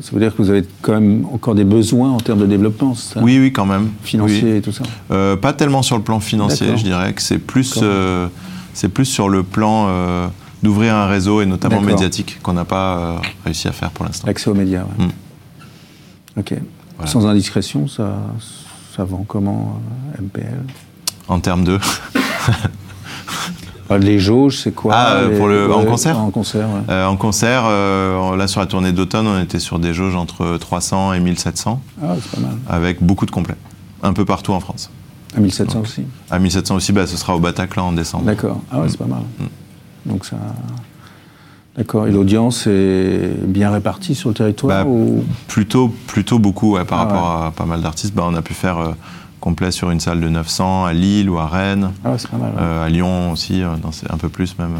ça 0.00 0.12
veut 0.12 0.20
dire 0.20 0.34
que 0.34 0.42
vous 0.42 0.50
avez 0.50 0.64
quand 0.80 0.92
même 0.92 1.26
encore 1.32 1.54
des 1.54 1.64
besoins 1.64 2.10
en 2.10 2.18
termes 2.18 2.38
de 2.40 2.46
développement, 2.46 2.94
ça? 2.94 3.20
Oui, 3.20 3.38
oui, 3.38 3.52
quand 3.52 3.66
même. 3.66 3.90
Financier 4.02 4.58
et 4.58 4.60
tout 4.60 4.72
ça 4.72 4.84
euh, 5.10 5.36
Pas 5.36 5.52
tellement 5.52 5.82
sur 5.82 5.96
le 5.96 6.02
plan 6.02 6.20
financier, 6.20 6.76
je 6.76 6.84
dirais 6.84 7.12
que 7.12 7.22
c'est 7.22 7.38
plus, 7.38 7.80
euh, 7.82 8.28
c'est 8.72 8.88
plus 8.88 9.04
sur 9.04 9.28
le 9.28 9.42
plan 9.42 9.86
euh, 9.88 10.26
d'ouvrir 10.62 10.94
un 10.94 11.06
réseau 11.06 11.40
et 11.40 11.46
notamment 11.46 11.80
médiatique 11.80 12.38
qu'on 12.42 12.52
n'a 12.52 12.64
pas 12.64 13.20
réussi 13.44 13.68
à 13.68 13.72
faire 13.72 13.90
pour 13.90 14.04
l'instant. 14.06 14.26
L'accès 14.26 14.48
aux 14.50 14.54
médias, 14.54 14.84
oui. 14.98 15.06
Mm. 15.06 16.40
Ok. 16.40 16.54
Sans 17.06 17.26
indiscrétion, 17.26 17.88
ça, 17.88 18.16
ça 18.94 19.04
vend 19.04 19.24
comment 19.26 19.80
MPL 20.20 20.62
En 21.28 21.40
termes 21.40 21.64
de 21.64 21.78
Les 24.00 24.18
jauges, 24.18 24.60
c'est 24.60 24.74
quoi? 24.74 24.94
Ah, 24.94 25.22
pour 25.36 25.48
le, 25.48 25.72
En 25.72 25.84
concert? 25.84 26.18
En 26.18 26.30
concert, 26.30 26.68
euh, 26.88 27.06
En 27.06 27.16
concert, 27.16 27.64
euh, 27.66 28.36
là 28.36 28.46
sur 28.46 28.60
la 28.60 28.66
tournée 28.66 28.92
d'automne, 28.92 29.26
on 29.26 29.40
était 29.40 29.58
sur 29.58 29.78
des 29.78 29.94
jauges 29.94 30.16
entre 30.16 30.56
300 30.58 31.12
et 31.14 31.20
1700. 31.20 31.80
Ah, 32.02 32.14
c'est 32.20 32.40
pas 32.40 32.46
mal. 32.46 32.56
Avec 32.68 33.02
beaucoup 33.02 33.26
de 33.26 33.30
complets. 33.30 33.56
Un 34.02 34.12
peu 34.12 34.24
partout 34.24 34.52
en 34.52 34.60
France. 34.60 34.90
À 35.36 35.40
1700 35.40 35.80
aussi? 35.80 36.02
À 36.30 36.38
1700 36.38 36.76
aussi, 36.76 36.92
bah, 36.92 37.06
ce 37.06 37.16
sera 37.16 37.34
au 37.34 37.40
Bataclan 37.40 37.88
en 37.88 37.92
décembre. 37.92 38.24
D'accord. 38.24 38.60
Ah 38.70 38.80
ouais, 38.80 38.88
c'est 38.88 38.98
pas 38.98 39.06
mal. 39.06 39.22
Mm. 39.38 40.10
Donc 40.10 40.24
ça. 40.24 40.36
D'accord. 41.76 42.06
Et 42.06 42.12
l'audience 42.12 42.66
est 42.66 43.30
bien 43.46 43.70
répartie 43.70 44.14
sur 44.14 44.28
le 44.28 44.34
territoire 44.34 44.84
bah, 44.84 44.88
ou... 44.88 45.24
plutôt, 45.48 45.88
plutôt 46.06 46.38
beaucoup, 46.38 46.74
par 46.86 47.00
ah 47.00 47.04
rapport 47.04 47.30
à 47.30 47.50
pas 47.50 47.66
mal 47.66 47.80
d'artistes. 47.82 48.14
Bah, 48.14 48.24
on 48.26 48.34
a 48.34 48.42
pu 48.42 48.54
faire. 48.54 48.78
Euh, 48.78 48.92
complet 49.44 49.70
sur 49.70 49.90
une 49.90 50.00
salle 50.00 50.20
de 50.20 50.28
900 50.30 50.86
à 50.86 50.94
Lille 50.94 51.28
ou 51.28 51.36
à 51.36 51.46
Rennes. 51.46 51.90
Ah 52.02 52.14
c'est 52.16 52.30
pas 52.30 52.38
mal. 52.38 52.52
Euh, 52.58 52.86
à 52.86 52.88
Lyon 52.88 53.32
aussi, 53.32 53.62
euh, 53.62 53.74
un 54.08 54.16
peu 54.16 54.30
plus 54.30 54.58
même. 54.58 54.76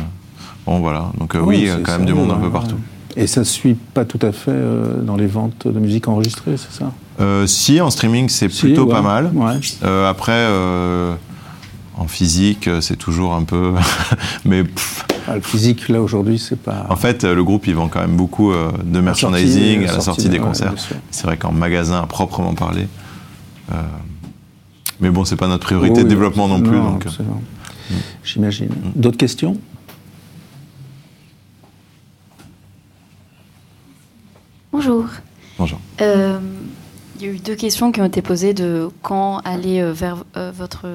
Bon 0.65 0.79
voilà, 0.79 1.11
donc 1.19 1.35
euh, 1.35 1.41
oui, 1.41 1.69
quand 1.83 1.99
même 1.99 2.07
du 2.07 2.15
monde 2.15 2.31
un 2.31 2.39
peu 2.39 2.51
partout. 2.51 2.79
Et 3.15 3.27
ça 3.27 3.41
ne 3.41 3.45
suit 3.45 3.75
pas 3.75 4.07
tout 4.07 4.19
à 4.23 4.33
fait 4.33 4.59
dans 5.03 5.17
les 5.17 5.27
ventes 5.27 5.69
de 5.69 5.79
musique 5.79 6.09
enregistrée, 6.09 6.57
c'est 6.57 6.73
ça? 6.73 7.47
Si, 7.47 7.81
en 7.81 7.91
streaming, 7.91 8.31
c'est 8.31 8.49
plutôt 8.49 8.87
pas 8.87 9.03
mal. 9.03 9.31
après, 10.09 10.49
en 11.97 12.07
physique, 12.09 12.69
c'est 12.81 12.97
toujours 12.97 13.35
un 13.35 13.45
peu. 13.45 13.75
Mais. 14.45 14.65
Ah, 15.27 15.37
le 15.37 15.41
physique, 15.41 15.89
là, 15.89 16.03
aujourd'hui, 16.03 16.39
c'est 16.39 16.61
pas. 16.61 16.87
En 16.91 16.97
fait, 16.97 17.25
le 17.25 17.43
groupe, 17.43 17.67
il 17.67 17.75
vend 17.75 17.89
quand 17.89 18.01
même 18.01 18.17
beaucoup 18.17 18.53
de 18.53 19.01
merchandising 19.01 19.87
à 19.87 19.93
la 19.93 20.01
sortie, 20.01 20.29
des 20.29 20.39
concerts. 20.39 20.75
c'est 21.11 21.25
vrai 21.25 21.37
qu'en 21.37 21.53
magasin 21.53 22.03
à 22.03 22.07
proprement 22.07 22.55
parler. 22.55 22.87
Mais 25.01 25.11
bon, 25.11 25.25
c'est 25.25 25.37
pas 25.37 25.49
notre 25.49 25.65
priorité 25.65 26.05
de 26.05 26.09
développement 26.09 26.49
non, 26.49 26.61
plus. 26.61 26.79
donc. 26.79 27.07
Euh. 27.07 27.23
Mm. 27.91 27.95
J'imagine. 28.23 28.69
Mm. 28.69 28.93
D'autres 29.01 29.17
questions? 29.17 29.59
Bonjour. 34.73 35.07
Bonjour. 35.59 35.79
Euh, 36.01 36.39
il 37.17 37.27
y 37.27 37.29
a 37.29 37.33
eu 37.33 37.39
deux 37.39 37.55
questions 37.55 37.93
qui 37.93 38.01
ont 38.01 38.05
été 38.05 38.23
posées 38.23 38.55
de 38.55 38.89
quand 39.03 39.39
aller 39.45 39.81
euh, 39.81 39.93
vers 39.93 40.25
votre 40.35 40.87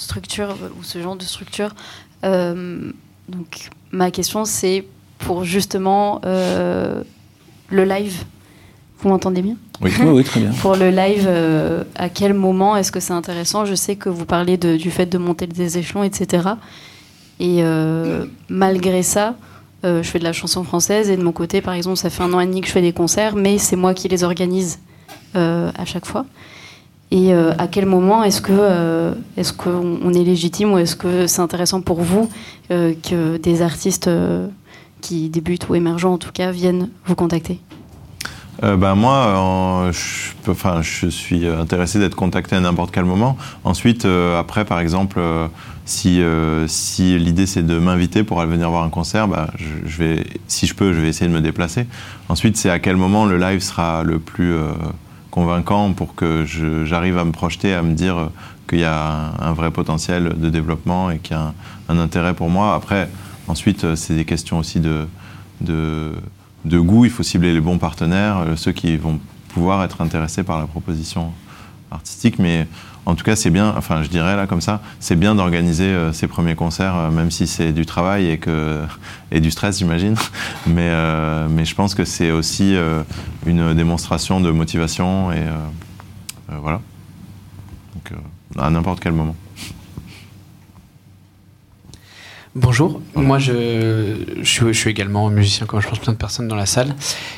structure 0.00 0.56
ou 0.78 0.82
ce 0.82 1.00
genre 1.00 1.16
de 1.16 1.24
structure. 1.24 1.74
donc, 2.22 3.70
ma 3.92 4.10
question, 4.10 4.44
c'est 4.44 4.84
pour 5.18 5.44
justement 5.44 6.20
le 6.24 7.04
live. 7.70 8.24
Vous 9.00 9.08
m'entendez 9.08 9.42
bien? 9.42 9.56
Oui. 9.80 9.92
oui, 10.04 10.24
très 10.24 10.40
bien. 10.40 10.50
Pour 10.60 10.74
le 10.74 10.90
live, 10.90 11.26
euh, 11.26 11.84
à 11.94 12.08
quel 12.08 12.34
moment 12.34 12.76
est-ce 12.76 12.90
que 12.90 13.00
c'est 13.00 13.12
intéressant? 13.12 13.64
Je 13.64 13.74
sais 13.74 13.96
que 13.96 14.08
vous 14.08 14.24
parlez 14.24 14.56
du 14.56 14.90
fait 14.90 15.06
de 15.06 15.18
monter 15.18 15.46
des 15.46 15.78
échelons, 15.78 16.02
etc. 16.02 16.48
Et 17.38 17.62
euh, 17.62 18.26
malgré 18.48 19.04
ça, 19.04 19.36
euh, 19.84 20.02
je 20.02 20.08
fais 20.08 20.18
de 20.18 20.24
la 20.24 20.32
chanson 20.32 20.64
française 20.64 21.10
et 21.10 21.16
de 21.16 21.22
mon 21.22 21.30
côté, 21.30 21.60
par 21.60 21.74
exemple, 21.74 21.96
ça 21.96 22.10
fait 22.10 22.24
un 22.24 22.32
an 22.32 22.40
et 22.40 22.46
demi 22.46 22.60
que 22.60 22.66
je 22.66 22.72
fais 22.72 22.82
des 22.82 22.92
concerts, 22.92 23.36
mais 23.36 23.58
c'est 23.58 23.76
moi 23.76 23.94
qui 23.94 24.08
les 24.08 24.24
organise 24.24 24.80
à 25.34 25.84
chaque 25.84 26.06
fois. 26.06 26.26
Et 27.10 27.32
à 27.32 27.66
quel 27.68 27.86
moment 27.86 28.22
est-ce 28.22 28.42
que 28.42 29.14
est-ce 29.36 29.54
qu'on 29.54 30.12
est 30.12 30.24
légitime 30.24 30.72
ou 30.72 30.78
est-ce 30.78 30.94
que 30.94 31.26
c'est 31.26 31.40
intéressant 31.40 31.80
pour 31.80 32.02
vous 32.02 32.28
que 32.68 33.38
des 33.38 33.62
artistes 33.62 34.10
qui 35.00 35.30
débutent 35.30 35.68
ou 35.70 35.74
émergents 35.74 36.12
en 36.14 36.18
tout 36.18 36.32
cas 36.32 36.50
viennent 36.50 36.90
vous 37.06 37.14
contacter? 37.14 37.60
Euh, 38.64 38.76
ben 38.76 38.94
moi, 38.94 39.90
je, 39.92 40.52
je 40.82 41.06
suis 41.08 41.46
intéressé 41.46 41.98
d'être 41.98 42.16
contacté 42.16 42.56
à 42.56 42.60
n'importe 42.60 42.90
quel 42.90 43.04
moment. 43.04 43.36
Ensuite, 43.64 44.04
euh, 44.04 44.38
après, 44.38 44.64
par 44.64 44.80
exemple, 44.80 45.18
euh, 45.20 45.46
si, 45.84 46.20
si 46.66 47.18
l'idée 47.18 47.46
c'est 47.46 47.62
de 47.62 47.78
m'inviter 47.78 48.24
pour 48.24 48.40
aller 48.40 48.50
venir 48.50 48.70
voir 48.70 48.82
un 48.82 48.90
concert, 48.90 49.28
bah, 49.28 49.50
je, 49.56 50.02
vais, 50.02 50.26
si 50.48 50.66
je 50.66 50.74
peux, 50.74 50.92
je 50.92 51.00
vais 51.00 51.08
essayer 51.08 51.30
de 51.30 51.34
me 51.34 51.40
déplacer. 51.40 51.86
Ensuite, 52.28 52.56
c'est 52.56 52.70
à 52.70 52.78
quel 52.78 52.96
moment 52.96 53.26
le 53.26 53.38
live 53.38 53.60
sera 53.60 54.02
le 54.02 54.18
plus 54.18 54.54
convaincant 55.30 55.92
pour 55.92 56.14
que 56.14 56.44
j'arrive 56.84 57.18
à 57.18 57.24
me 57.24 57.32
projeter, 57.32 57.74
à 57.74 57.82
me 57.82 57.94
dire 57.94 58.30
qu'il 58.68 58.80
y 58.80 58.84
a 58.84 59.32
un, 59.38 59.52
vrai 59.52 59.70
potentiel 59.70 60.38
de 60.38 60.50
développement 60.50 61.10
et 61.10 61.18
qu'il 61.18 61.36
y 61.36 61.38
a 61.38 61.54
un, 61.88 61.98
intérêt 61.98 62.34
pour 62.34 62.50
moi. 62.50 62.74
Après, 62.74 63.08
ensuite, 63.46 63.94
c'est 63.94 64.14
des 64.14 64.24
questions 64.24 64.58
aussi 64.58 64.80
de, 64.80 65.06
de 65.60 66.12
de 66.64 66.78
goût, 66.78 67.04
il 67.04 67.10
faut 67.10 67.22
cibler 67.22 67.52
les 67.52 67.60
bons 67.60 67.78
partenaires, 67.78 68.38
euh, 68.38 68.56
ceux 68.56 68.72
qui 68.72 68.96
vont 68.96 69.20
pouvoir 69.48 69.82
être 69.84 70.00
intéressés 70.00 70.42
par 70.42 70.58
la 70.58 70.66
proposition 70.66 71.32
artistique. 71.90 72.38
Mais 72.38 72.66
en 73.08 73.14
tout 73.14 73.24
cas, 73.24 73.36
c'est 73.36 73.48
bien, 73.48 73.72
enfin 73.74 74.02
je 74.02 74.10
dirais 74.10 74.36
là 74.36 74.46
comme 74.46 74.60
ça, 74.60 74.82
c'est 75.00 75.16
bien 75.16 75.34
d'organiser 75.34 75.86
euh, 75.86 76.12
ces 76.12 76.26
premiers 76.26 76.54
concerts, 76.54 76.94
euh, 76.94 77.10
même 77.10 77.30
si 77.30 77.46
c'est 77.46 77.72
du 77.72 77.86
travail 77.86 78.38
et, 79.32 79.40
du 79.40 79.50
stress, 79.50 79.78
j'imagine. 79.78 80.14
Mais, 80.66 80.92
mais 81.48 81.64
je 81.64 81.74
pense 81.74 81.94
que 81.94 82.04
c'est 82.04 82.30
aussi 82.30 82.76
une 83.46 83.72
démonstration 83.74 84.40
de 84.40 84.50
motivation 84.50 85.32
et 85.32 85.44
voilà. 86.60 86.82
À 88.58 88.68
n'importe 88.68 89.00
quel 89.00 89.12
moment. 89.12 89.34
Bonjour, 92.60 93.00
moi 93.14 93.38
je, 93.38 94.16
je, 94.42 94.72
suis, 94.72 94.90
également 94.90 95.30
musicien 95.30 95.64
comme 95.64 95.80
je 95.80 95.86
pense 95.86 96.00
plein 96.00 96.12
de 96.12 96.18
personnes 96.18 96.48
dans 96.48 96.56
la 96.56 96.66
salle. 96.66 96.96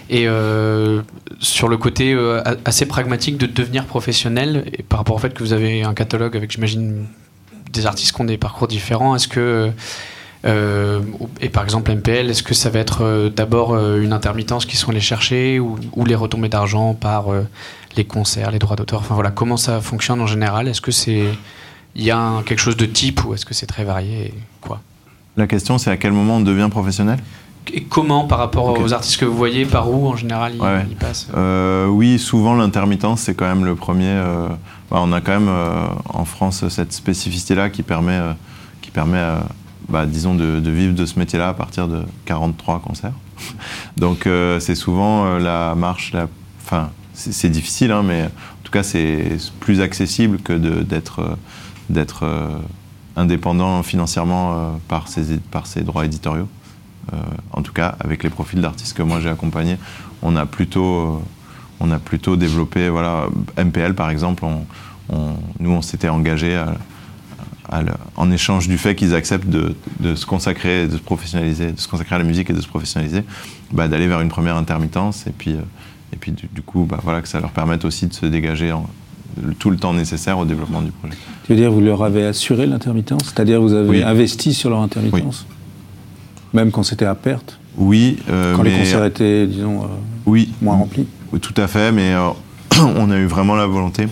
Et 0.09 0.27
euh, 0.27 1.03
sur 1.41 1.69
le 1.69 1.77
côté 1.77 2.15
euh, 2.15 2.43
assez 2.65 2.87
pragmatique 2.87 3.37
de 3.37 3.45
devenir 3.45 3.85
professionnel 3.85 4.65
et 4.73 4.83
par 4.83 4.99
rapport 4.99 5.17
au 5.17 5.19
fait 5.19 5.35
que 5.35 5.41
vous 5.41 5.53
avez 5.53 5.83
un 5.83 5.93
catalogue 5.93 6.39
avec 6.39 6.51
j'imagine 6.53 7.05
des 7.71 7.85
artistes 7.85 8.17
qui 8.17 8.21
ont 8.23 8.25
des 8.25 8.39
parcours 8.39 8.67
différents, 8.67 9.15
est-ce 9.15 9.29
que 9.29 9.71
euh, 10.47 11.01
et 11.43 11.51
par 11.51 11.65
exemple 11.65 11.93
MPL, 11.93 12.31
est-ce 12.31 12.43
que 12.43 12.55
ça 12.55 12.71
va 12.71 12.79
être 12.79 13.31
d'abord 13.37 13.77
une 13.77 14.15
intermittence 14.15 14.65
qui 14.65 14.79
sont 14.79 14.91
allés 14.91 15.01
chercher 15.01 15.61
ou, 15.61 15.77
ou 15.97 16.07
les 16.07 16.15
retombées 16.15 16.49
d'argent 16.49 16.95
par 16.95 17.27
les 17.95 18.05
concerts, 18.05 18.53
les 18.53 18.59
droits 18.59 18.77
d'auteur? 18.77 19.01
Enfin 19.01 19.17
voilà, 19.17 19.31
comment 19.31 19.59
ça 19.59 19.83
fonctionne 19.83 20.23
en 20.23 20.27
général? 20.27 20.67
Est-ce 20.67 20.81
que 20.81 20.93
c'est 20.93 21.25
il 21.95 22.05
y 22.05 22.11
a 22.11 22.43
quelque 22.47 22.61
chose 22.61 22.79
de 22.79 22.87
type 22.87 23.23
ou 23.27 23.35
est-ce 23.35 23.45
que 23.45 23.53
c'est 23.53 23.67
très 23.67 23.85
varié 23.85 24.33
la 25.37 25.47
question, 25.47 25.79
c'est 25.79 25.91
à 25.91 25.97
quel 25.97 26.13
moment 26.13 26.37
on 26.37 26.41
devient 26.41 26.69
professionnel 26.71 27.19
et 27.73 27.83
comment 27.83 28.25
par 28.25 28.39
rapport 28.39 28.79
aux 28.79 28.93
artistes 28.93 29.19
que 29.19 29.25
vous 29.25 29.37
voyez, 29.37 29.65
par 29.65 29.91
où 29.91 30.09
en 30.09 30.17
général 30.17 30.55
ils, 30.55 30.97
passent? 30.97 31.29
Euh, 31.37 31.87
Oui, 31.87 32.19
souvent 32.19 32.55
l'intermittence, 32.55 33.23
c'est 33.23 33.35
quand 33.35 33.47
même 33.47 33.65
le 33.65 33.75
premier. 33.75 34.09
Euh, 34.09 34.49
bah, 34.91 34.99
on 35.01 35.13
a 35.13 35.21
quand 35.21 35.33
même 35.33 35.49
euh, 35.49 35.87
en 36.09 36.25
France 36.25 36.69
cette 36.69 36.93
spécificité-là 36.93 37.71
qui 37.71 37.83
permet, 37.83 38.19
qui 38.81 38.91
permet 38.91 39.23
bah, 39.89 40.07
disons, 40.07 40.35
de, 40.35 40.71
vivre 40.71 40.95
de 40.95 41.07
ce 41.07 41.19
métier-là 41.19 41.51
à 41.51 41.55
partir 41.55 41.87
de 41.87 42.03
43 42.25 42.81
concerts. 42.81 43.13
Donc 43.97 44.29
c'est 44.59 44.75
souvent 44.75 45.39
la 45.39 45.75
marche, 45.75 46.13
la, 46.13 46.29
enfin 46.65 46.91
c'est 47.13 47.51
difficile, 47.51 47.93
hein, 47.93 48.03
mais 48.03 48.25
en 48.25 48.65
tout 48.65 48.73
cas 48.73 48.83
c'est 48.83 49.37
plus 49.61 49.81
accessible 49.81 50.39
que 50.39 50.55
d'être 50.55 51.37
d'être 51.89 52.25
indépendant 53.17 53.83
financièrement 53.83 54.53
euh, 54.53 54.71
par, 54.89 55.09
ses, 55.09 55.83
droits 55.83 56.05
éditoriaux. 56.05 56.49
Euh, 57.13 57.17
en 57.53 57.63
tout 57.63 57.73
cas, 57.73 57.97
avec 58.01 58.23
les 58.23 58.31
profils 58.31 58.61
d'artistes 58.61 58.97
que 58.97 59.03
moi 59.03 59.21
j'ai 59.21 59.29
accompagnés, 59.29 59.77
on 60.23 60.37
a 60.37 60.47
plutôt, 60.47 61.23
euh, 61.81 62.37
développé, 62.37 62.89
voilà, 62.89 63.27
MPL 63.57 63.95
par 63.95 64.11
exemple, 64.11 64.45
nous 65.59 65.71
on 65.71 65.83
s'était 65.83 66.09
engagé 66.09 66.63
en 68.17 68.31
échange 68.31 68.69
du 68.69 68.79
fait 68.79 68.95
qu'ils 68.95 69.15
acceptent 69.15 69.49
de, 69.49 69.75
se 70.15 70.27
consacrer, 70.27 70.87
de 70.87 70.97
se 70.97 71.03
professionnaliser, 71.03 71.73
de 71.73 71.81
se 71.81 71.89
consacrer 71.89 72.17
à 72.17 72.19
la 72.19 72.25
musique 72.25 72.51
et 72.51 72.53
de 72.53 72.61
se 72.61 72.69
professionnaliser, 72.69 73.25
bah, 73.73 73.89
d'aller 73.89 74.07
vers 74.07 74.21
une 74.21 74.29
première 74.29 74.57
intermittence 74.57 75.27
et 75.27 75.33
puis, 75.33 75.57
et 76.13 76.17
puis 76.17 76.33
du, 76.33 76.63
coup, 76.63 76.85
bah, 76.85 77.01
voilà, 77.03 77.23
que 77.23 77.29
ça 77.29 77.41
leur 77.41 77.51
permette 77.51 77.85
aussi 77.85 78.07
de 78.07 78.13
se 78.13 78.27
dégager 78.27 78.73
en, 78.73 78.89
tout 79.59 79.71
le 79.71 79.77
temps 79.77 79.93
nécessaire 79.93 80.39
au 80.39 80.45
développement 80.45 80.83
du 80.83 80.91
projet. 80.91 81.15
Tu 81.45 81.53
veux 81.53 81.59
dire, 81.59 81.71
vous 81.71 81.81
leur 81.81 82.03
avez 82.03 82.25
assuré 82.25 82.67
l'intermittence? 82.67 83.23
C'est-à-dire, 83.25 83.61
vous 83.61 83.73
avez 83.73 84.03
investi 84.03 84.55
sur 84.55 84.71
leur 84.71 84.81
intermittence? 84.81 85.47
Même 86.53 86.71
quand 86.71 86.83
c'était 86.83 87.07
à 87.07 87.15
perte? 87.15 87.59
Oui. 87.77 88.19
Euh, 88.29 88.57
quand 88.57 88.63
les 88.63 88.77
concerts 88.77 89.05
étaient, 89.05 89.47
disons, 89.47 89.85
euh, 89.85 89.87
oui, 90.27 90.53
moins 90.61 90.77
remplis? 90.77 91.07
Tout 91.41 91.55
à 91.57 91.67
fait, 91.69 91.93
mais 91.93 92.13
euh, 92.13 92.29
on 92.97 93.11
a 93.11 93.17
eu 93.17 93.27
vraiment 93.27 93.55
la 93.55 93.67
volonté 93.67 94.09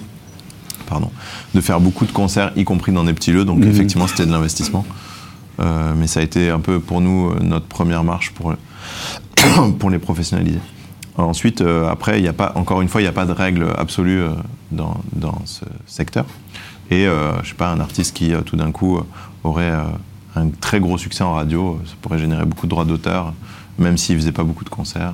pardon, 0.89 1.11
de 1.55 1.61
faire 1.61 1.81
beaucoup 1.81 2.07
de 2.07 2.13
concerts, 2.13 2.53
y 2.57 2.65
compris 2.65 2.93
dans 2.93 3.05
des 3.05 3.13
petits 3.13 3.31
lieux, 3.31 3.45
donc 3.45 3.59
mhm. 3.59 3.69
effectivement, 3.69 4.07
c'était 4.07 4.25
de 4.25 4.33
l'investissement. 4.33 4.87
mais 5.59 6.07
ça 6.07 6.21
a 6.21 6.23
été 6.23 6.49
un 6.49 6.61
peu 6.61 6.81
pour 6.81 7.03
nous 7.03 7.35
notre 7.43 7.67
première 7.67 8.05
marche 8.05 8.31
pour, 8.31 8.55
pour 9.79 9.91
les 9.91 9.99
professionnaliser. 9.99 10.61
Ensuite, 11.19 11.63
euh, 11.63 11.89
après, 11.89 12.23
y 12.23 12.29
a 12.29 12.33
pas, 12.33 12.53
encore 12.55 12.81
une 12.81 12.89
fois, 12.89 13.01
il 13.01 13.05
n'y 13.05 13.09
a 13.09 13.13
pas 13.13 13.27
de 13.27 13.33
règle 13.33 13.67
absolue 13.77 14.23
euh, 14.23 14.31
dans, 14.71 14.97
dans, 15.13 15.37
ce 15.47 15.65
secteur. 15.87 16.25
Et 16.93 17.09
euh, 17.09 17.43
je 17.43 17.49
sais 17.49 17.55
pas, 17.57 17.71
un 17.71 17.81
artiste 17.81 18.17
qui 18.17 18.33
tout 18.47 18.57
d'un 18.57 18.71
coup 18.71 19.01
aurait 19.43 19.73
un 20.37 20.49
très 20.61 20.79
gros 20.79 20.97
succès 20.97 21.25
en 21.25 21.35
radio, 21.35 21.79
ça 21.85 21.95
pourrait 22.01 22.19
générer 22.19 22.45
beaucoup 22.45 22.67
de 22.67 22.71
droits 22.71 22.85
d'auteur, 22.85 23.35
même 23.79 23.99
s'il 23.99 24.17
faisait 24.17 24.33
pas 24.33 24.45
beaucoup 24.45 24.65
de 24.65 24.71
concerts. 24.71 25.13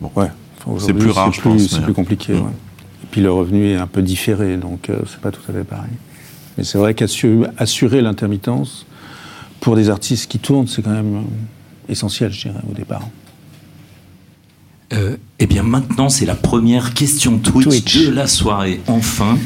Bon, 0.00 0.10
ouais. 0.16 0.30
c'est 0.78 0.94
plus 0.94 1.10
rare, 1.10 1.32
je 1.32 1.42
pense. 1.42 1.66
C'est 1.66 1.82
plus 1.82 1.92
compliqué. 1.92 2.32
Mm. 2.32 2.46
Et 2.46 3.06
puis 3.10 3.20
le 3.20 3.30
revenu 3.30 3.72
est 3.72 3.76
un 3.76 3.86
peu 3.86 4.02
différé, 4.02 4.56
donc 4.56 4.90
c'est 5.06 5.20
pas 5.20 5.30
tout 5.30 5.42
à 5.48 5.52
fait 5.52 5.64
pareil. 5.64 5.92
Mais 6.56 6.64
c'est 6.64 6.78
vrai 6.78 6.94
qu'assurer 6.94 8.00
l'intermittence 8.00 8.86
pour 9.60 9.76
des 9.76 9.90
artistes 9.90 10.28
qui 10.28 10.38
tournent, 10.38 10.66
c'est 10.66 10.82
quand 10.82 10.90
même 10.90 11.24
essentiel, 11.88 12.32
je 12.32 12.48
dirais, 12.48 12.62
au 12.68 12.74
départ. 12.74 13.02
Euh, 14.92 15.16
eh 15.38 15.46
bien, 15.46 15.62
maintenant, 15.62 16.08
c'est 16.08 16.26
la 16.26 16.34
première 16.34 16.94
question 16.94 17.38
Twitch, 17.38 18.06
de 18.06 18.10
la 18.10 18.26
soirée. 18.26 18.80
Enfin. 18.86 19.38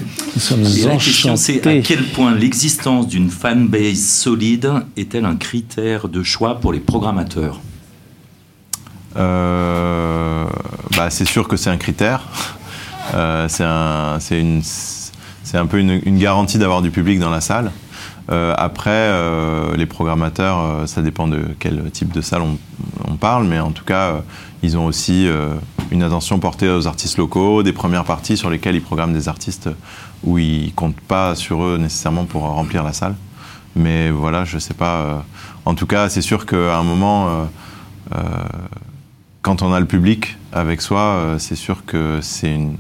Et 0.50 0.84
la 0.84 0.96
question, 0.96 1.36
c'est 1.36 1.66
à 1.66 1.80
quel 1.80 2.04
point 2.04 2.34
l'existence 2.34 3.06
d'une 3.06 3.30
fanbase 3.30 4.00
solide 4.00 4.70
est-elle 4.96 5.24
un 5.24 5.36
critère 5.36 6.08
de 6.08 6.22
choix 6.22 6.60
pour 6.60 6.72
les 6.72 6.80
programmateurs? 6.80 7.60
Euh, 9.16 10.44
bah, 10.96 11.08
C'est 11.10 11.24
sûr 11.26 11.46
que 11.48 11.56
c'est 11.56 11.70
un 11.70 11.78
critère. 11.78 12.22
Euh, 13.14 13.46
c'est 13.48 13.64
un, 13.64 14.18
une, 14.32 14.60
un 15.54 15.66
peu 15.66 15.78
une, 15.78 16.00
une 16.04 16.18
garantie 16.18 16.58
d'avoir 16.58 16.82
du 16.82 16.90
public 16.90 17.20
dans 17.20 17.30
la 17.30 17.40
salle. 17.40 17.70
Euh, 18.30 18.54
après, 18.58 18.90
euh, 18.90 19.74
les 19.76 19.86
programmateurs, 19.86 20.58
euh, 20.60 20.86
ça 20.86 21.00
dépend 21.00 21.28
de 21.28 21.42
quel 21.58 21.90
type 21.90 22.12
de 22.12 22.20
salle 22.20 22.42
on, 22.42 22.58
on 23.10 23.16
parle, 23.16 23.46
mais 23.46 23.58
en 23.58 23.70
tout 23.70 23.84
cas, 23.84 24.22
ils 24.62 24.76
ont 24.76 24.86
aussi 24.86 25.28
une 25.90 26.02
attention 26.02 26.38
portée 26.38 26.68
aux 26.68 26.86
artistes 26.86 27.16
locaux, 27.16 27.62
des 27.62 27.72
premières 27.72 28.04
parties 28.04 28.36
sur 28.36 28.50
lesquelles 28.50 28.74
ils 28.74 28.82
programment 28.82 29.12
des 29.12 29.28
artistes 29.28 29.68
où 30.24 30.38
ils 30.38 30.72
comptent 30.74 31.00
pas 31.00 31.34
sur 31.34 31.62
eux 31.62 31.78
nécessairement 31.78 32.24
pour 32.24 32.42
remplir 32.42 32.82
la 32.82 32.92
salle. 32.92 33.14
Mais 33.76 34.10
voilà, 34.10 34.44
je 34.44 34.58
sais 34.58 34.74
pas. 34.74 35.24
en 35.64 35.74
tout 35.74 35.86
cas, 35.86 36.08
c'est 36.08 36.22
sûr 36.22 36.46
qu'à 36.46 36.76
un 36.76 36.82
moment, 36.82 37.48
quand 39.42 39.62
on 39.62 39.72
a 39.72 39.80
le 39.80 39.86
public 39.86 40.36
avec 40.52 40.80
soi, 40.80 41.36
c'est 41.38 41.56
sûr 41.56 41.84
que 41.86 42.18
c'est 42.22 42.54
une, 42.54 42.76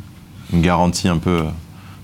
une, 0.52 0.62
garantie 0.62 1.08
un 1.08 1.18
peu 1.18 1.44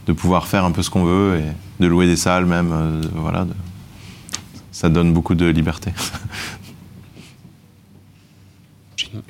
de 0.07 0.13
pouvoir 0.13 0.47
faire 0.47 0.65
un 0.65 0.71
peu 0.71 0.83
ce 0.83 0.91
qu'on 0.91 1.05
veut 1.05 1.39
et 1.39 1.83
de 1.83 1.87
louer 1.87 2.07
des 2.07 2.17
salles 2.17 2.47
même. 2.47 3.03
voilà, 3.15 3.47
ça 4.73 4.89
donne 4.89 5.13
beaucoup 5.13 5.35
de 5.35 5.47
liberté. 5.47 5.93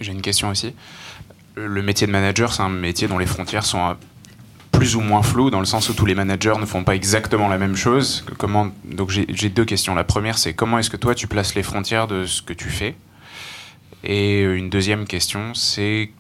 J'ai 0.01 0.13
une 0.13 0.23
question 0.23 0.49
aussi. 0.49 0.75
Le 1.57 1.83
métier 1.83 2.07
de 2.07 2.13
manager, 2.13 2.53
c'est 2.53 2.63
un 2.63 2.69
métier 2.69 3.09
dont 3.09 3.19
les 3.19 3.27
frontières 3.27 3.65
sont 3.65 3.91
euh, 3.91 3.95
plus 4.73 4.97
ou 4.97 5.01
moins 5.01 5.23
floues, 5.23 5.51
dans 5.51 5.61
le 5.61 5.67
sens 5.67 5.89
où 5.89 5.95
tous 5.95 6.07
les 6.07 6.15
managers 6.15 6.55
ne 6.61 6.67
font 6.67 6.85
pas 6.85 6.95
exactement 6.95 7.49
la 7.49 7.59
même 7.59 7.77
chose. 7.77 8.25
Donc 8.85 9.11
j'ai 9.11 9.49
deux 9.49 9.65
questions. 9.65 9.95
La 9.95 10.05
première, 10.05 10.39
c'est 10.39 10.53
comment 10.53 10.79
est-ce 10.79 10.91
que 10.91 10.97
toi 10.97 11.15
tu 11.15 11.27
places 11.27 11.55
les 11.55 11.63
frontières 11.63 12.07
de 12.07 12.27
ce 12.27 12.43
que 12.43 12.53
tu 12.53 12.69
fais? 12.69 12.97
Et 14.03 14.43
une 14.43 14.69
deuxième 14.69 15.07
question, 15.07 15.55
c'est 15.55 16.11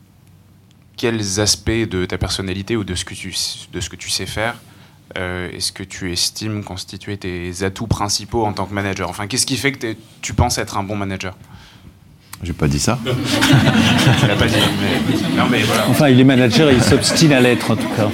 quels 0.97 1.41
aspects 1.41 1.71
de 1.71 2.07
ta 2.07 2.17
personnalité 2.17 2.77
ou 2.77 2.85
de 2.85 2.95
ce 2.95 3.05
que 3.05 3.15
tu, 3.15 3.35
de 3.73 3.81
ce 3.81 3.91
que 3.91 3.97
tu 3.97 4.11
sais 4.11 4.27
faire 4.27 4.55
euh, 5.17 5.51
est-ce 5.53 5.71
que 5.71 5.83
tu 5.83 6.13
estimes 6.13 6.65
constituer 6.65 7.17
tes 7.17 7.63
atouts 7.63 7.87
principaux 7.87 8.45
en 8.45 8.53
tant 8.53 8.67
que 8.67 8.75
manager? 8.75 9.09
Enfin, 9.09 9.27
qu'est-ce 9.27 9.47
qui 9.47 9.57
fait 9.57 9.73
que 9.73 9.95
tu 10.23 10.35
penses 10.35 10.59
être 10.59 10.77
un 10.77 10.83
bon 10.83 10.97
manager? 10.97 11.37
J'ai 12.43 12.53
pas 12.53 12.69
dit 12.69 12.79
ça. 12.79 12.99
pas 13.05 14.47
dit. 14.47 14.55
Non, 15.37 15.45
mais 15.51 15.63
voilà. 15.63 15.87
Enfin, 15.89 16.09
il 16.09 16.21
est 16.21 16.25
manager 16.25 16.69
et 16.69 16.75
il 16.75 16.83
s'obstine 16.83 17.33
à 17.33 17.41
l'être 17.41 17.71
en 17.71 17.77
tout 17.77 17.89
cas. 17.97 18.09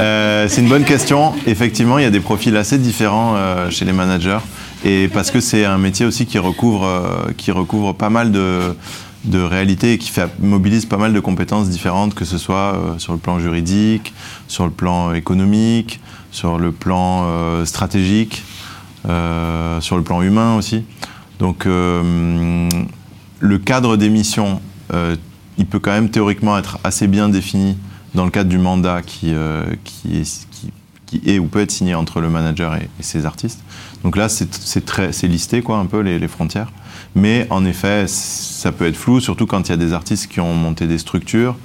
Euh, 0.00 0.46
c'est 0.48 0.60
une 0.60 0.68
bonne 0.68 0.84
question. 0.84 1.32
Effectivement, 1.46 1.98
il 1.98 2.02
y 2.02 2.06
a 2.06 2.10
des 2.10 2.20
profils 2.20 2.56
assez 2.56 2.78
différents 2.78 3.34
euh, 3.36 3.70
chez 3.70 3.84
les 3.84 3.92
managers. 3.92 4.38
Et 4.84 5.08
parce 5.08 5.30
que 5.30 5.40
c'est 5.40 5.64
un 5.64 5.78
métier 5.78 6.04
aussi 6.04 6.26
qui 6.26 6.38
recouvre, 6.38 6.84
euh, 6.84 7.32
qui 7.36 7.52
recouvre 7.52 7.94
pas 7.94 8.10
mal 8.10 8.32
de, 8.32 8.76
de 9.24 9.40
réalités 9.40 9.94
et 9.94 9.98
qui 9.98 10.10
fait, 10.10 10.28
mobilise 10.40 10.84
pas 10.84 10.98
mal 10.98 11.14
de 11.14 11.20
compétences 11.20 11.70
différentes, 11.70 12.14
que 12.14 12.26
ce 12.26 12.36
soit 12.36 12.78
sur 12.98 13.12
le 13.14 13.18
plan 13.18 13.38
juridique, 13.38 14.12
sur 14.48 14.64
le 14.64 14.70
plan 14.70 15.14
économique, 15.14 16.00
sur 16.32 16.58
le 16.58 16.70
plan 16.72 17.64
stratégique, 17.64 18.42
sur 19.04 19.96
le 19.96 20.02
plan 20.02 20.20
humain 20.20 20.56
aussi. 20.56 20.84
Donc 21.38 21.66
le 23.44 23.58
cadre 23.58 23.98
d'émission, 23.98 24.62
euh, 24.94 25.16
il 25.58 25.66
peut 25.66 25.78
quand 25.78 25.92
même 25.92 26.08
théoriquement 26.08 26.56
être 26.56 26.78
assez 26.82 27.06
bien 27.06 27.28
défini 27.28 27.76
dans 28.14 28.24
le 28.24 28.30
cadre 28.30 28.48
du 28.48 28.56
mandat 28.56 29.02
qui, 29.02 29.34
euh, 29.34 29.66
est, 31.26 31.38
ou 31.38 31.44
peut 31.44 31.60
être 31.60 31.70
signé 31.70 31.94
entre 31.94 32.22
le 32.22 32.30
manager 32.30 32.74
et, 32.74 32.88
ses 33.00 33.26
artistes. 33.26 33.62
Donc 34.02 34.16
là, 34.16 34.30
c'est 34.30 35.26
listé 35.26 35.60
quoi, 35.60 35.76
un 35.76 35.84
peu 35.84 36.00
les, 36.00 36.26
frontières. 36.26 36.72
Mais 37.14 37.46
en 37.50 37.66
effet, 37.66 38.06
ça 38.08 38.72
peut 38.72 38.86
être 38.86 38.96
flou, 38.96 39.20
surtout 39.20 39.46
quand 39.46 39.68
il 39.68 39.72
y 39.72 39.74
a 39.74 39.76
des 39.76 39.92
artistes 39.92 40.28
qui 40.28 40.40
ont 40.40 40.54
monté 40.54 40.86
des 40.86 40.98
structures. 40.98 41.56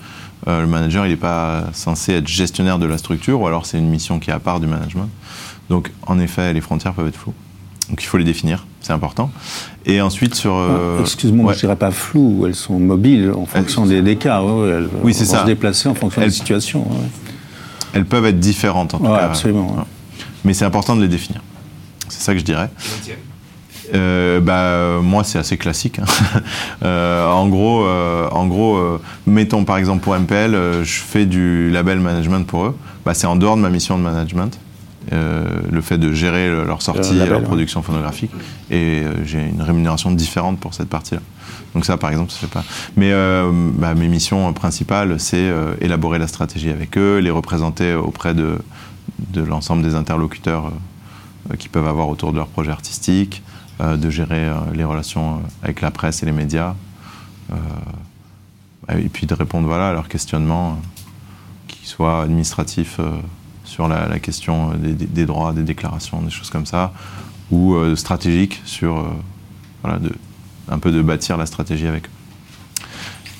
Euh, 0.48 0.62
le 0.62 0.68
manager, 0.68 1.06
il 1.06 1.12
n'est 1.12 1.16
pas 1.16 1.70
censé 1.72 2.14
être 2.14 2.28
gestionnaire 2.28 2.78
de 2.78 2.88
la 2.88 2.98
structure, 2.98 3.40
ou 3.40 3.48
alors 3.48 3.66
c'est 3.66 3.78
une 3.78 3.90
mission 3.90 4.20
qui 4.20 4.32
est 4.32 4.34
à 4.34 4.40
part 4.40 4.60
du 4.60 4.68
management. 4.68 5.10
Donc 5.70 5.92
en 6.06 6.20
effet, 6.20 6.52
les 6.52 6.62
frontières 6.62 6.94
peuvent 6.94 7.08
être 7.08 7.18
floues. 7.18 7.34
Donc 7.90 8.04
il 8.04 8.06
faut 8.06 8.18
les 8.18 8.26
définir, 8.26 8.66
c'est 8.82 8.94
important. 8.94 9.32
Et 9.86 10.02
ensuite 10.02 10.36
sur. 10.36 10.56
Euh, 10.56 10.98
ah, 10.98 11.02
excuse-moi, 11.02 11.54
je 11.54 11.58
ne 11.58 11.62
dirais 11.62 11.76
pas 11.76 11.92
flou, 11.92 12.46
elles 12.46 12.56
sont 12.56 12.80
mobiles 12.80 13.32
en 13.36 13.46
fonction 13.46 13.86
des, 13.86 14.16
cas. 14.16 14.42
elles 14.42 14.88
oui, 15.04 15.14
c'est 15.14 15.26
ça. 15.26 15.42
se 15.42 15.46
déplacer 15.46 15.90
en 15.90 15.96
fonction 15.96 16.22
des 16.22 16.32
situations. 16.32 16.88
Elles 17.94 18.06
peuvent 18.06 18.26
être 18.26 18.40
différentes 18.40 18.94
en 18.94 19.00
tout 19.00 19.06
cas. 19.06 19.16
Absolument. 19.16 19.86
Mais 20.46 20.54
c'est 20.54 20.66
important 20.66 20.96
de 20.96 21.02
les 21.02 21.08
définir. 21.08 21.42
C'est 22.08 22.22
ça 22.22 22.34
que 22.34 22.40
je 22.40 22.46
dirais. 22.46 22.70
Euh, 23.96 24.40
bah, 24.40 25.02
moi, 25.02 25.24
c'est 25.24 25.40
assez 25.40 25.58
classique. 25.58 26.00
Hein. 26.00 26.40
Euh, 26.84 27.30
en 27.30 27.50
gros, 27.50 27.86
en 27.86 28.48
gros 28.48 28.80
mettons 29.28 29.66
par 29.66 29.78
exemple 29.78 30.02
pour 30.02 30.18
MPL, 30.18 30.84
je 30.84 31.02
fais 31.02 31.26
du 31.26 31.70
label 31.70 32.00
management 32.00 32.48
pour 32.48 32.66
eux. 32.66 32.78
Bah, 33.06 33.14
c'est 33.14 33.28
en 33.28 33.36
dehors 33.36 33.58
de 33.58 33.62
ma 33.62 33.70
mission 33.70 33.98
de 33.98 34.04
management. 34.04 34.58
Euh, 35.14 35.62
le 35.72 35.82
fait 35.82 35.98
de 35.98 36.12
gérer 36.12 36.50
leur 36.66 36.82
sortie 36.82 37.18
et 37.18 37.26
leur 37.26 37.42
production 37.42 37.82
phonographique. 37.82 38.32
Et 38.70 39.02
euh, 39.04 39.26
j'ai 39.26 39.40
une 39.40 39.62
rémunération 39.62 40.12
différente 40.12 40.60
pour 40.60 40.74
cette 40.74 40.90
partie-là. 40.90 41.22
Donc 41.74 41.86
ça, 41.86 41.98
par 41.98 42.12
exemple, 42.12 42.32
ça 42.32 42.40
fait 42.40 42.48
pas. 42.48 42.64
Mais 42.96 43.12
euh, 43.12 43.50
bah, 43.52 43.96
mes 43.96 44.08
missions 44.08 44.52
principales, 44.54 45.20
c'est 45.20 45.52
élaborer 45.82 46.20
la 46.20 46.28
stratégie 46.28 46.70
avec 46.70 46.98
eux, 46.98 47.20
les 47.20 47.32
représenter 47.32 47.96
auprès 47.96 48.34
de, 48.34 48.60
de 49.32 49.42
l'ensemble 49.42 49.84
des 49.84 49.96
interlocuteurs 49.96 50.72
qu'ils 51.58 51.72
peuvent 51.72 51.88
avoir 51.88 52.10
autour 52.10 52.32
de 52.32 52.38
leur 52.38 52.48
projet 52.48 52.72
artistique, 52.72 53.42
de 53.80 54.10
gérer 54.10 54.52
les 54.76 54.84
relations 54.84 55.42
avec 55.64 55.82
la 55.82 55.90
presse 55.90 56.22
et 56.22 56.26
les 56.26 56.32
médias, 56.32 56.76
et 58.90 59.10
puis 59.10 59.26
de 59.26 59.34
répondre 59.34 59.68
voilà, 59.68 59.90
à 59.90 59.94
leurs 59.94 60.10
questionnements, 60.10 60.80
qu'ils 61.68 61.88
soient 61.88 62.22
administratifs 62.22 63.00
sur 63.70 63.88
la, 63.88 64.20
question 64.20 64.72
des, 64.74 65.26
droits, 65.26 65.54
des 65.54 65.64
déclarations, 65.64 66.22
des 66.22 66.32
choses 66.32 66.50
comme 66.50 66.66
ça, 66.66 66.92
ou 67.52 67.76
euh, 67.76 67.96
stratégique 67.96 68.62
sur 68.66 68.98
euh, 68.98 69.04
voilà, 69.84 70.00
de, 70.00 70.12
un 70.70 70.80
peu 70.80 70.92
de 70.92 71.02
bâtir 71.02 71.38
la 71.38 71.46
stratégie 71.46 71.88
avec. 71.88 72.06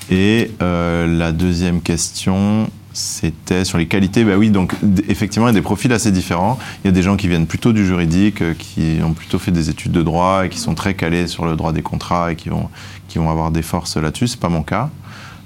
Et 0.08 0.52
euh, 0.62 1.06
la 1.06 1.32
deuxième 1.32 1.82
question, 1.82 2.70
c'était 2.92 3.64
sur 3.64 3.76
les 3.76 3.86
qualités. 3.86 4.24
Bah 4.24 4.36
oui, 4.36 4.50
donc 4.50 4.74
effectivement, 5.08 5.48
il 5.48 5.50
y 5.50 5.56
a 5.56 5.58
des 5.58 5.62
profils 5.62 5.92
assez 5.92 6.12
différents. 6.12 6.58
Il 6.84 6.88
y 6.88 6.90
a 6.90 6.92
des 6.92 7.02
gens 7.02 7.16
qui 7.16 7.26
viennent 7.26 7.46
plutôt 7.46 7.72
du 7.72 7.84
juridique, 7.84 8.56
qui 8.58 8.98
ont 9.04 9.12
plutôt 9.12 9.38
fait 9.40 9.52
des 9.52 9.68
études 9.68 9.92
de 9.92 10.02
droit 10.02 10.46
et 10.46 10.48
qui 10.48 10.58
sont 10.58 10.74
très 10.74 10.94
calés 10.94 11.26
sur 11.26 11.44
le 11.44 11.56
droit 11.56 11.72
des 11.72 11.82
contrats 11.82 12.32
et 12.32 12.36
qui 12.36 12.48
vont, 12.48 12.68
qui 13.08 13.18
vont 13.18 13.30
avoir 13.30 13.50
des 13.50 13.62
forces 13.62 13.96
là-dessus. 13.96 14.28
C'est 14.28 14.40
pas 14.40 14.48
mon 14.48 14.62
cas. 14.62 14.90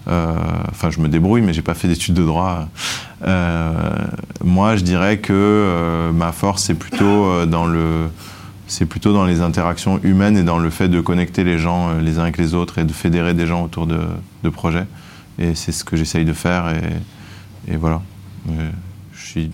Euh, 0.07 0.35
enfin, 0.71 0.91
je 0.91 1.01
me 1.01 1.09
débrouille, 1.09 1.43
mais 1.43 1.53
j'ai 1.53 1.63
pas 1.63 1.75
fait 1.75 1.89
d'études 1.89 2.15
de 2.15 2.25
droit. 2.25 2.69
Euh, 3.25 4.07
moi, 4.43 4.77
je 4.77 4.83
dirais 4.83 5.19
que 5.19 5.33
euh, 5.33 6.13
ma 6.13 6.33
force, 6.33 6.65
c'est 6.65 6.75
plutôt 6.75 7.47
dans 7.47 7.67
le 7.67 8.09
c'est 8.67 8.87
plutôt 8.87 9.13
dans 9.13 9.27
les 9.27 9.43
interactions 9.43 10.01
humaines 10.03 10.39
et 10.39 10.43
dans 10.43 10.59
le 10.59 10.71
fait 10.71 10.89
de 10.89 11.01
connecter 11.01 11.45
les 11.45 11.59
gens 11.59 11.99
les 11.99 12.19
uns 12.19 12.23
avec 12.23 12.39
les 12.39 12.55
autres 12.55 12.79
et 12.79 12.85
de 12.85 12.93
fédérer 12.93 13.35
des 13.35 13.47
gens 13.47 13.63
autour 13.63 13.87
de, 13.87 13.99
projets. 14.51 14.87
Et 15.39 15.55
c'est 15.55 15.73
ce 15.73 15.85
que 15.85 15.97
j'essaye 15.97 16.25
de 16.25 16.33
faire. 16.33 16.73
Et, 17.69 17.77
voilà. 17.77 18.01
je 18.49 19.25
suis 19.25 19.51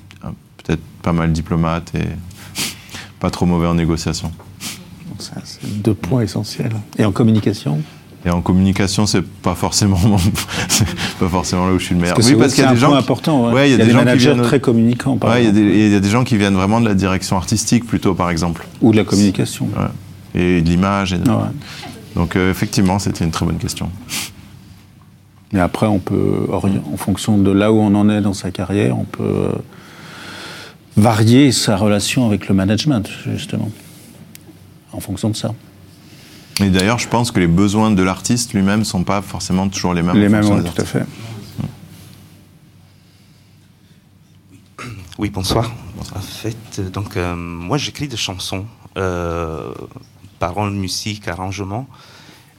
peut-être 0.58 0.82
pas 1.02 1.12
mal 1.12 1.32
diplomate 1.32 1.92
et 1.94 2.08
pas 3.18 3.30
trop 3.30 3.46
mauvais 3.46 3.66
en 3.66 3.74
négociation. 3.74 4.32
C'est 5.18 5.82
deux 5.82 5.94
points 5.94 6.22
essentiels. 6.22 6.72
Et 6.98 7.04
en 7.04 7.12
communication? 7.12 7.82
Et 8.26 8.30
en 8.30 8.42
communication, 8.42 9.06
c'est 9.06 9.22
pas 9.22 9.54
forcément 9.54 9.96
pas 11.20 11.28
forcément 11.28 11.66
là 11.66 11.72
où 11.72 11.78
je 11.78 11.86
suis 11.86 11.94
le 11.94 12.02
meilleur. 12.02 12.18
oui, 12.18 12.34
parce 12.34 12.54
qu'il 12.54 12.64
y 12.64 12.66
a 12.66 12.72
des 12.72 12.78
gens 12.78 12.94
important. 12.94 13.50
Ouais. 13.50 13.70
il 13.70 13.78
y 13.78 13.80
a, 13.80 13.84
des, 13.84 13.90
gens 13.90 14.04
qui 14.04 14.18
viennent 14.18 14.42
très 14.42 14.60
communicants. 14.60 15.18
ouais, 15.22 15.44
il 15.44 15.90
y, 15.90 15.94
a 15.94 16.00
des 16.00 16.08
gens 16.10 16.24
qui 16.24 16.36
viennent 16.36 16.54
vraiment 16.54 16.80
de 16.80 16.86
la 16.86 16.94
direction 16.94 17.36
artistique 17.36 17.86
plutôt, 17.86 18.14
par 18.14 18.30
exemple. 18.30 18.66
Ou 18.82 18.92
de 18.92 18.98
la 18.98 19.04
communication. 19.04 19.68
Et 20.34 20.60
de 20.60 20.68
l'image. 20.68 21.16
Donc 22.14 22.36
euh, 22.36 22.50
effectivement, 22.50 22.98
c'était 22.98 23.24
une 23.24 23.30
très 23.30 23.46
bonne 23.46 23.58
question. 23.58 23.88
Mais 25.52 25.60
après, 25.60 25.86
on 25.86 25.98
peut, 25.98 26.46
en 26.52 26.96
fonction 26.96 27.38
de 27.38 27.50
là 27.50 27.72
où 27.72 27.78
on 27.78 27.94
en 27.94 28.08
est 28.08 28.20
dans 28.20 28.34
sa 28.34 28.50
carrière, 28.50 28.96
on 28.98 29.04
peut 29.04 29.22
euh, 29.24 29.52
varier 30.96 31.50
sa 31.50 31.76
relation 31.76 32.26
avec 32.26 32.48
le 32.48 32.54
management, 32.54 33.08
justement, 33.26 33.70
en 34.92 35.00
fonction 35.00 35.30
de 35.30 35.36
ça. 35.36 35.52
Et 36.62 36.68
d'ailleurs, 36.68 36.98
je 36.98 37.08
pense 37.08 37.30
que 37.30 37.40
les 37.40 37.46
besoins 37.46 37.90
de 37.90 38.02
l'artiste 38.02 38.52
lui-même 38.52 38.80
ne 38.80 38.84
sont 38.84 39.02
pas 39.02 39.22
forcément 39.22 39.68
toujours 39.68 39.94
les 39.94 40.02
mêmes. 40.02 40.16
Les 40.16 40.28
mêmes, 40.28 40.44
oui, 40.44 40.62
tout 40.62 40.82
à 40.82 40.84
fait. 40.84 41.06
Oui, 45.18 45.30
bonsoir. 45.30 45.70
En 46.14 46.20
fait, 46.20 46.80
donc, 46.80 47.16
euh, 47.16 47.34
moi, 47.34 47.78
j'écris 47.78 48.08
des 48.08 48.16
chansons, 48.16 48.66
euh, 48.98 49.72
paroles, 50.38 50.72
musique, 50.72 51.28
arrangement. 51.28 51.86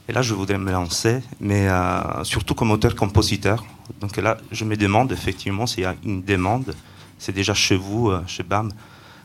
Et 0.08 0.12
là, 0.12 0.22
je 0.22 0.34
voudrais 0.34 0.58
me 0.58 0.72
lancer, 0.72 1.22
mais 1.40 1.68
euh, 1.68 2.24
surtout 2.24 2.54
comme 2.54 2.72
auteur-compositeur. 2.72 3.64
Donc 4.00 4.16
là, 4.16 4.36
je 4.50 4.64
me 4.64 4.76
demande 4.76 5.12
effectivement 5.12 5.66
s'il 5.66 5.84
y 5.84 5.86
a 5.86 5.94
une 6.04 6.22
demande. 6.22 6.74
C'est 7.18 7.32
déjà 7.32 7.54
chez 7.54 7.76
vous, 7.76 8.10
chez 8.26 8.42
BAM, 8.42 8.72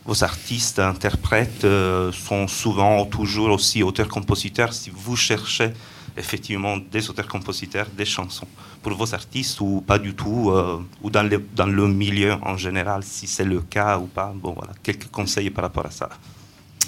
vos 0.08 0.24
artistes, 0.24 0.80
interprètes 0.80 1.66
euh, 1.66 2.12
sont 2.14 2.48
souvent 2.48 3.06
toujours 3.06 3.50
aussi 3.50 3.84
auteurs-compositeurs. 3.84 4.74
Si 4.74 4.90
vous 4.90 5.18
cherchez 5.18 5.72
effectivement 6.16 6.78
des 6.78 7.10
auteurs-compositeurs, 7.10 7.88
des 7.96 8.06
chansons 8.06 8.48
pour 8.82 8.94
vos 8.94 9.14
artistes 9.14 9.60
ou 9.60 9.84
pas 9.86 10.00
du 10.00 10.14
tout, 10.16 10.50
euh, 10.50 10.78
ou 11.04 11.10
dans 11.10 11.24
le, 11.24 11.88
milieu 11.90 12.36
en 12.42 12.56
général, 12.56 13.02
si 13.04 13.28
c'est 13.28 13.44
le 13.44 13.60
cas 13.60 14.00
ou 14.00 14.06
pas. 14.06 14.34
Bon, 14.34 14.54
voilà, 14.54 14.72
quelques 14.82 15.10
conseils 15.12 15.50
par 15.50 15.66
rapport 15.66 15.86
à 15.86 15.92
ça. 15.92 16.10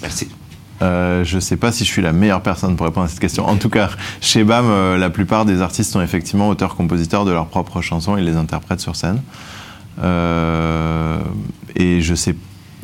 Merci. 0.00 0.28
Euh, 0.80 1.22
je 1.22 1.36
ne 1.36 1.40
sais 1.40 1.58
pas 1.58 1.72
si 1.72 1.84
je 1.84 1.90
suis 1.90 2.00
la 2.00 2.14
meilleure 2.14 2.42
personne 2.42 2.74
pour 2.74 2.86
répondre 2.86 3.04
à 3.04 3.08
cette 3.10 3.20
question. 3.20 3.46
En 3.46 3.56
tout 3.56 3.68
cas, 3.68 3.90
chez 4.22 4.44
BAM, 4.44 4.96
la 4.96 5.10
plupart 5.10 5.44
des 5.44 5.60
artistes 5.60 5.92
sont 5.92 6.00
effectivement 6.00 6.48
auteurs-compositeurs 6.48 7.26
de 7.26 7.32
leurs 7.32 7.48
propres 7.48 7.82
chansons 7.82 8.16
et 8.16 8.22
les 8.22 8.36
interprètent 8.36 8.80
sur 8.80 8.96
scène. 8.96 9.20
et 11.76 12.00
je 12.00 12.14
sais 12.14 12.34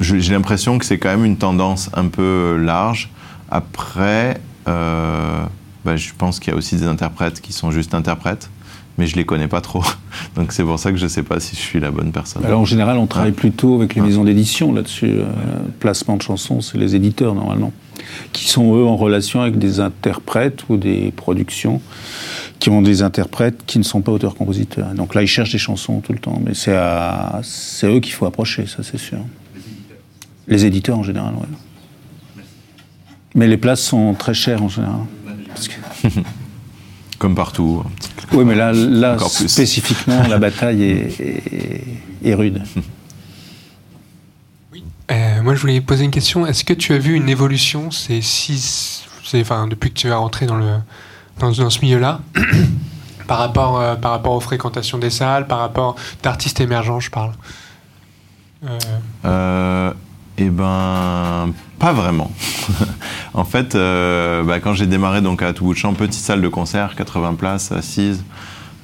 j'ai 0.01 0.32
l'impression 0.32 0.78
que 0.78 0.84
c'est 0.84 0.99
quand 0.99 1.11
même 1.11 1.24
une 1.24 1.36
tendance 1.36 1.90
un 1.94 2.09
peu 2.09 2.57
large. 2.57 3.11
Après, 3.51 4.40
euh, 4.68 5.44
bah, 5.84 5.97
je 5.97 6.11
pense 6.16 6.40
qu'il 6.40 6.53
y 6.53 6.55
a 6.55 6.59
aussi 6.59 6.76
des 6.76 6.86
interprètes 6.86 7.40
qui 7.40 7.53
sont 7.53 7.70
juste 7.70 7.94
interprètes, 7.94 8.51
mais 8.99 9.07
je 9.07 9.16
les 9.16 9.24
connais 9.24 9.49
pas 9.49 9.61
trop. 9.61 9.84
Donc 10.36 10.53
c'est 10.53 10.64
pour 10.64 10.78
ça 10.78 10.90
que 10.90 10.99
je 10.99 11.05
ne 11.05 11.09
sais 11.09 11.22
pas 11.22 11.40
si 11.40 11.57
je 11.57 11.61
suis 11.61 11.80
la 11.80 11.90
bonne 11.90 12.12
personne. 12.12 12.44
Alors 12.44 12.61
en 12.61 12.64
général, 12.64 12.99
on 12.99 13.07
travaille 13.07 13.32
plutôt 13.32 13.76
avec 13.76 13.94
les 13.94 14.03
maisons 14.03 14.24
d'édition 14.24 14.72
là-dessus. 14.72 15.07
Euh, 15.11 15.24
placement 15.80 16.16
de 16.16 16.22
chansons, 16.22 16.61
c'est 16.61 16.78
les 16.78 16.94
éditeurs 16.94 17.34
normalement, 17.34 17.72
qui 18.32 18.49
sont 18.49 18.76
eux 18.76 18.84
en 18.84 18.97
relation 18.97 19.40
avec 19.40 19.59
des 19.59 19.80
interprètes 19.80 20.64
ou 20.68 20.76
des 20.76 21.12
productions 21.14 21.80
qui 22.59 22.70
ont 22.70 22.82
des 22.82 23.03
interprètes 23.03 23.64
qui 23.66 23.78
ne 23.78 23.84
sont 23.84 24.01
pas 24.01 24.12
auteurs-compositeurs. 24.12 24.94
Donc 24.94 25.14
là, 25.14 25.22
ils 25.22 25.28
cherchent 25.28 25.53
des 25.53 25.59
chansons 25.59 26.01
tout 26.01 26.12
le 26.12 26.18
temps, 26.18 26.40
mais 26.44 26.53
c'est 26.55 27.86
eux 27.86 28.01
qu'il 28.01 28.14
faut 28.14 28.26
approcher, 28.26 28.66
ça 28.66 28.82
c'est 28.82 28.99
sûr. 28.99 29.18
Les 30.49 30.64
éditeurs 30.64 30.99
en 30.99 31.03
général, 31.03 31.34
oui. 31.36 31.47
Mais 33.36 33.47
les 33.47 33.59
places 33.59 33.82
sont 33.82 34.14
très 34.14 34.32
chères 34.32 34.62
en 34.62 34.68
général. 34.68 35.01
Comme 37.18 37.34
partout. 37.34 37.84
Oui, 38.32 38.44
mais 38.44 38.55
là, 38.55 38.72
là 38.72 39.18
spécifiquement, 39.18 40.26
la 40.28 40.38
bataille 40.38 40.82
est, 42.22 42.34
rude. 42.34 42.62
Oui. 44.72 44.84
Euh, 45.11 45.42
moi, 45.42 45.55
je 45.55 45.61
voulais 45.61 45.80
poser 45.80 46.05
une 46.05 46.11
question. 46.11 46.47
Est-ce 46.47 46.64
que 46.64 46.72
tu 46.72 46.92
as 46.94 46.99
vu 46.99 47.14
une 47.14 47.28
évolution 47.28 47.90
ces 47.90 48.22
six, 48.22 49.05
enfin, 49.34 49.66
depuis 49.66 49.90
que 49.90 49.99
tu 49.99 50.09
es 50.09 50.12
rentré 50.12 50.47
dans 50.47 50.57
le, 50.57 50.76
dans, 51.38 51.53
ce 51.53 51.80
milieu-là 51.80 52.20
par, 53.26 53.38
rapport, 53.38 53.80
euh, 53.80 53.97
par 53.97 54.12
rapport 54.12 54.32
aux 54.32 54.40
fréquentations 54.40 54.99
des 54.99 55.11
salles, 55.11 55.47
par 55.47 55.59
rapport 55.59 55.97
d'artistes 56.22 56.61
émergents, 56.61 57.01
je 57.01 57.11
parle? 57.11 57.32
Eh 60.39 60.51
ben, 60.51 61.53
pas 61.78 61.93
vraiment. 61.93 62.30
en 63.34 63.45
fait, 63.45 63.74
bah, 63.74 64.61
quand 64.61 64.74
j'ai 64.74 64.87
démarré 64.87 65.22
donc 65.22 65.43
à 65.43 65.53
tout 65.53 65.64
bout 65.64 65.72
de 65.72 65.78
champ, 65.78 65.95
petite 65.95 66.22
salle 66.22 66.43
de 66.43 66.49
concert, 66.49 66.95
80 66.95 67.34
places, 67.34 67.72
assises, 67.72 68.22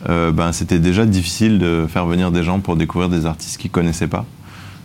ben, 0.06 0.52
c'était 0.52 0.78
déjà 0.78 1.04
difficile 1.04 1.58
de 1.58 1.86
faire 1.88 2.06
venir 2.06 2.30
des 2.30 2.42
gens 2.42 2.60
pour 2.60 2.76
découvrir 2.76 3.10
des 3.10 3.26
artistes 3.26 3.60
qu'ils 3.60 3.70
connaissaient 3.70 4.08
pas. 4.08 4.24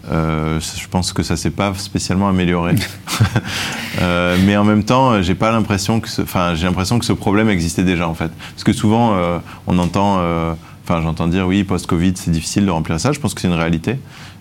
Euh, 0.09 0.59
je 0.59 0.87
pense 0.87 1.11
que 1.11 1.23
ça 1.23 1.35
s'est 1.35 1.51
pas 1.51 1.73
spécialement 1.75 2.27
amélioré. 2.29 2.75
euh, 4.01 4.37
mais 4.45 4.57
en 4.57 4.63
même 4.63 4.83
temps, 4.83 5.21
j'ai 5.21 5.35
pas 5.35 5.51
l'impression 5.51 5.99
que, 5.99 6.09
enfin, 6.21 6.55
j'ai 6.55 6.65
l'impression 6.65 6.99
que 6.99 7.05
ce 7.05 7.13
problème 7.13 7.49
existait 7.49 7.83
déjà 7.83 8.07
en 8.07 8.13
fait. 8.13 8.31
Parce 8.51 8.63
que 8.63 8.73
souvent, 8.73 9.13
euh, 9.15 9.39
on 9.65 9.77
entend, 9.79 10.17
euh, 10.19 10.53
enfin, 10.83 11.01
j'entends 11.01 11.27
dire 11.27 11.47
oui, 11.47 11.63
post-Covid, 11.63 12.13
c'est 12.15 12.31
difficile 12.31 12.65
de 12.65 12.71
remplir 12.71 12.99
ça. 12.99 13.11
Je 13.11 13.19
pense 13.19 13.33
que 13.33 13.41
c'est 13.41 13.47
une 13.47 13.53
réalité. 13.53 13.97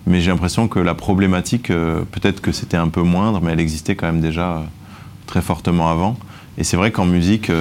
Mais 0.07 0.21
j'ai 0.21 0.31
l'impression 0.31 0.67
que 0.67 0.79
la 0.79 0.95
problématique, 0.95 1.67
peut-être 1.67 2.41
que 2.41 2.51
c'était 2.51 2.77
un 2.77 2.87
peu 2.87 3.01
moindre, 3.03 3.41
mais 3.43 3.51
elle 3.51 3.59
existait 3.59 3.95
quand 3.95 4.07
même 4.07 4.21
déjà 4.21 4.63
très 5.25 5.41
fortement 5.41 5.89
avant. 5.89 6.17
Et 6.57 6.63
c'est 6.63 6.77
vrai 6.77 6.91
qu'en 6.91 7.05
musique, 7.05 7.51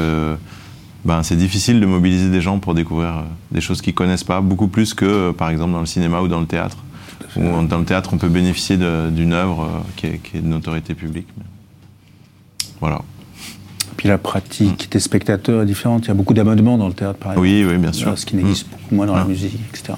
ben, 1.05 1.22
c'est 1.22 1.36
difficile 1.36 1.80
de 1.80 1.86
mobiliser 1.86 2.30
des 2.30 2.40
gens 2.40 2.59
pour 2.59 2.74
découvrir 2.74 3.24
des 3.51 3.61
choses 3.61 3.82
qu'ils 3.82 3.94
connaissent 3.94 4.24
pas, 4.24 4.40
beaucoup 4.40 4.68
plus 4.68 4.94
que, 4.94 5.32
par 5.32 5.51
exemple, 5.51 5.72
dans 5.72 5.80
le 5.80 5.86
cinéma 5.86 6.20
ou 6.20 6.28
dans 6.28 6.40
le 6.40 6.47
théâtre 6.47 6.78
où 7.36 7.66
dans 7.66 7.78
le 7.78 7.84
théâtre, 7.84 8.11
on 8.12 8.18
peut 8.18 8.28
bénéficier 8.28 8.76
d'une 8.76 9.32
œuvre 9.32 9.62
euh, 9.62 9.80
qui 9.97 10.07
est, 10.07 10.18
qui 10.18 10.38
est, 10.38 10.40
de 10.40 10.47
notoriété 10.47 10.94
publique. 10.94 11.28
Voilà. 12.80 13.03
Puis 13.97 14.09
la 14.09 14.18
pratique 14.18 14.90
des 14.90 15.01
spectateurs 15.01 15.62
est 15.62 15.66
différente. 15.66 16.05
Il 16.05 16.09
y 16.09 16.11
a 16.11 16.14
beaucoup 16.14 16.34
d'abonnements 16.34 16.76
dans 16.76 16.88
le 16.88 16.94
théâtre, 16.94 17.18
par 17.18 17.32
exemple. 17.32 17.49
Oui, 17.49 17.64
oui, 17.66 17.78
bien 17.78 17.92
sûr. 17.92 18.18
Ce 18.18 18.26
qui 18.26 18.36
n'existe 18.36 18.66
mm. 18.66 18.70
beaucoup 18.70 18.94
moins 18.94 19.07
dans 19.07 19.16
la 19.16 19.24
musique, 19.24 19.59
etc. 19.70 19.94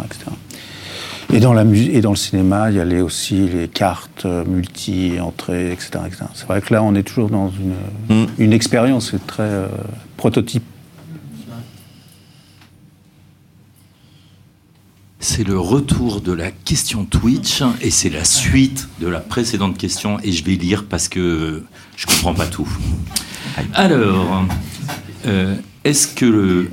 Et, 1.33 1.41
dans 1.41 1.53
la 1.53 1.62
et 1.62 2.01
dans 2.01 2.11
le 2.11 2.16
cinéma, 2.16 2.70
il 2.70 2.76
y 2.76 2.81
a 2.81 3.05
aussi 3.05 3.49
les 3.49 3.68
cartes 3.68 4.24
euh, 4.24 4.45
multi-entrées, 4.47 5.72
etc. 5.72 5.91
C'est 6.35 6.47
vrai 6.47 6.62
que 6.62 6.72
là, 6.72 6.83
on 6.83 6.95
est 6.95 7.03
toujours 7.03 7.29
dans 7.29 7.51
une, 7.51 8.24
mm. 8.24 8.26
une 8.39 8.53
expérience 8.53 9.14
très 9.26 9.43
euh, 9.43 9.68
prototype 10.16 10.64
C'est 15.20 15.47
le 15.47 15.59
retour 15.59 16.20
de 16.20 16.33
la 16.33 16.53
question 16.53 17.05
Twitch 17.05 17.62
et 17.81 17.91
c'est 17.91 18.09
la 18.09 18.24
suite 18.24 18.89
de 19.01 19.09
la 19.09 19.18
précédente 19.18 19.76
question 19.76 20.18
et 20.22 20.31
je 20.31 20.45
vais 20.45 20.55
lire 20.55 20.85
parce 20.89 21.09
que 21.09 21.64
je 21.97 22.07
comprends 22.07 22.35
pas 22.35 22.47
tout. 22.47 22.68
Alors, 23.74 24.45
euh, 25.26 25.57
est-ce 25.83 26.07
que 26.07 26.70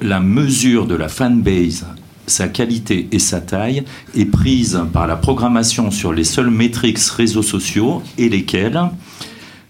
la 0.00 0.20
mesure 0.20 0.86
de 0.86 0.94
la 0.94 1.08
fanbase, 1.08 1.86
sa 2.28 2.48
qualité 2.48 3.08
et 3.12 3.18
sa 3.18 3.40
taille 3.40 3.84
est 4.16 4.24
prise 4.26 4.80
par 4.92 5.06
la 5.06 5.16
programmation 5.16 5.90
sur 5.90 6.12
les 6.12 6.24
seuls 6.24 6.50
métriques 6.50 6.98
réseaux 6.98 7.42
sociaux 7.42 8.02
et 8.16 8.28
lesquels 8.28 8.80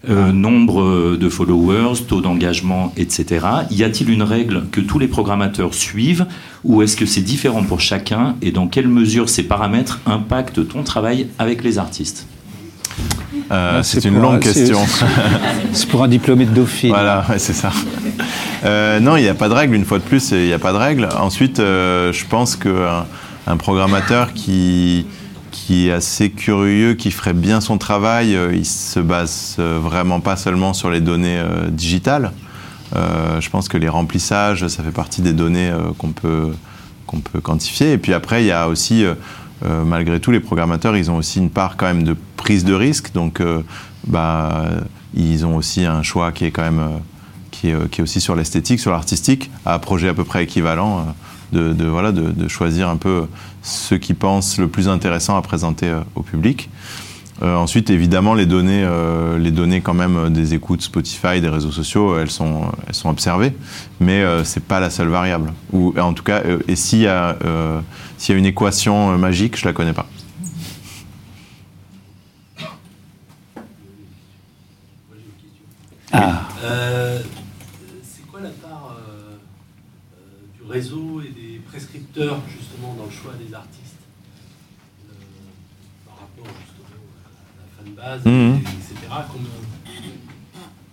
euh, 0.09 0.31
nombre 0.31 1.17
de 1.17 1.29
followers, 1.29 2.05
taux 2.07 2.21
d'engagement, 2.21 2.93
etc. 2.95 3.45
Y 3.69 3.83
a-t-il 3.83 4.09
une 4.09 4.23
règle 4.23 4.65
que 4.71 4.79
tous 4.79 4.97
les 4.97 5.09
programmateurs 5.09 5.73
suivent 5.73 6.25
ou 6.63 6.81
est-ce 6.81 6.95
que 6.95 7.05
c'est 7.05 7.21
différent 7.21 7.63
pour 7.63 7.81
chacun 7.81 8.35
et 8.41 8.51
dans 8.51 8.67
quelle 8.67 8.87
mesure 8.87 9.27
ces 9.27 9.43
paramètres 9.43 9.99
impactent 10.05 10.65
ton 10.67 10.83
travail 10.83 11.27
avec 11.37 11.63
les 11.63 11.77
artistes? 11.79 12.27
Euh, 13.51 13.81
c'est 13.83 14.05
une 14.05 14.21
longue 14.21 14.39
question. 14.39 14.79
C'est 15.73 15.89
pour 15.89 16.03
un 16.03 16.07
diplômé 16.07 16.45
de 16.45 16.51
Dauphine. 16.51 16.89
Voilà, 16.89 17.25
c'est 17.37 17.53
ça. 17.53 17.71
Euh, 18.65 18.99
non, 18.99 19.15
il 19.15 19.23
n'y 19.23 19.29
a 19.29 19.35
pas 19.35 19.49
de 19.49 19.53
règle. 19.53 19.75
Une 19.75 19.85
fois 19.85 19.99
de 19.99 20.03
plus, 20.03 20.31
il 20.31 20.45
n'y 20.45 20.53
a 20.53 20.59
pas 20.59 20.73
de 20.73 20.77
règle. 20.77 21.09
Ensuite, 21.17 21.57
je 21.57 22.25
pense 22.27 22.55
qu'un 22.55 23.05
un 23.49 23.57
programmateur 23.57 24.33
qui, 24.33 25.05
est 25.69 25.91
assez 25.91 26.29
curieux, 26.29 26.93
qui 26.93 27.11
ferait 27.11 27.33
bien 27.33 27.61
son 27.61 27.77
travail, 27.77 28.35
euh, 28.35 28.55
il 28.55 28.65
se 28.65 28.99
base 28.99 29.55
euh, 29.59 29.79
vraiment 29.81 30.19
pas 30.19 30.35
seulement 30.35 30.73
sur 30.73 30.89
les 30.89 30.99
données 30.99 31.37
euh, 31.37 31.69
digitales. 31.69 32.31
je 32.93 33.49
pense 33.49 33.67
que 33.67 33.77
les 33.77 33.89
remplissages, 33.89 34.67
ça 34.67 34.83
fait 34.83 34.91
partie 34.91 35.21
des 35.21 35.33
données 35.33 35.71
qu'on 35.97 36.11
peut, 36.11 36.53
peut 37.31 37.41
quantifier. 37.41 37.93
Et 37.93 37.97
puis 37.97 38.13
après, 38.13 38.43
il 38.43 38.47
y 38.47 38.51
a 38.51 38.67
aussi, 38.67 39.05
malgré 39.85 40.19
tout, 40.19 40.31
les 40.31 40.39
programmateurs, 40.39 40.97
ils 40.97 41.11
ont 41.11 41.17
aussi 41.17 41.37
une 41.37 41.51
part 41.51 41.77
quand 41.77 41.85
même 41.85 42.03
de 42.03 42.15
prise 42.35 42.65
de 42.65 42.73
risque. 42.73 43.13
Donc, 43.13 43.43
bah, 44.07 44.65
ils 45.13 45.45
ont 45.45 45.55
aussi 45.55 45.85
un 45.85 46.01
choix 46.01 46.31
qui 46.31 46.45
est 46.45 46.51
quand 46.51 46.63
même, 46.63 46.99
qui 47.59 47.69
est, 47.69 47.89
qui 47.89 48.01
est 48.01 48.03
aussi 48.03 48.21
sur 48.21 48.35
l'esthétique, 48.35 48.79
sur 48.79 48.91
l'artistique, 48.91 49.51
à 49.65 49.75
un 49.75 49.79
projet 49.79 50.09
à 50.09 50.13
peu 50.13 50.23
près 50.23 50.43
équivalent 50.43 51.05
de, 51.51 51.85
voilà, 51.85 52.11
de, 52.11 52.47
choisir 52.47 52.89
un 52.89 52.97
peu 52.97 53.27
ce 53.61 53.95
qui 53.95 54.13
pensent 54.13 54.57
le 54.57 54.67
plus 54.67 54.87
intéressant 54.87 55.37
à 55.37 55.41
présenter 55.41 55.87
euh, 55.87 56.01
au 56.15 56.21
public. 56.21 56.69
Euh, 57.41 57.55
ensuite, 57.55 57.89
évidemment, 57.89 58.33
les 58.33 58.45
données, 58.45 58.83
euh, 58.83 59.37
les 59.37 59.51
données 59.51 59.79
quand 59.79 59.93
même 59.93 60.31
des 60.31 60.53
écoutes 60.53 60.81
Spotify, 60.81 61.39
des 61.39 61.47
réseaux 61.47 61.71
sociaux, 61.71 62.19
elles 62.19 62.31
sont, 62.31 62.63
elles 62.87 62.95
sont 62.95 63.09
observées, 63.09 63.53
mais 64.01 64.21
ce 64.21 64.43
c'est 64.43 64.63
pas 64.63 64.81
la 64.81 64.89
seule 64.89 65.07
variable. 65.07 65.53
Ou 65.71 65.93
en 65.97 66.13
tout 66.13 66.23
cas, 66.23 66.41
et 66.67 66.75
s'il 66.75 66.99
y, 66.99 67.07
a, 67.07 67.37
s'il 68.17 68.35
y 68.35 68.35
a 68.35 68.39
une 68.39 68.45
équation 68.45 69.17
magique, 69.17 69.57
je 69.57 69.65
la 69.65 69.73
connais 69.73 69.93
pas. 69.93 70.07
Ah 76.11 76.41
quoi 78.29 78.41
la 78.41 78.49
part 78.49 78.95
et 80.79 81.59
prescripteur 81.67 82.39
justement 82.47 82.93
dans 82.95 83.05
le 83.05 83.11
choix 83.11 83.33
des 83.33 83.53
artistes 83.53 83.99
euh, 85.09 85.13
par 86.05 86.19
rapport 86.19 86.47
justement 86.61 86.89
à 87.25 88.05
la 88.05 88.11
fanbase, 88.11 88.25
mmh. 88.25 88.55
etc. 88.57 88.95
Ah, 89.11 89.25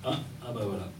ah 0.04 0.52
bah 0.52 0.60
voilà. 0.66 0.90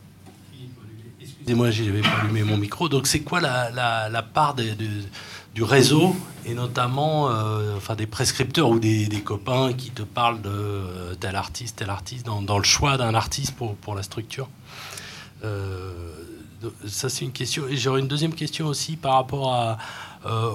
Excusez-moi, 1.20 1.70
j'avais 1.70 2.00
pas 2.02 2.18
allumé 2.22 2.42
mon 2.42 2.56
micro. 2.56 2.88
Donc 2.88 3.06
c'est 3.06 3.20
quoi 3.20 3.40
la, 3.40 3.70
la, 3.70 4.08
la 4.08 4.22
part 4.22 4.54
de, 4.54 4.64
de, 4.64 4.88
du 5.54 5.62
réseau 5.62 6.14
et 6.44 6.54
notamment 6.54 7.30
euh, 7.30 7.76
enfin, 7.76 7.94
des 7.94 8.06
prescripteurs 8.06 8.68
ou 8.68 8.78
des, 8.78 9.06
des, 9.06 9.20
copains 9.20 9.72
qui 9.72 9.90
te 9.90 10.02
parlent 10.02 10.42
de 10.42 10.50
euh, 10.50 11.14
tel 11.14 11.36
artiste, 11.36 11.76
tel 11.78 11.90
artiste, 11.90 12.26
dans, 12.26 12.42
dans 12.42 12.58
le 12.58 12.64
choix 12.64 12.96
d'un 12.96 13.14
artiste 13.14 13.54
pour, 13.54 13.76
pour 13.76 13.94
la 13.94 14.02
structure? 14.02 14.48
Euh, 15.44 15.92
ça 16.86 17.08
c'est 17.08 17.24
une 17.24 17.32
question. 17.32 17.68
Et 17.68 17.76
j'aurais 17.76 18.00
une 18.00 18.08
deuxième 18.08 18.34
question 18.34 18.66
aussi 18.66 18.96
par 18.96 19.14
rapport 19.14 19.52
à 19.52 19.78
euh, 20.26 20.50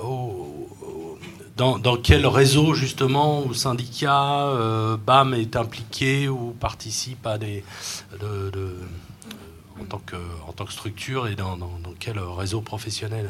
dans, 1.57 1.97
quel 1.97 2.25
réseau 2.25 2.73
justement 2.73 3.45
ou 3.45 3.53
syndicat 3.53 4.47
euh, 4.47 4.97
BAM 4.97 5.35
est 5.35 5.55
impliqué 5.55 6.27
ou 6.27 6.55
participe 6.59 7.25
à 7.27 7.37
des 7.37 7.63
de, 8.19 8.51
en 9.79 9.85
tant 9.85 10.01
que 10.03 10.15
en 10.47 10.53
tant 10.53 10.65
que 10.65 10.73
structure 10.73 11.27
et 11.27 11.35
dans, 11.35 11.57
quel 11.99 12.17
réseau 12.19 12.61
professionnel 12.61 13.29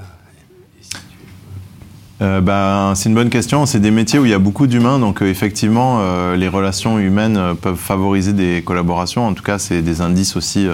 euh, 2.22 2.40
ben, 2.40 2.94
c'est 2.94 3.10
une 3.10 3.16
bonne 3.16 3.32
question. 3.32 3.66
C'est 3.66 3.80
des 3.80 3.90
métiers 3.90 4.20
où 4.20 4.26
il 4.26 4.32
y 4.32 4.36
a 4.36 4.40
beaucoup 4.40 4.68
d'humains, 4.68 5.00
donc 5.00 5.24
effectivement, 5.24 6.34
les 6.36 6.48
relations 6.48 7.00
humaines 7.00 7.56
peuvent 7.60 7.76
favoriser 7.76 8.32
des 8.32 8.62
collaborations. 8.64 9.26
En 9.26 9.34
tout 9.34 9.42
cas, 9.42 9.58
c'est 9.58 9.82
des 9.82 10.02
indices 10.02 10.36
aussi 10.36 10.68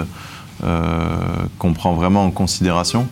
qu'on 0.62 1.74
prend 1.74 1.94
vraiment 1.94 2.26
en 2.26 2.32
considération. 2.32 3.08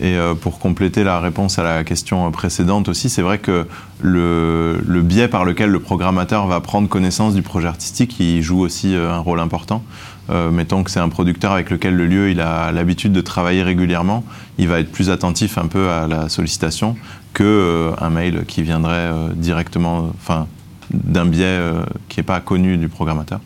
Et 0.00 0.16
euh, 0.16 0.34
pour 0.34 0.58
compléter 0.58 1.04
la 1.04 1.20
réponse 1.20 1.58
à 1.58 1.62
la 1.62 1.82
question 1.82 2.30
précédente 2.30 2.88
aussi, 2.88 3.08
c'est 3.08 3.22
vrai 3.22 3.38
que 3.38 3.66
le, 4.02 4.78
biais 5.02 5.28
par 5.28 5.44
lequel 5.44 5.70
le 5.70 5.80
programmateur 5.80 6.46
va 6.46 6.60
prendre 6.60 6.88
connaissance 6.88 7.34
du 7.34 7.42
projet 7.42 7.68
artistique, 7.68 8.20
il 8.20 8.42
joue 8.42 8.60
aussi 8.60 8.94
euh, 8.94 9.10
un 9.10 9.18
rôle 9.18 9.40
important. 9.40 9.82
Euh, 10.28 10.50
mettons 10.50 10.82
que 10.82 10.90
c'est 10.90 11.00
un 11.00 11.08
producteur 11.08 11.52
avec 11.52 11.70
lequel 11.70 11.96
le 11.96 12.06
lieu 12.06 12.30
il 12.30 12.40
a 12.40 12.72
l'habitude 12.72 13.12
de 13.12 13.20
travailler 13.20 13.62
régulièrement, 13.62 14.24
il 14.58 14.68
va 14.68 14.80
être 14.80 14.92
plus 14.92 15.08
attentif 15.08 15.56
un 15.56 15.66
peu 15.66 15.88
à 15.88 16.06
la 16.06 16.28
sollicitation 16.28 16.96
que 17.32 17.92
un 17.98 18.10
mail 18.10 18.44
qui 18.46 18.62
viendrait 18.62 19.10
directement, 19.34 20.10
enfin, 20.20 20.46
d'un 20.90 21.26
biais 21.26 21.60
qui 22.08 22.18
n'est 22.18 22.24
pas 22.24 22.40
connu 22.40 22.78
du 22.78 22.88
programmateur. 22.88 23.40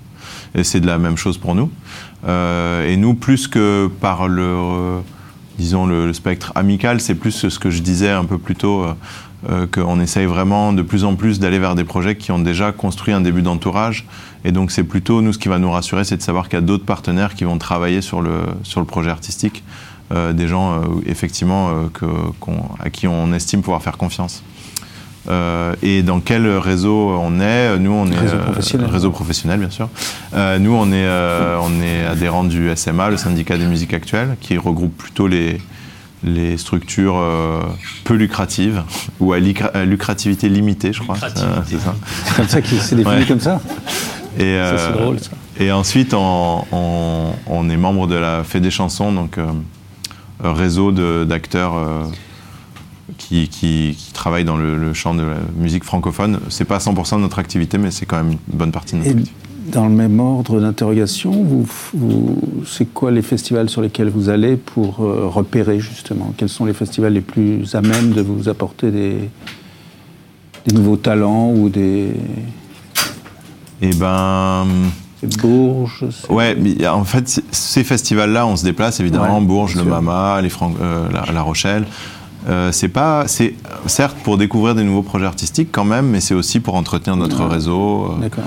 Et 0.55 0.63
c'est 0.63 0.81
de 0.81 0.87
la 0.87 0.99
même 0.99 1.17
chose 1.17 1.39
pour 1.39 1.57
nous. 1.57 1.71
Euh, 2.27 2.87
et 2.87 2.97
nous, 2.97 3.15
plus 3.15 3.49
que 3.49 3.91
par 4.01 4.29
le, 4.29 4.43
euh, 4.43 5.01
disons, 5.59 5.87
le, 5.87 6.13
spectre 6.13 6.53
amical, 6.55 7.01
c'est 7.01 7.15
plus 7.15 7.49
ce 7.49 7.59
que 7.59 7.71
je 7.71 7.83
disais 7.83 8.11
un 8.11 8.25
peu 8.25 8.39
plus 8.39 8.57
tôt, 8.57 8.85
euh, 9.49 9.67
qu'on 9.67 10.01
essaye 10.01 10.27
vraiment 10.27 10.73
de 10.73 10.83
plus 10.83 11.05
en 11.05 11.15
plus 11.15 11.41
d'aller 11.41 11.59
vers 11.59 11.75
des 11.75 11.85
projets 11.85 12.17
qui 12.17 12.31
ont 12.31 12.39
déjà 12.39 12.73
construit 12.73 13.15
un 13.15 13.21
début 13.21 13.43
d'entourage. 13.43 14.07
Et 14.45 14.53
donc 14.53 14.71
c'est 14.71 14.85
plutôt, 14.85 15.23
nous, 15.23 15.33
ce 15.33 15.39
qui 15.39 15.49
va 15.49 15.59
nous 15.59 15.71
rassurer, 15.71 16.05
c'est 16.05 16.17
de 16.17 16.23
savoir 16.23 16.49
qu'il 16.49 16.59
y 16.59 16.63
a 16.63 16.65
d'autres 16.65 16.87
partenaires 16.87 17.35
qui 17.35 17.45
vont 17.45 17.59
travailler 17.59 18.03
sur 18.03 18.21
le, 18.21 18.41
sur 18.63 18.81
le 18.81 18.87
projet 18.87 19.11
artistique. 19.11 19.63
des 20.11 20.49
gens 20.49 20.83
effectivement 21.07 21.71
à 22.81 22.91
qui 22.91 23.07
on 23.07 23.33
estime 23.33 23.63
pouvoir 23.63 23.81
faire 23.83 23.97
confiance. 23.97 24.43
Et 25.83 26.03
dans 26.03 26.21
quel 26.21 26.47
réseau 26.47 27.11
on 27.21 27.41
est? 27.41 27.79
Nous, 27.79 27.93
on 27.93 28.11
est 28.11 28.19
réseau 28.19 28.39
professionnel. 28.39 28.91
réseau 28.91 29.11
professionnel, 29.11 29.61
bien 29.61 29.71
sûr. 29.71 29.89
nous, 30.35 30.75
on 30.75 30.93
est 30.93 31.09
on 31.61 31.83
est 31.83 32.05
adhérent 32.07 32.45
du 32.45 32.75
SMA, 32.75 33.11
le 33.11 33.17
syndicat 33.17 33.59
des 33.59 33.67
musiques 33.67 33.95
actuelles, 33.95 34.37
qui 34.41 34.57
regroupe 34.59 34.97
plutôt 34.97 35.27
les 35.27 35.61
les 36.23 36.59
structures 36.59 37.19
peu 38.05 38.15
lucratives 38.15 38.83
ou 39.21 39.33
à, 39.33 39.39
lucrativité 39.39 40.51
limitée, 40.51 40.93
je 40.93 41.03
crois. 41.03 41.17
C'est 41.19 41.79
ça. 41.79 41.95
C'est 42.25 42.37
comme 42.37 42.49
ça 42.49 42.61
qu'il 42.61 42.79
s'est 42.81 42.97
défini 42.97 43.27
comme 43.27 43.41
ça. 43.41 43.61
Et, 44.39 44.61
c'est 44.77 44.93
drôle 44.93 45.19
ça. 45.19 45.31
Et 45.59 45.73
ensuite, 45.73 46.15
on, 46.15 47.71
est 47.71 47.77
membre 47.77 48.07
de 48.07 48.17
la 48.17 48.45
Fête 48.45 48.63
des 48.63 48.71
chansons, 48.71 49.13
donc 49.13 49.39
réseau 50.43 50.93
d'acteurs 51.25 51.75
qui, 53.31 53.95
qui, 53.97 54.13
travaillent 54.13 54.45
dans 54.45 54.57
le, 54.57 54.93
champ 54.93 55.15
de 55.15 55.23
la 55.23 55.37
musique 55.57 55.85
francophone. 55.85 56.41
C'est 56.49 56.65
pas 56.65 56.79
100% 56.79 57.17
de 57.17 57.21
notre 57.21 57.39
activité, 57.39 57.79
mais 57.79 57.91
c'est 57.91 58.05
quand 58.05 58.17
même 58.17 58.33
une 58.33 58.59
bonne 58.59 58.73
partie 58.73 58.95
de 58.95 58.99
notre 58.99 59.11
activité. 59.11 59.33
Dans 59.73 59.85
le 59.87 59.95
même 59.95 60.19
ordre 60.19 60.61
d'interrogation, 60.61 61.31
vous, 61.31 61.65
c'est 62.67 62.93
quoi 62.93 63.13
les 63.13 63.23
festivals 63.23 63.69
sur 63.69 63.83
lesquels 63.83 64.09
vous 64.09 64.31
allez 64.31 64.57
pour 64.57 65.01
euh, 65.01 65.29
repérer 65.29 65.79
justement? 65.79 66.35
Quels 66.37 66.49
sont 66.49 66.65
les 66.65 66.73
festivals 66.73 67.13
les 67.13 67.21
plus 67.21 67.73
à 67.77 67.81
même 67.81 68.11
de 68.11 68.21
vous 68.21 68.49
apporter 68.49 68.91
des, 68.91 69.31
des 70.67 70.75
nouveaux 70.75 70.97
talents 70.97 71.53
ou 71.53 71.69
des... 71.69 72.13
Eh 73.81 73.91
ben... 73.95 74.67
Bourges 75.23 76.07
Ouais, 76.31 76.57
mais 76.59 76.87
en 76.87 77.05
fait, 77.05 77.43
ces 77.51 77.85
festivals-là, 77.85 78.47
on 78.47 78.57
se 78.57 78.65
déplace 78.65 79.01
évidemment, 79.01 79.41
Bourges, 79.43 79.77
le 79.77 79.85
Mama, 79.85 80.41
les 80.41 80.49
euh, 80.81 81.09
la, 81.33 81.43
Rochelle. 81.43 81.85
Euh, 82.49 82.73
c'est 82.73 82.89
pas, 82.89 83.29
c'est 83.29 83.55
certes 83.87 84.17
pour 84.25 84.39
découvrir 84.39 84.75
des 84.75 84.85
nouveaux 84.85 85.03
projets 85.03 85.27
artistiques 85.27 85.69
quand 85.71 85.85
même, 85.85 86.07
mais 86.07 86.21
c'est 86.21 86.35
aussi 86.35 86.61
pour 86.61 86.75
entretenir 86.75 87.17
notre 87.17 87.45
réseau. 87.45 88.13
Euh, 88.13 88.21
D'accord. 88.21 88.45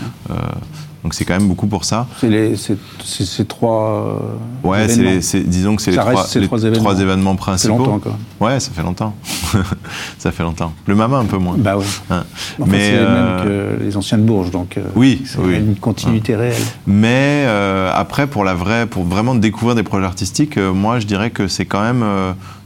Donc 1.04 1.14
c'est 1.14 1.26
quand 1.26 1.38
même 1.38 1.49
beaucoup 1.49 1.68
pour 1.68 1.84
ça. 1.84 2.08
C'est 2.18 2.56
ces 3.04 3.45
trois. 3.45 4.20
Euh, 4.64 4.68
ouais, 4.68 4.88
c'est 5.22 5.41
disons 5.41 5.76
que 5.76 5.82
c'est 5.82 5.91
les, 5.91 5.97
trois, 5.97 6.26
les 6.36 6.47
trois, 6.47 6.99
événements. 7.01 7.36
principaux. 7.36 7.74
Ça 7.74 7.78
fait 7.78 7.78
longtemps 7.78 7.95
encore. 7.95 8.18
Ouais, 8.39 8.60
ça 8.62 8.72
fait 8.72 8.84
longtemps. 8.84 9.16
ça 10.18 10.32
fait 10.32 10.43
longtemps. 10.43 10.74
Le 10.88 10.95
Mama 10.95 11.18
un 11.18 11.26
peu 11.26 11.38
moins. 11.38 11.56
Bah 11.58 11.76
oui. 11.78 11.84
Hein. 12.10 12.24
Mais 12.66 12.91
c'est 12.91 12.95
euh... 12.95 13.78
que 13.78 13.84
les 13.84 13.97
anciennes 13.97 14.24
Bourges, 14.24 14.51
donc. 14.51 14.78
Euh, 14.78 14.84
oui, 14.95 15.24
c'est 15.26 15.41
une 15.41 15.76
continuité 15.76 16.38
réelle. 16.38 16.56
Mais 16.88 17.43
euh, 17.47 17.91
après, 17.93 18.28
pour 18.28 18.45
la 18.45 18.54
vraie, 18.54 18.86
pour 18.86 19.04
vraiment 19.04 19.36
découvrir 19.36 19.76
des 19.76 19.84
projets 19.84 20.06
artistiques, 20.06 20.58
moi 20.58 20.99
je 20.99 21.06
dirais 21.06 21.32
que 21.32 21.49
c'est 21.49 21.66
quand 21.66 21.82
même 21.82 22.06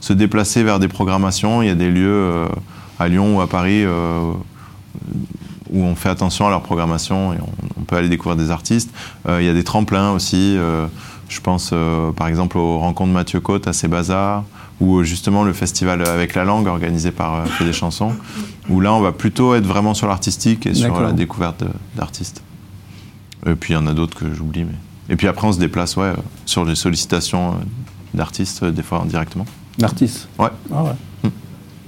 se 0.00 0.12
déplacer 0.12 0.62
vers 0.62 0.78
des 0.78 0.88
programmations. 0.88 1.60
Il 1.62 1.66
y 1.66 1.72
a 1.72 1.74
des 1.74 1.90
lieux 1.90 2.44
à 3.00 3.08
Lyon 3.08 3.36
ou 3.36 3.40
à 3.40 3.48
Paris 3.48 3.84
où 5.72 5.82
on 5.82 5.94
fait 5.94 6.08
attention 6.08 6.46
à 6.46 6.50
leur 6.50 6.62
programmation 6.62 7.32
et 7.32 7.38
on, 7.76 7.82
peut 7.82 7.96
aller 7.96 8.10
découvrir 8.10 8.36
des 8.36 8.50
artistes. 8.50 8.90
Euh, 9.26 9.40
il 9.40 9.46
y 9.46 9.48
a 9.48 9.54
des 9.54 9.64
tremplins 9.64 10.12
aussi. 10.12 10.56
Euh, 10.58 10.86
je 11.30 11.40
pense 11.40 11.70
euh, 11.72 12.12
par 12.12 12.26
exemple 12.26 12.58
aux 12.58 12.78
rencontres 12.78 13.12
Mathieu 13.12 13.40
Côte 13.40 13.66
à 13.66 13.72
Cébazar 13.72 14.44
ou 14.80 15.02
justement 15.04 15.42
le 15.42 15.54
festival 15.54 16.06
avec 16.06 16.34
la 16.34 16.44
langue 16.44 16.66
organisé 16.66 17.10
par 17.10 17.46
Fait 17.48 17.64
des 17.64 17.72
chansons, 17.72 18.12
où 18.68 18.80
là 18.80 18.92
on 18.92 19.00
va 19.00 19.12
plutôt 19.12 19.54
être 19.54 19.66
vraiment 19.66 19.94
sur 19.94 20.06
l'artistique 20.06 20.66
et 20.66 20.74
sur 20.74 21.00
la 21.00 21.12
découverte 21.12 21.64
d'artistes. 21.96 22.42
Et 23.46 23.54
puis 23.54 23.72
il 23.72 23.76
y 23.76 23.78
en 23.78 23.86
a 23.86 23.94
d'autres 23.94 24.16
que 24.16 24.32
j'oublie. 24.34 24.64
Mais... 24.64 24.74
Et 25.08 25.16
puis 25.16 25.26
après 25.26 25.46
on 25.46 25.52
se 25.52 25.58
déplace 25.58 25.96
ouais, 25.96 26.12
sur 26.44 26.64
les 26.64 26.74
sollicitations 26.74 27.56
d'artistes, 28.14 28.64
des 28.64 28.82
fois 28.82 29.02
directement. 29.06 29.46
D'artistes 29.78 30.28
Ouais. 30.38 30.50
Ah 30.72 30.84
ouais. 30.84 30.90
Hmm. 31.24 31.30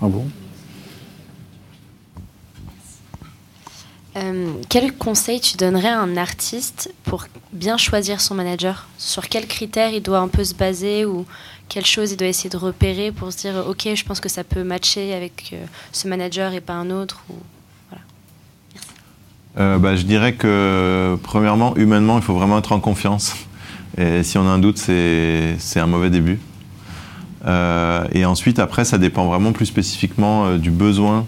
Ah 0.02 0.08
bon? 0.08 0.26
Euh, 4.16 4.54
quel 4.68 4.92
conseil 4.96 5.40
tu 5.40 5.56
donnerais 5.56 5.88
à 5.88 6.00
un 6.00 6.16
artiste 6.16 6.92
pour 7.04 7.26
bien 7.52 7.76
choisir 7.76 8.20
son 8.20 8.34
manager? 8.34 8.88
Sur 8.98 9.28
quels 9.28 9.46
critères 9.46 9.92
il 9.92 10.02
doit 10.02 10.18
un 10.18 10.26
peu 10.26 10.42
se 10.42 10.54
baser 10.54 11.04
ou 11.04 11.26
quelles 11.68 11.86
choses 11.86 12.10
il 12.10 12.16
doit 12.16 12.26
essayer 12.26 12.50
de 12.50 12.56
repérer 12.56 13.12
pour 13.12 13.32
se 13.32 13.38
dire 13.38 13.64
ok 13.68 13.88
je 13.94 14.04
pense 14.04 14.18
que 14.18 14.28
ça 14.28 14.42
peut 14.42 14.64
matcher 14.64 15.14
avec 15.14 15.50
euh, 15.52 15.64
ce 15.92 16.08
manager 16.08 16.52
et 16.54 16.60
pas 16.60 16.72
un 16.72 16.90
autre 16.90 17.22
voilà. 17.88 18.04
Euh, 19.58 19.78
bah, 19.78 19.94
je 19.94 20.02
dirais 20.02 20.32
que 20.32 21.16
premièrement 21.22 21.76
humainement 21.76 22.18
il 22.18 22.22
faut 22.22 22.34
vraiment 22.34 22.58
être 22.58 22.72
en 22.72 22.80
confiance. 22.80 23.36
Et 23.96 24.24
si 24.24 24.38
on 24.38 24.42
a 24.42 24.50
un 24.50 24.58
doute 24.58 24.78
c'est 24.78 25.56
un 25.76 25.86
mauvais 25.86 26.10
début. 26.10 26.40
Et 27.46 28.24
ensuite 28.24 28.58
après 28.58 28.84
ça 28.84 28.98
dépend 28.98 29.26
vraiment 29.26 29.52
plus 29.52 29.66
spécifiquement 29.66 30.56
du 30.56 30.70
besoin 30.70 31.26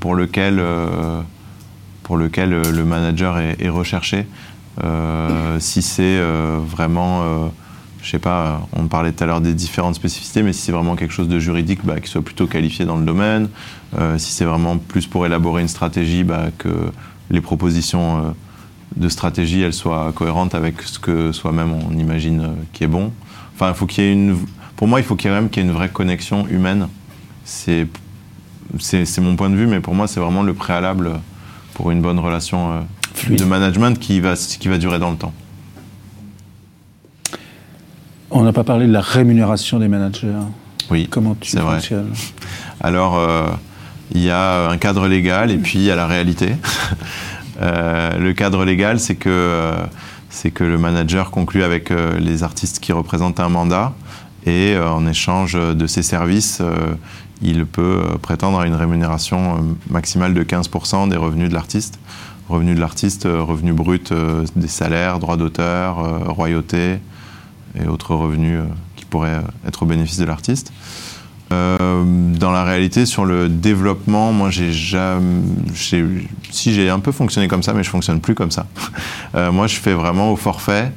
pour 0.00 0.14
lequel 0.14 0.60
pour 2.06 2.16
lequel 2.16 2.52
euh, 2.52 2.62
le 2.70 2.84
manager 2.84 3.36
est, 3.38 3.68
recherché. 3.68 4.26
Euh, 4.84 5.56
si 5.60 5.82
c'est 5.82 6.02
euh, 6.04 6.58
vraiment 6.64 7.50
je 8.00 8.12
sais 8.12 8.20
pas, 8.20 8.68
on 8.72 8.86
parlait 8.86 9.10
tout 9.10 9.24
à 9.24 9.26
l'heure 9.26 9.40
des 9.40 9.52
différentes 9.52 9.96
spécificités, 9.96 10.44
mais 10.44 10.52
si 10.52 10.62
c'est 10.62 10.70
vraiment 10.70 10.94
quelque 10.94 11.12
chose 11.12 11.26
de 11.26 11.40
juridique, 11.40 11.80
bah, 11.82 11.96
qu'il 11.96 12.06
soit 12.06 12.22
plutôt 12.22 12.46
qualifié 12.46 12.84
dans 12.84 12.96
le 12.96 13.04
domaine. 13.04 13.48
si 14.16 14.30
c'est 14.30 14.44
vraiment 14.44 14.78
plus 14.78 15.08
pour 15.08 15.26
élaborer 15.26 15.62
une 15.62 15.68
stratégie, 15.68 16.22
bah, 16.22 16.44
que 16.56 16.68
les 17.30 17.40
propositions 17.40 18.32
de 18.94 19.08
stratégie, 19.08 19.60
elles 19.62 19.72
soient 19.72 20.12
cohérentes 20.14 20.54
avec 20.54 20.82
ce 20.82 21.00
que 21.00 21.32
soi-même 21.32 21.72
on 21.72 21.98
imagine 21.98 22.54
qui 22.72 22.84
est 22.84 22.86
bon. 22.86 23.12
Enfin, 23.56 23.74
faut 23.74 23.86
qu'il 23.86 24.04
y 24.04 24.06
ait 24.06 24.12
une, 24.12 24.36
pour 24.76 24.86
moi, 24.86 25.00
il 25.00 25.04
faut 25.04 25.16
qu'il 25.16 25.28
y 25.28 25.34
ait 25.34 25.36
même 25.36 25.50
qu'il 25.50 25.64
y 25.64 25.66
ait 25.66 25.68
une 25.68 25.74
vraie 25.74 25.88
connexion 25.88 26.46
humaine. 26.46 26.86
C'est, 27.44 27.88
c'est, 28.78 29.18
mon 29.18 29.34
point 29.34 29.50
de 29.50 29.56
vue, 29.56 29.66
mais 29.66 29.80
pour 29.80 29.96
moi, 29.96 30.06
c'est 30.06 30.20
vraiment 30.20 30.44
le 30.44 30.54
préalable 30.54 31.10
pour 31.76 31.90
une 31.90 32.00
bonne 32.00 32.18
relation 32.18 32.72
euh, 32.72 33.36
de 33.36 33.44
management 33.44 33.98
qui 33.98 34.18
va, 34.20 34.34
qui 34.34 34.66
va 34.66 34.78
durer 34.78 34.98
dans 34.98 35.10
le 35.10 35.18
temps. 35.18 35.34
On 38.30 38.42
n'a 38.44 38.52
pas 38.54 38.64
parlé 38.64 38.86
de 38.86 38.92
la 38.92 39.02
rémunération 39.02 39.78
des 39.78 39.86
managers. 39.86 40.32
Oui, 40.90 41.06
comment 41.10 41.36
tu 41.38 41.54
fonctionnes 41.54 42.12
Alors, 42.80 43.18
euh, 43.18 43.48
il 44.12 44.22
y 44.22 44.30
a 44.30 44.70
un 44.70 44.78
cadre 44.78 45.06
légal 45.06 45.50
et 45.50 45.58
puis 45.58 45.78
il 45.78 45.84
y 45.84 45.90
a 45.90 45.96
la 45.96 46.06
réalité. 46.06 46.56
Euh, 47.62 48.18
le 48.18 48.34
cadre 48.34 48.66
légal, 48.66 49.00
c'est 49.00 49.14
que, 49.14 49.72
c'est 50.28 50.50
que 50.50 50.62
le 50.62 50.76
manager 50.76 51.30
conclut 51.30 51.62
avec 51.62 51.90
les 52.18 52.42
artistes 52.42 52.80
qui 52.80 52.92
représentent 52.92 53.40
un 53.40 53.48
mandat 53.48 53.94
et 54.44 54.76
en 54.78 55.06
échange 55.06 55.54
de 55.54 55.86
ses 55.86 56.02
services, 56.02 56.60
il 57.42 57.66
peut 57.66 58.02
euh, 58.02 58.18
prétendre 58.18 58.58
à 58.60 58.66
une 58.66 58.74
rémunération 58.74 59.56
euh, 59.56 59.58
maximale 59.90 60.34
de 60.34 60.42
15% 60.42 61.08
des 61.08 61.16
revenus 61.16 61.48
de 61.48 61.54
l'artiste. 61.54 61.98
Revenus 62.48 62.76
de 62.76 62.80
l'artiste, 62.80 63.26
euh, 63.26 63.42
revenus 63.42 63.74
bruts 63.74 64.00
des 64.54 64.68
salaires, 64.68 65.18
droits 65.18 65.36
d'auteur, 65.36 65.96
royauté 66.32 66.98
et 67.78 67.86
autres 67.86 68.14
revenus 68.14 68.60
qui 68.94 69.04
pourraient 69.04 69.42
être 69.66 69.82
au 69.82 69.86
bénéfice 69.86 70.18
de 70.18 70.24
l'artiste. 70.24 70.72
dans 71.50 72.52
la 72.52 72.64
réalité, 72.64 73.04
sur 73.04 73.24
le 73.24 73.48
développement, 73.48 74.32
moi, 74.32 74.50
j'ai 74.50 74.72
si 75.72 76.74
j'ai 76.74 76.88
un 76.88 77.00
peu 77.00 77.12
fonctionné 77.12 77.48
comme 77.48 77.62
ça, 77.62 77.72
mais 77.74 77.82
je 77.82 77.90
fonctionne 77.90 78.20
plus 78.20 78.34
comme 78.34 78.52
ça. 78.52 78.66
moi, 79.52 79.66
je 79.66 79.76
fais 79.76 79.94
vraiment 79.94 80.32
au 80.32 80.36
forfait. 80.36 80.92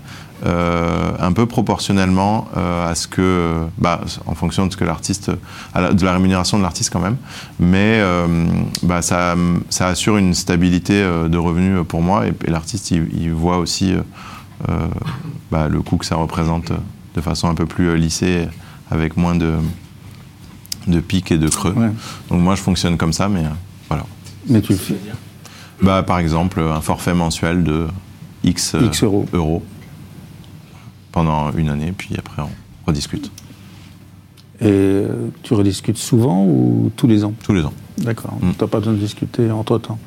Euh, 0.46 1.12
un 1.20 1.34
peu 1.34 1.46
proportionnellement 1.48 2.48
euh, 2.56 2.90
à 2.90 2.96
ce 2.96 3.10
que, 3.10 3.66
bah, 3.78 4.00
en 4.26 4.36
fonction 4.36 4.68
de 4.68 4.72
ce 4.72 4.78
que 4.78 4.86
l'artiste, 4.86 5.30
de 5.30 6.06
la 6.06 6.14
rémunération 6.14 6.58
de 6.58 6.64
l'artiste 6.64 6.92
quand 6.94 7.02
même, 7.02 7.18
mais 7.60 8.00
euh, 8.00 8.48
bah, 8.82 9.02
ça, 9.02 9.36
ça, 9.70 9.88
assure 9.88 10.16
une 10.16 10.34
stabilité 10.34 11.02
de 11.04 11.38
revenus 11.38 11.80
pour 11.86 12.02
moi 12.02 12.26
et, 12.26 12.34
l'artiste 12.50 12.92
il, 12.92 13.34
voit 13.34 13.58
aussi 13.58 13.94
bah, 15.52 15.68
le 15.68 15.82
coût 15.82 15.98
que 15.98 16.06
ça 16.06 16.16
représente 16.16 16.72
de 17.16 17.22
façon 17.22 17.50
un 17.50 17.56
peu 17.56 17.66
plus 17.66 17.98
lissée 17.98 18.48
avec 18.90 19.18
moins 19.18 19.36
de, 19.36 19.56
de 20.88 21.02
pics 21.02 21.34
et 21.34 21.38
de 21.38 21.50
creux. 21.50 21.76
Donc 22.30 22.40
moi 22.40 22.56
je 22.56 22.62
fonctionne 22.62 22.96
comme 22.96 23.14
ça, 23.14 23.28
mais 23.28 23.44
voilà. 23.90 24.06
Mais 24.48 24.62
tu 24.62 24.72
le 24.72 24.80
fais. 24.80 24.96
Bah, 25.82 26.02
Par 26.04 26.20
exemple, 26.20 26.62
un 26.62 26.82
forfait 26.82 27.14
mensuel 27.14 27.66
de 27.66 27.88
X, 28.46 28.76
euros 29.34 29.64
pendant 31.12 31.52
une 31.54 31.70
année, 31.70 31.94
puis 31.96 32.16
après 32.18 32.42
on 32.42 32.50
rediscute. 32.88 33.32
Et 34.62 34.66
euh, 34.66 35.30
tu 35.44 35.54
rediscutes 35.54 35.98
souvent 35.98 36.44
ou 36.44 36.92
tous 36.98 37.08
les 37.08 37.24
ans? 37.24 37.34
Tous 37.44 37.54
les 37.54 37.64
ans. 37.64 37.74
D'accord. 37.98 38.34
Mm. 38.42 38.52
Tu 38.58 38.62
n'as 38.62 38.68
pas 38.68 38.80
besoin 38.80 38.94
de 38.94 39.00
discuter 39.00 39.50
entre 39.52 39.78
temps? 39.78 40.00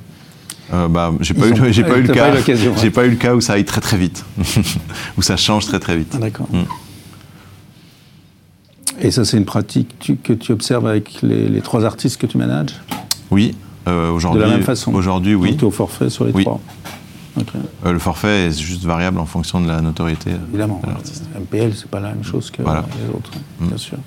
Euh, 0.73 0.89
bah, 0.89 1.13
j'ai 1.21 1.35
pas, 1.35 1.49
eu, 1.49 1.73
j'ai 1.73 1.85
pas 1.85 1.99
eu 1.99 2.03
le 2.03 2.13
cas. 2.13 2.35
J'ai 2.81 2.91
pas 2.91 3.07
eu 3.07 3.11
le 3.11 3.17
cas 3.17 3.35
où 3.35 3.41
ça 3.41 3.55
aille 3.55 3.65
très 3.65 3.81
très 3.81 3.97
vite, 3.97 4.25
où 5.19 5.23
ça 5.23 5.37
change 5.37 5.67
très 5.67 5.81
très 5.81 5.97
vite. 5.97 6.13
Ah, 6.15 6.19
d'accord. 6.19 6.49
Mm. 6.53 6.65
Et 9.01 9.11
ça, 9.11 9.25
c'est 9.25 9.37
une 9.37 9.45
pratique 9.45 10.13
que 10.23 10.33
tu 10.33 10.53
observes 10.53 10.87
avec 10.87 11.23
les, 11.23 11.61
trois 11.61 11.85
artistes 11.85 12.21
que 12.21 12.27
tu 12.27 12.39
manages? 12.39 12.75
Oui, 13.31 13.55
euh, 13.89 14.11
aujourd'hui. 14.13 14.43
De 14.43 14.47
la 14.47 14.53
même 14.53 14.63
façon. 14.63 14.95
Aujourd'hui, 14.95 15.35
oui. 15.35 15.57
Tu 15.57 15.63
es 15.63 15.65
au 15.65 15.71
forfait 15.71 16.11
sur 16.11 16.25
les 16.25 16.33
trois. 16.33 16.61
Euh, 17.85 17.93
le 17.93 17.99
forfait 17.99 18.47
est 18.47 18.59
juste 18.59 18.85
variable 18.85 19.19
en 19.19 19.27
fonction 19.27 19.61
de 19.61 19.67
la 19.67 19.81
notoriété 19.81 20.31
Évidemment. 20.49 20.81
de 20.85 20.91
l'artiste. 20.91 21.25
MPL, 21.35 21.75
c'est 21.75 21.89
pas 21.89 22.01
la 22.01 22.11
même 22.11 22.25
chose 22.25 22.51
que 22.51 22.63
les 22.63 23.15
autres, 23.15 23.31
mm. 23.61 23.67
bien 23.69 23.77
sûr. 23.77 23.99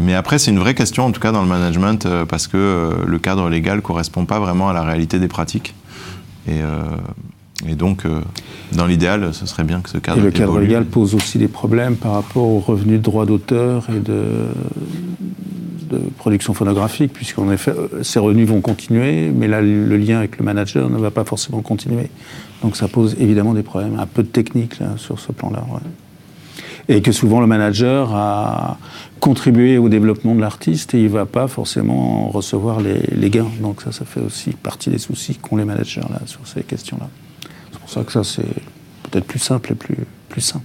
mais 0.00 0.14
après, 0.14 0.38
c'est 0.38 0.50
une 0.50 0.58
vraie 0.58 0.74
question, 0.74 1.04
en 1.04 1.12
tout 1.12 1.20
cas 1.20 1.32
dans 1.32 1.42
le 1.42 1.48
management, 1.48 2.06
parce 2.28 2.46
que 2.46 2.96
le 3.06 3.18
cadre 3.18 3.48
légal 3.48 3.76
ne 3.76 3.82
correspond 3.82 4.24
pas 4.24 4.40
vraiment 4.40 4.68
à 4.68 4.72
la 4.72 4.82
réalité 4.82 5.18
des 5.18 5.28
pratiques. 5.28 5.74
Et, 6.48 6.60
et 7.68 7.74
donc, 7.74 8.06
dans 8.72 8.86
l'idéal, 8.86 9.34
ce 9.34 9.44
serait 9.46 9.64
bien 9.64 9.80
que 9.80 9.90
ce 9.90 9.98
cadre. 9.98 10.18
Et 10.18 10.22
le 10.22 10.30
cadre 10.30 10.58
légal 10.58 10.86
pose 10.86 11.14
aussi 11.14 11.38
des 11.38 11.48
problèmes 11.48 11.96
par 11.96 12.12
rapport 12.12 12.44
aux 12.44 12.60
revenus 12.60 12.98
de 12.98 13.02
droits 13.04 13.26
d'auteur 13.26 13.86
et 13.94 14.00
de, 14.00 14.48
production 16.18 16.54
phonographique, 16.54 17.12
puisqu'en 17.12 17.50
effet, 17.50 17.72
ces 18.02 18.18
revenus 18.18 18.48
vont 18.48 18.60
continuer, 18.60 19.30
mais 19.30 19.48
là, 19.48 19.60
le 19.60 19.96
lien 19.96 20.18
avec 20.18 20.38
le 20.38 20.44
manager 20.44 20.90
ne 20.90 20.98
va 20.98 21.10
pas 21.10 21.24
forcément 21.24 21.62
continuer. 21.62 22.10
Donc 22.62 22.76
ça 22.76 22.88
pose 22.88 23.16
évidemment 23.18 23.54
des 23.54 23.62
problèmes, 23.62 23.98
un 23.98 24.06
peu 24.06 24.22
de 24.22 24.28
technique 24.28 24.78
là, 24.78 24.94
sur 24.96 25.18
ce 25.18 25.32
plan-là. 25.32 25.64
Et 26.88 27.00
que 27.02 27.12
souvent 27.12 27.40
le 27.40 27.46
manager 27.46 28.14
a 28.14 28.78
contribué 29.20 29.78
au 29.78 29.88
développement 29.88 30.34
de 30.34 30.40
l'artiste 30.40 30.94
et 30.94 30.98
il 30.98 31.04
ne 31.04 31.08
va 31.08 31.26
pas 31.26 31.46
forcément 31.46 32.28
recevoir 32.28 32.80
les, 32.80 33.30
gains. 33.30 33.50
Donc 33.60 33.82
ça, 33.82 33.92
ça 33.92 34.04
fait 34.04 34.20
aussi 34.20 34.50
partie 34.50 34.90
des 34.90 34.98
soucis 34.98 35.36
qu'ont 35.36 35.56
les 35.56 35.64
managers 35.64 36.00
là, 36.10 36.20
sur 36.26 36.46
ces 36.46 36.62
questions-là. 36.62 37.08
C'est 37.72 37.78
pour 37.78 37.90
ça 37.90 38.02
que 38.02 38.12
ça, 38.12 38.24
c'est 38.24 38.42
peut-être 39.10 39.26
plus 39.26 39.38
simple 39.38 39.72
et 39.72 39.74
plus, 39.74 39.98
plus 40.28 40.40
sain. 40.40 40.60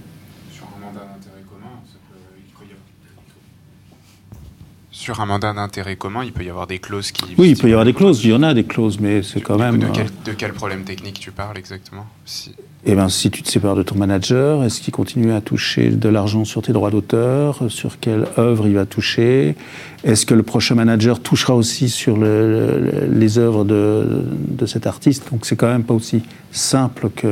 Sur 5.08 5.22
un 5.22 5.26
mandat 5.26 5.54
d'intérêt 5.54 5.96
commun, 5.96 6.22
il 6.22 6.32
peut 6.32 6.44
y 6.44 6.50
avoir 6.50 6.66
des 6.66 6.80
clauses 6.80 7.12
qui. 7.12 7.24
Oui, 7.38 7.52
il 7.52 7.56
peut 7.56 7.66
y 7.66 7.72
avoir 7.72 7.86
des 7.86 7.94
clauses. 7.94 8.22
Il 8.24 8.30
y 8.30 8.34
en 8.34 8.42
a 8.42 8.52
des 8.52 8.64
clauses, 8.64 9.00
mais 9.00 9.22
c'est 9.22 9.40
quand 9.40 9.56
même. 9.56 9.78
De 9.78 9.86
quel, 9.86 10.08
de 10.26 10.32
quel, 10.32 10.52
problème 10.52 10.84
technique 10.84 11.18
tu 11.18 11.30
parles 11.30 11.56
exactement 11.56 12.04
si... 12.26 12.54
Eh 12.84 12.94
bien, 12.94 13.08
si 13.08 13.30
tu 13.30 13.42
te 13.42 13.48
sépares 13.48 13.74
de 13.74 13.82
ton 13.82 13.96
manager, 13.96 14.62
est-ce 14.64 14.82
qu'il 14.82 14.92
continue 14.92 15.32
à 15.32 15.40
toucher 15.40 15.88
de 15.88 16.08
l'argent 16.10 16.44
sur 16.44 16.60
tes 16.60 16.74
droits 16.74 16.90
d'auteur? 16.90 17.70
Sur 17.70 17.98
quelle 17.98 18.26
œuvre 18.36 18.66
il 18.66 18.74
va 18.74 18.84
toucher? 18.84 19.56
Est-ce 20.04 20.26
que 20.26 20.34
le 20.34 20.42
prochain 20.42 20.74
manager 20.74 21.20
touchera 21.20 21.54
aussi 21.54 21.88
sur 21.88 22.18
le, 22.18 23.08
les 23.10 23.38
œuvres 23.38 23.64
de, 23.64 24.24
de 24.30 24.66
cet 24.66 24.86
artiste? 24.86 25.30
Donc, 25.32 25.46
c'est 25.46 25.56
quand 25.56 25.68
même 25.68 25.84
pas 25.84 25.94
aussi 25.94 26.22
simple 26.52 27.08
que, 27.16 27.28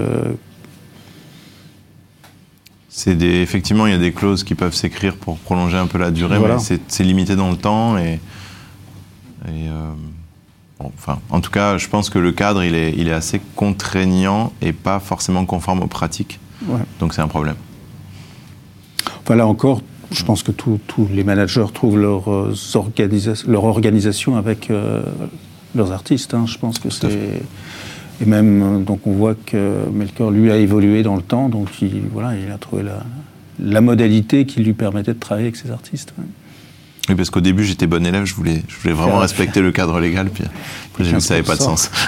des, 3.05 3.41
effectivement, 3.41 3.87
il 3.87 3.93
y 3.93 3.95
a 3.95 3.99
des 3.99 4.13
clauses 4.13 4.43
qui 4.43 4.55
peuvent 4.55 4.75
s'écrire 4.75 5.17
pour 5.17 5.37
prolonger 5.39 5.77
un 5.77 5.87
peu 5.87 5.99
la 5.99 6.11
durée, 6.11 6.39
mais 6.39 6.79
c'est 6.89 7.05
limité 7.05 7.37
dans 7.37 7.51
le 7.51 7.57
temps. 7.57 7.99
Et, 7.99 8.19
euh, 9.49 9.93
enfin, 10.79 11.19
en 11.31 11.41
tout 11.41 11.51
cas, 11.51 11.77
je 11.77 11.89
pense 11.89 12.11
que 12.11 12.19
le 12.19 12.33
cadre, 12.33 12.65
il 12.65 12.75
est, 12.75 12.95
il 12.97 13.09
est 13.09 13.13
assez 13.13 13.41
contraignant 13.55 14.53
et 14.63 14.73
pas 14.73 14.99
forcément 14.99 15.45
conforme 15.45 15.83
aux 15.83 15.89
pratiques. 15.89 16.41
Donc 16.99 17.15
c'est 17.15 17.21
un 17.21 17.29
problème. 17.29 17.57
Enfin, 19.23 19.37
là 19.37 19.47
encore, 19.47 19.83
je 20.11 20.25
pense 20.25 20.43
que 20.43 20.53
tous 20.53 20.81
les 21.13 21.25
managers 21.25 21.67
trouvent 21.73 21.99
leur, 21.99 22.31
euh, 22.33 22.55
leur 23.47 23.65
organisation 23.65 24.37
avec 24.37 24.71
euh, 24.71 25.03
leurs 25.75 25.93
artistes. 25.93 26.35
Hein. 26.35 26.47
Je 26.47 26.59
pense 26.59 26.79
que 26.79 26.91
c'est 26.91 27.43
et 28.21 28.25
même, 28.25 28.63
euh, 28.63 28.79
donc 28.79 29.07
on 29.07 29.13
voit 29.13 29.35
que 29.35 29.89
Melchior, 29.93 30.31
lui, 30.31 30.51
a 30.51 30.57
évolué 30.57 31.03
dans 31.03 31.17
le 31.17 31.23
temps, 31.23 31.49
donc 31.49 31.69
il, 31.83 32.03
voilà, 32.13 32.37
il 32.37 32.51
a 32.51 32.59
trouvé 32.59 32.83
la, 32.83 33.05
la 33.59 33.81
modalité 33.81 34.47
qui 34.47 34.61
lui 34.63 34.73
permettait 34.73 35.15
de 35.15 35.19
travailler 35.19 35.47
avec 35.47 35.57
ses 35.57 35.71
artistes. 35.71 36.15
Oui, 37.09 37.15
parce 37.15 37.31
qu'au 37.31 37.41
début, 37.41 37.65
j'étais 37.65 37.87
bon 37.87 38.05
élève, 38.05 38.25
je 38.25 38.35
voulais, 38.35 38.63
je 38.69 38.77
voulais 38.77 38.95
vraiment 38.95 39.19
respecter 39.19 39.61
le 39.61 39.71
cadre 39.71 40.01
légal, 40.01 40.29
puis 40.31 40.45
j'ai 40.99 41.05
vu 41.05 41.13
que 41.15 41.21
ça 41.21 41.35
n'avait 41.35 41.47
pas 41.47 41.57
de 41.57 41.63
sens. 41.63 41.91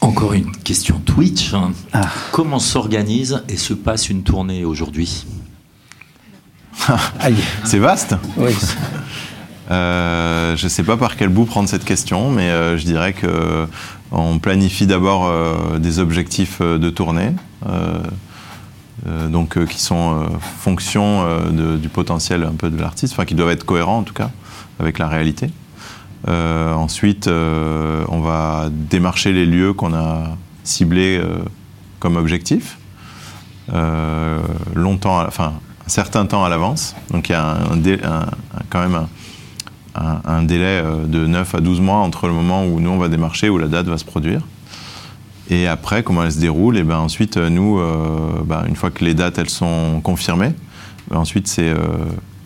Encore 0.00 0.32
une 0.32 0.52
question 0.52 0.98
Twitch. 0.98 1.52
Ah. 1.92 2.08
Comment 2.32 2.58
s'organise 2.58 3.42
et 3.48 3.56
se 3.56 3.74
passe 3.74 4.08
une 4.08 4.22
tournée 4.22 4.64
aujourd'hui? 4.64 5.26
C'est 7.64 7.78
vaste? 7.78 8.14
Oui. 8.36 8.52
Euh, 9.70 10.56
je 10.56 10.64
ne 10.64 10.68
sais 10.68 10.82
pas 10.82 10.96
par 10.96 11.16
quel 11.16 11.28
bout 11.28 11.44
prendre 11.44 11.68
cette 11.68 11.84
question, 11.84 12.30
mais 12.30 12.50
euh, 12.50 12.76
je 12.76 12.84
dirais 12.84 13.12
que 13.12 13.66
on 14.10 14.40
planifie 14.40 14.86
d'abord 14.86 15.26
euh, 15.26 15.78
des 15.78 16.00
objectifs 16.00 16.60
de 16.60 16.90
tournée, 16.90 17.32
donc 19.06 19.64
qui 19.66 19.80
sont 19.80 20.26
fonction 20.58 21.24
du 21.52 21.88
potentiel 21.88 22.42
un 22.42 22.54
peu 22.54 22.70
de 22.70 22.80
l'artiste, 22.80 23.14
enfin 23.14 23.24
qui 23.24 23.34
doivent 23.34 23.50
être 23.50 23.64
cohérents 23.64 23.98
en 23.98 24.02
tout 24.02 24.14
cas 24.14 24.30
avec 24.80 24.98
la 24.98 25.08
réalité. 25.08 25.50
ensuite, 26.26 27.28
on 27.28 28.20
va 28.20 28.68
démarcher 28.70 29.32
les 29.32 29.46
lieux 29.46 29.72
qu'on 29.72 29.94
a 29.94 30.36
ciblés 30.64 31.22
comme 32.00 32.16
objectif, 32.16 32.78
longtemps, 34.74 35.24
enfin 35.26 35.52
un 35.86 35.88
certain 35.88 36.26
temps 36.26 36.44
à 36.44 36.48
l'avance. 36.48 36.96
Donc 37.10 37.28
il 37.28 37.32
y 37.32 37.36
a 37.36 37.58
quand 38.70 38.80
même 38.80 38.94
un, 38.94 39.08
un, 39.94 40.42
délai 40.42 40.82
euh, 40.84 41.04
de 41.04 41.26
9 41.26 41.54
à 41.54 41.60
12 41.60 41.80
mois 41.80 41.98
entre 41.98 42.26
le 42.26 42.32
moment 42.32 42.64
où 42.64 42.80
nous 42.80 42.90
on 42.90 42.98
va 42.98 43.08
démarcher, 43.08 43.48
où 43.48 43.58
la 43.58 43.68
date 43.68 43.86
va 43.86 43.98
se 43.98 44.04
produire. 44.04 44.42
Et 45.48 45.66
après, 45.66 46.02
comment 46.02 46.22
elle 46.22 46.32
se 46.32 46.38
déroule, 46.38 46.76
et 46.76 46.84
ben 46.84 46.98
ensuite, 46.98 47.36
euh, 47.36 47.50
nous, 47.50 47.78
euh, 47.78 48.42
ben, 48.44 48.64
une 48.68 48.76
fois 48.76 48.90
que 48.90 49.04
les 49.04 49.14
dates 49.14 49.38
elles 49.38 49.50
sont 49.50 50.00
confirmées, 50.02 50.52
ben, 51.10 51.18
ensuite 51.18 51.48
c'est 51.48 51.74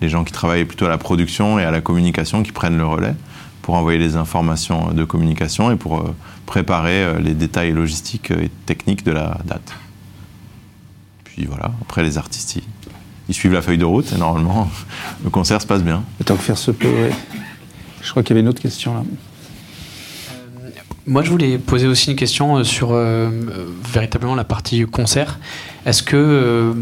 les 0.00 0.08
gens 0.08 0.24
qui 0.24 0.32
travaillent 0.32 0.64
plutôt 0.64 0.86
à 0.86 0.88
la 0.88 0.98
production 0.98 1.58
et 1.58 1.64
à 1.64 1.70
la 1.70 1.80
communication 1.80 2.42
qui 2.42 2.52
prennent 2.52 2.78
le 2.78 2.86
relais 2.86 3.14
pour 3.62 3.74
envoyer 3.74 3.98
les 3.98 4.16
informations 4.16 4.92
de 4.92 5.04
communication 5.04 5.70
et 5.70 5.76
pour 5.76 6.04
préparer 6.44 7.18
les 7.20 7.32
détails 7.32 7.72
logistiques 7.72 8.30
et 8.30 8.50
techniques 8.66 9.04
de 9.04 9.12
la 9.12 9.38
date. 9.46 9.72
Puis 11.24 11.46
voilà, 11.46 11.72
après 11.80 12.02
les 12.02 12.18
artistes, 12.18 12.58
ils 13.28 13.34
suivent 13.34 13.52
la 13.52 13.62
feuille 13.62 13.78
de 13.78 13.84
route 13.84 14.12
et 14.12 14.18
normalement 14.18 14.70
le 15.24 15.30
concert 15.30 15.60
se 15.60 15.66
passe 15.66 15.82
bien. 15.82 16.02
tant 16.24 16.36
que 16.36 16.42
faire 16.42 16.58
se 16.58 16.70
peut, 16.70 16.88
oui. 16.88 17.14
Je 18.02 18.10
crois 18.10 18.22
qu'il 18.22 18.30
y 18.30 18.32
avait 18.34 18.42
une 18.42 18.48
autre 18.48 18.60
question 18.60 18.94
là. 18.94 19.02
Euh, 20.30 20.70
moi, 21.06 21.22
je 21.22 21.30
voulais 21.30 21.58
poser 21.58 21.86
aussi 21.86 22.10
une 22.10 22.16
question 22.16 22.56
euh, 22.56 22.64
sur 22.64 22.90
euh, 22.92 23.30
véritablement 23.92 24.34
la 24.34 24.44
partie 24.44 24.84
concert. 24.84 25.38
Est-ce 25.86 26.02
que 26.02 26.74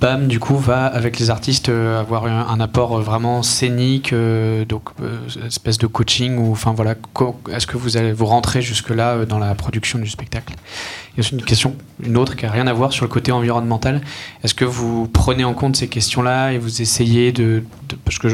BAM, 0.00 0.28
du 0.28 0.40
coup, 0.40 0.56
va 0.56 0.86
avec 0.86 1.18
les 1.18 1.30
artistes 1.30 1.68
avoir 1.68 2.24
un, 2.26 2.60
apport 2.60 3.00
vraiment 3.00 3.42
scénique, 3.42 4.14
donc 4.68 4.90
espèce 5.46 5.78
de 5.78 5.86
coaching 5.86 6.38
ou 6.38 6.52
enfin 6.52 6.72
voilà, 6.72 6.94
est-ce 7.52 7.66
que 7.66 7.76
vous 7.76 7.96
allez 7.96 8.12
vous 8.12 8.26
rentrer 8.26 8.62
jusque 8.62 8.90
là 8.90 9.24
dans 9.24 9.38
la 9.38 9.54
production 9.54 9.98
du 9.98 10.08
spectacle? 10.08 10.54
Il 11.16 11.24
y 11.24 11.26
a 11.26 11.30
une 11.32 11.42
question, 11.42 11.74
une 12.02 12.16
autre 12.16 12.36
qui 12.36 12.44
n'a 12.44 12.52
rien 12.52 12.66
à 12.66 12.72
voir 12.72 12.92
sur 12.92 13.04
le 13.04 13.10
côté 13.10 13.32
environnemental. 13.32 14.00
Est-ce 14.44 14.54
que 14.54 14.64
vous 14.64 15.08
prenez 15.08 15.44
en 15.44 15.54
compte 15.54 15.76
ces 15.76 15.88
questions-là 15.88 16.52
et 16.52 16.58
vous 16.58 16.80
essayez 16.80 17.32
de, 17.32 17.64
parce 18.04 18.18
que 18.18 18.28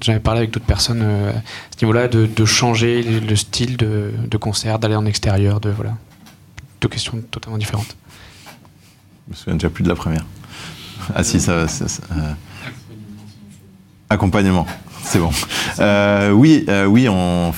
j'avais 0.00 0.20
parlé 0.20 0.38
avec 0.38 0.50
d'autres 0.50 0.66
personnes 0.66 1.02
euh, 1.02 1.30
à 1.30 1.42
ce 1.76 1.84
niveau-là, 1.84 2.08
de, 2.08 2.44
changer 2.44 3.02
le, 3.02 3.36
style 3.36 3.76
de, 3.76 4.36
concert, 4.38 4.78
d'aller 4.78 4.96
en 4.96 5.06
extérieur, 5.06 5.60
de 5.60 5.70
voilà, 5.70 5.96
deux 6.80 6.88
questions 6.88 7.20
totalement 7.30 7.58
différentes. 7.58 7.96
Je 9.26 9.32
me 9.32 9.36
souviens 9.36 9.54
déjà 9.54 9.70
plus 9.70 9.82
de 9.82 9.88
la 9.88 9.96
première. 9.96 10.24
Ah 11.14 11.22
si, 11.22 11.40
ça. 11.40 11.52
euh, 11.52 11.66
accompagnement. 14.10 14.66
C'est 15.02 15.18
bon. 15.18 15.30
Euh, 15.78 16.30
oui, 16.32 16.64
euh, 16.68 16.86
oui, 16.86 17.08
on, 17.08 17.52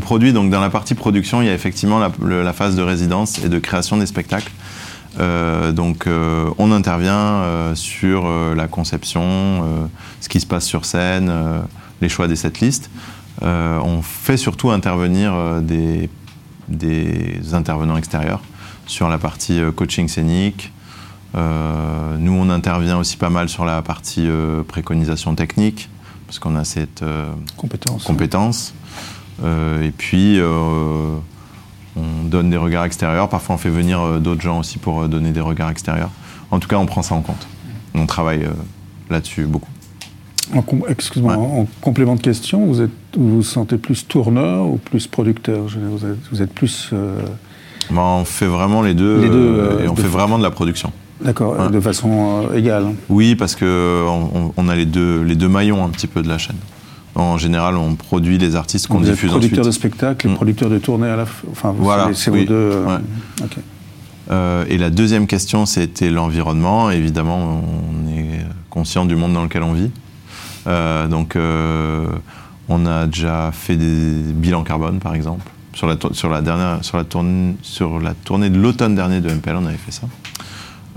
produit 0.00 0.32
donc 0.32 0.50
dans 0.50 0.60
la 0.60 0.70
partie 0.70 0.94
production, 0.94 1.42
il 1.42 1.46
y 1.46 1.50
a 1.50 1.54
effectivement 1.54 1.98
la, 1.98 2.52
phase 2.52 2.76
de 2.76 2.82
résidence 2.82 3.38
et 3.44 3.48
de 3.48 3.58
création 3.58 3.96
des 3.96 4.06
spectacles. 4.06 4.52
Donc, 5.18 6.06
on 6.58 6.72
intervient 6.72 7.74
sur 7.74 8.26
la 8.54 8.68
conception, 8.68 9.90
ce 10.20 10.28
qui 10.30 10.40
se 10.40 10.46
passe 10.46 10.64
sur 10.64 10.86
scène, 10.86 11.30
les 12.00 12.08
choix 12.08 12.26
des 12.26 12.36
setlists. 12.36 12.90
on 13.42 14.00
fait 14.02 14.38
surtout 14.38 14.70
intervenir 14.70 15.60
des, 15.60 16.08
intervenants 17.52 17.98
extérieurs 17.98 18.40
sur 18.86 19.08
la 19.08 19.18
partie 19.18 19.60
coaching 19.76 20.08
scénique. 20.08 20.72
Nous, 21.34 22.32
on 22.32 22.50
intervient 22.50 22.98
aussi 22.98 23.16
pas 23.16 23.30
mal 23.30 23.48
sur 23.48 23.64
la 23.64 23.82
partie 23.82 24.28
préconisation 24.68 25.34
technique 25.34 25.88
parce 26.32 26.38
qu'on 26.38 26.56
a 26.56 26.64
cette 26.64 27.02
euh, 27.02 27.30
compétence. 27.58 28.72
Euh, 29.44 29.82
et 29.82 29.90
puis, 29.90 30.40
euh, 30.40 31.18
on 31.94 32.24
donne 32.24 32.48
des 32.48 32.56
regards 32.56 32.86
extérieurs. 32.86 33.28
Parfois, 33.28 33.56
on 33.56 33.58
fait 33.58 33.68
venir 33.68 34.18
d'autres 34.18 34.40
gens 34.40 34.60
aussi 34.60 34.78
pour 34.78 35.06
donner 35.10 35.32
des 35.32 35.42
regards 35.42 35.68
extérieurs. 35.68 36.08
En 36.50 36.58
tout 36.58 36.68
cas, 36.68 36.76
on 36.76 36.86
prend 36.86 37.02
ça 37.02 37.14
en 37.14 37.20
compte. 37.20 37.46
On 37.94 38.06
travaille 38.06 38.48
là-dessus 39.10 39.44
beaucoup. 39.44 39.68
Excuse-moi, 40.88 41.36
en 41.36 41.66
complément 41.82 42.16
de 42.16 42.22
question, 42.22 42.64
vous 42.64 42.80
êtes, 42.80 42.90
vous, 43.14 43.36
vous 43.36 43.42
sentez 43.42 43.76
plus 43.76 44.08
tourneur 44.08 44.64
ou 44.64 44.78
plus 44.78 45.06
producteur? 45.06 45.66
Vous 45.66 46.06
êtes, 46.06 46.18
vous 46.30 46.40
êtes 46.40 46.54
plus. 46.54 46.94
Ben, 47.90 48.00
on 48.00 48.24
fait 48.24 48.46
vraiment 48.46 48.80
les 48.80 48.94
deux, 48.94 49.20
les 49.20 49.28
deux 49.28 49.82
et 49.84 49.88
on 49.88 49.96
fait 49.96 50.08
vraiment 50.08 50.38
de 50.38 50.42
la 50.42 50.50
production. 50.50 50.92
D'accord, 51.24 51.70
de 51.70 51.80
façon 51.80 52.48
euh, 52.50 52.56
égale. 52.56 52.86
Oui, 53.08 53.34
parce 53.34 53.54
que 53.54 54.04
on, 54.56 54.68
a 54.68 54.74
les 54.74 54.86
deux, 54.86 55.22
les 55.22 55.36
deux 55.36 55.48
maillons 55.48 55.84
un 55.84 55.88
petit 55.88 56.06
peu 56.06 56.22
de 56.22 56.28
la 56.28 56.38
chaîne. 56.38 56.56
En 57.14 57.36
général, 57.36 57.76
on 57.76 57.94
produit 57.94 58.38
les 58.38 58.56
artistes 58.56 58.86
qu'on 58.88 59.00
diffuse 59.00 59.30
ensuite. 59.30 59.30
Producteur 59.30 59.64
de 59.64 59.70
spectacle 59.70 60.26
et 60.26 60.30
mm. 60.30 60.34
producteur 60.34 60.70
de 60.70 60.78
tournée 60.78 61.08
à 61.08 61.16
la 61.16 61.26
fin. 61.26 61.46
Enfin, 61.50 61.74
voilà, 61.76 62.10
c'est 62.14 62.30
vos 62.30 62.44
deux. 62.44 62.54
Euh, 62.54 62.98
euh, 64.30 64.64
et 64.68 64.78
la 64.78 64.90
deuxième 64.90 65.26
question, 65.26 65.66
c'était 65.66 66.10
l'environnement. 66.10 66.90
Évidemment, 66.90 67.62
on 67.62 68.10
est 68.10 68.40
conscient 68.70 69.04
du 69.04 69.14
monde 69.14 69.34
dans 69.34 69.42
lequel 69.42 69.62
on 69.62 69.74
vit. 69.74 69.90
donc, 71.10 71.36
on 72.68 72.86
a 72.86 73.06
déjà 73.06 73.50
fait 73.52 73.76
des 73.76 74.32
bilans 74.32 74.64
carbone, 74.64 74.98
par 74.98 75.14
exemple. 75.14 75.44
Sur 75.74 75.86
la, 75.86 75.96
sur 76.12 76.28
la, 76.28 76.42
dernière, 76.42 76.78
sur 76.82 76.98
la, 76.98 77.04
tournée, 77.04 77.54
sur 77.62 77.98
la 77.98 78.12
tournée 78.12 78.50
de 78.50 78.58
l'automne 78.58 78.94
dernier 78.94 79.20
de 79.20 79.30
MPL, 79.30 79.56
on 79.56 79.66
avait 79.66 79.76
fait 79.76 79.90
ça. 79.92 80.06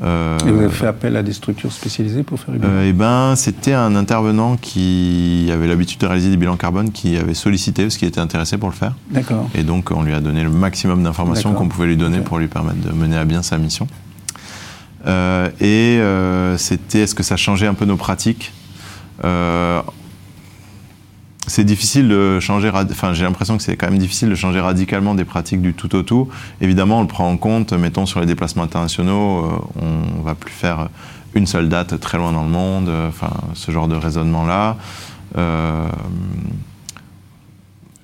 Euh, 0.03 0.37
et 0.45 0.51
vous 0.51 0.59
avez 0.59 0.69
fait 0.69 0.87
appel 0.87 1.15
à 1.15 1.23
des 1.23 1.31
structures 1.31 1.71
spécialisées 1.71 2.23
pour 2.23 2.39
faire 2.39 2.53
les 2.53 2.59
bilans 2.59 2.71
euh, 2.73 2.87
Eh 2.89 2.93
ben, 2.93 3.35
c'était 3.35 3.73
un 3.73 3.95
intervenant 3.95 4.57
qui 4.57 5.49
avait 5.53 5.67
l'habitude 5.67 5.99
de 5.99 6.05
réaliser 6.05 6.29
des 6.29 6.37
bilans 6.37 6.57
carbone 6.57 6.91
qui 6.91 7.15
avait 7.15 7.33
sollicité 7.33 7.83
parce 7.83 7.97
qu'il 7.97 8.07
était 8.07 8.19
intéressé 8.19 8.57
pour 8.57 8.69
le 8.69 8.75
faire. 8.75 8.93
D'accord. 9.09 9.49
Et 9.55 9.63
donc, 9.63 9.91
on 9.91 10.03
lui 10.03 10.13
a 10.13 10.19
donné 10.19 10.43
le 10.43 10.49
maximum 10.49 11.03
d'informations 11.03 11.53
qu'on 11.53 11.67
pouvait 11.67 11.87
lui 11.87 11.97
donner 11.97 12.19
pour 12.19 12.39
lui 12.39 12.47
permettre 12.47 12.81
de 12.81 12.91
mener 12.91 13.17
à 13.17 13.25
bien 13.25 13.41
sa 13.41 13.57
mission. 13.57 13.87
Euh, 15.07 15.49
et 15.61 16.57
c'était, 16.57 17.01
est-ce 17.01 17.15
que 17.15 17.23
ça 17.23 17.37
changeait 17.37 17.67
un 17.67 17.73
peu 17.73 17.85
nos 17.85 17.97
pratiques? 17.97 18.51
C'est 21.47 21.63
difficile 21.63 22.07
de 22.07 22.39
changer, 22.39 22.71
enfin 22.73 23.13
j'ai 23.13 23.23
l'impression 23.23 23.57
que 23.57 23.63
c'est 23.63 23.75
quand 23.75 23.89
même 23.89 23.99
difficile 23.99 24.29
de 24.29 24.35
changer 24.35 24.59
radicalement 24.59 25.13
des 25.15 25.25
pratiques 25.25 25.61
du 25.61 25.73
tout 25.73 25.95
au 25.95 26.01
tout. 26.01 26.29
Évidemment, 26.61 26.99
on 26.99 27.01
le 27.01 27.07
prend 27.07 27.29
en 27.29 27.37
compte, 27.37 27.73
mettons 27.73 28.05
sur 28.05 28.19
les 28.19 28.25
déplacements 28.25 28.63
internationaux, 28.63 29.45
euh, 29.45 29.81
on 29.81 30.21
va 30.21 30.35
plus 30.35 30.53
faire 30.53 30.89
une 31.35 31.45
seule 31.45 31.69
date 31.69 31.99
très 31.99 32.17
loin 32.17 32.31
dans 32.31 32.43
le 32.43 32.49
monde, 32.49 32.89
euh, 32.89 33.09
enfin 33.09 33.29
ce 33.53 33.71
genre 33.71 33.87
de 33.87 33.95
raisonnement-là. 33.95 34.77
Euh, 35.37 35.87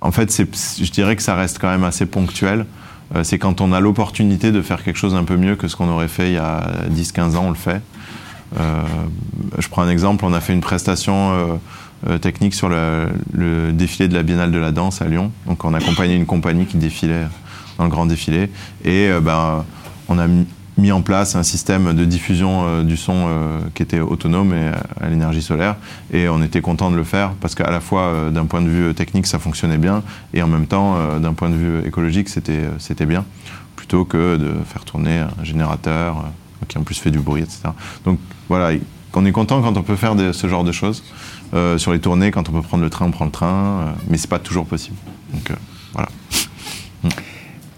en 0.02 0.12
fait, 0.12 0.36
je 0.36 0.92
dirais 0.92 1.16
que 1.16 1.22
ça 1.22 1.36
reste 1.36 1.60
quand 1.60 1.70
même 1.70 1.84
assez 1.84 2.06
ponctuel. 2.06 2.66
c'est 3.24 3.38
quand 3.38 3.62
on 3.62 3.72
a 3.72 3.80
l'opportunité 3.80 4.52
de 4.52 4.62
faire 4.62 4.84
quelque 4.84 4.98
chose 4.98 5.14
un 5.16 5.26
peu 5.26 5.38
mieux 5.38 5.56
que 5.56 5.68
ce 5.68 5.76
qu'on 5.76 5.90
aurait 5.90 6.08
fait 6.08 6.30
il 6.30 6.34
y 6.34 6.38
a 6.38 6.72
10-15 6.90 7.36
ans, 7.36 7.46
on 7.46 7.50
le 7.50 7.56
fait. 7.56 7.82
je 8.58 9.68
prends 9.68 9.84
un 9.84 9.90
exemple, 9.90 10.26
on 10.26 10.34
a 10.34 10.40
fait 10.40 10.54
une 10.54 10.62
prestation 10.62 11.60
technique 12.22 12.54
sur 12.54 12.70
le, 12.70 13.72
défilé 13.72 14.08
de 14.08 14.14
la 14.14 14.24
Biennale 14.24 14.52
de 14.52 14.58
la 14.58 14.72
danse 14.72 15.02
à 15.02 15.06
Lyon. 15.06 15.32
Donc 15.48 15.64
on 15.66 15.74
accompagnait 15.74 16.16
une 16.16 16.26
compagnie 16.26 16.66
qui 16.66 16.78
défilait 16.78 17.28
dans 17.78 17.86
le 17.86 17.90
grand 17.90 18.06
défilé. 18.06 18.50
Et 18.84 19.10
euh, 19.10 19.20
ben, 19.20 19.66
on 20.08 20.18
a 20.18 20.28
mis 20.78 20.92
en 20.92 21.02
place 21.02 21.36
un 21.36 21.44
système 21.44 21.94
de 21.94 22.06
diffusion 22.06 22.64
euh, 22.66 22.84
du 22.84 22.98
son 22.98 23.30
qui 23.76 23.84
était 23.84 24.00
autonome 24.00 24.54
et 24.54 24.72
à 25.00 25.10
l'énergie 25.10 25.42
solaire. 25.42 25.76
Et 26.12 26.28
on 26.28 26.42
était 26.42 26.62
content 26.62 26.92
de 26.92 26.96
le 26.96 27.04
faire 27.04 27.32
parce 27.40 27.56
qu'à 27.56 27.70
la 27.70 27.80
fois 27.80 28.30
d'un 28.32 28.46
point 28.46 28.62
de 28.62 28.70
vue 28.70 28.94
technique 28.94 29.28
ça 29.28 29.38
fonctionnait 29.38 29.78
bien 29.78 30.04
et 30.34 30.42
en 30.42 30.48
même 30.48 30.68
temps 30.68 31.20
d'un 31.20 31.34
point 31.34 31.50
de 31.50 31.56
vue 31.56 31.86
écologique 31.86 32.30
c'était 32.30 33.06
bien 33.06 33.26
plutôt 33.76 34.06
que 34.06 34.38
de 34.38 34.54
faire 34.66 34.86
tourner 34.86 35.20
un 35.20 35.44
générateur 35.44 36.26
qui 36.68 36.78
en 36.78 36.84
plus 36.84 36.96
fait 36.96 37.12
du 37.12 37.20
bruit, 37.20 37.42
etc. 37.42 37.70
Donc 38.06 38.20
voilà, 38.48 38.78
on 39.16 39.26
est 39.26 39.32
content 39.32 39.62
quand 39.62 39.78
on 39.78 39.84
peut 39.84 39.96
faire 39.96 40.16
ce 40.34 40.48
genre 40.48 40.64
de 40.64 40.72
choses. 40.72 41.04
Euh, 41.54 41.78
sur 41.78 41.92
les 41.92 42.00
tournées, 42.00 42.32
quand 42.32 42.48
on 42.50 42.54
peut 42.54 42.62
prendre 42.62 42.84
le 42.84 42.90
train, 42.90 43.06
on 43.06 43.12
prend 43.12 43.26
le 43.26 43.32
train, 43.32 43.48
euh, 43.48 43.92
mais 44.10 44.18
c'est 44.18 44.30
pas 44.30 44.40
toujours 44.40 44.66
possible. 44.66 44.96
Donc 45.34 45.52
euh, 45.52 45.56
voilà. 45.94 46.10
Mm. 47.04 47.10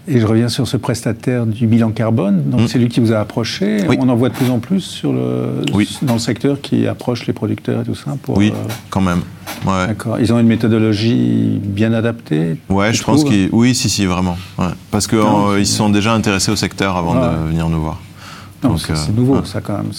Et 0.06 0.20
je 0.20 0.26
reviens 0.26 0.50
sur 0.50 0.68
ce 0.68 0.76
prestataire 0.76 1.46
du 1.46 1.66
bilan 1.66 1.90
carbone. 1.90 2.50
Donc 2.50 2.60
mm. 2.60 2.68
c'est 2.68 2.78
lui 2.78 2.88
qui 2.88 3.00
vous 3.00 3.12
a 3.12 3.18
approché. 3.18 3.78
On 3.98 4.08
en 4.10 4.14
voit 4.14 4.28
de 4.28 4.34
plus 4.34 4.50
en 4.50 4.58
plus 4.58 4.82
sur 4.82 5.14
le, 5.14 5.62
dans 6.02 6.12
le 6.12 6.18
secteur 6.18 6.60
qui 6.60 6.86
approche 6.86 7.26
les 7.26 7.32
producteurs 7.32 7.80
et 7.80 7.84
tout 7.84 7.94
ça. 7.94 8.14
Pour, 8.22 8.36
oui, 8.36 8.52
quand 8.90 9.00
même. 9.00 9.22
Ouais. 9.66 9.86
D'accord. 9.86 10.20
Ils 10.20 10.30
ont 10.30 10.38
une 10.38 10.46
méthodologie 10.46 11.58
bien 11.62 11.94
adaptée. 11.94 12.58
Ouais, 12.68 12.92
je 12.92 13.02
pense 13.02 13.24
qu'ils. 13.24 13.48
Oui, 13.50 13.74
si, 13.74 13.88
si, 13.88 14.04
vraiment. 14.04 14.36
Parce 14.90 15.06
qu'ils 15.06 15.66
se 15.66 15.74
sont 15.74 15.88
déjà 15.88 16.12
intéressés 16.12 16.52
au 16.52 16.56
secteur 16.56 16.98
avant 16.98 17.14
de 17.14 17.48
venir 17.48 17.70
nous 17.70 17.80
voir. 17.80 17.98
C'est 18.78 18.92
euh, 18.92 19.12
nouveau, 19.14 19.44
ça 19.44 19.60
quand 19.60 19.76
même. 19.76 19.92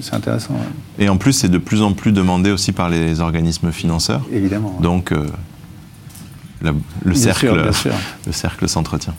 C'est 0.00 0.14
intéressant. 0.14 0.54
Et 0.98 1.08
en 1.08 1.16
plus, 1.16 1.32
c'est 1.32 1.48
de 1.48 1.58
plus 1.58 1.82
en 1.82 1.92
plus 1.92 2.12
demandé 2.12 2.50
aussi 2.50 2.72
par 2.72 2.88
les 2.88 3.20
organismes 3.20 3.72
financeurs. 3.72 4.22
Évidemment. 4.32 4.78
Donc, 4.80 5.12
euh, 5.12 5.26
le, 6.62 7.14
cercle, 7.14 7.70
le 8.26 8.32
cercle 8.32 8.68
s'entretient. 8.68 9.14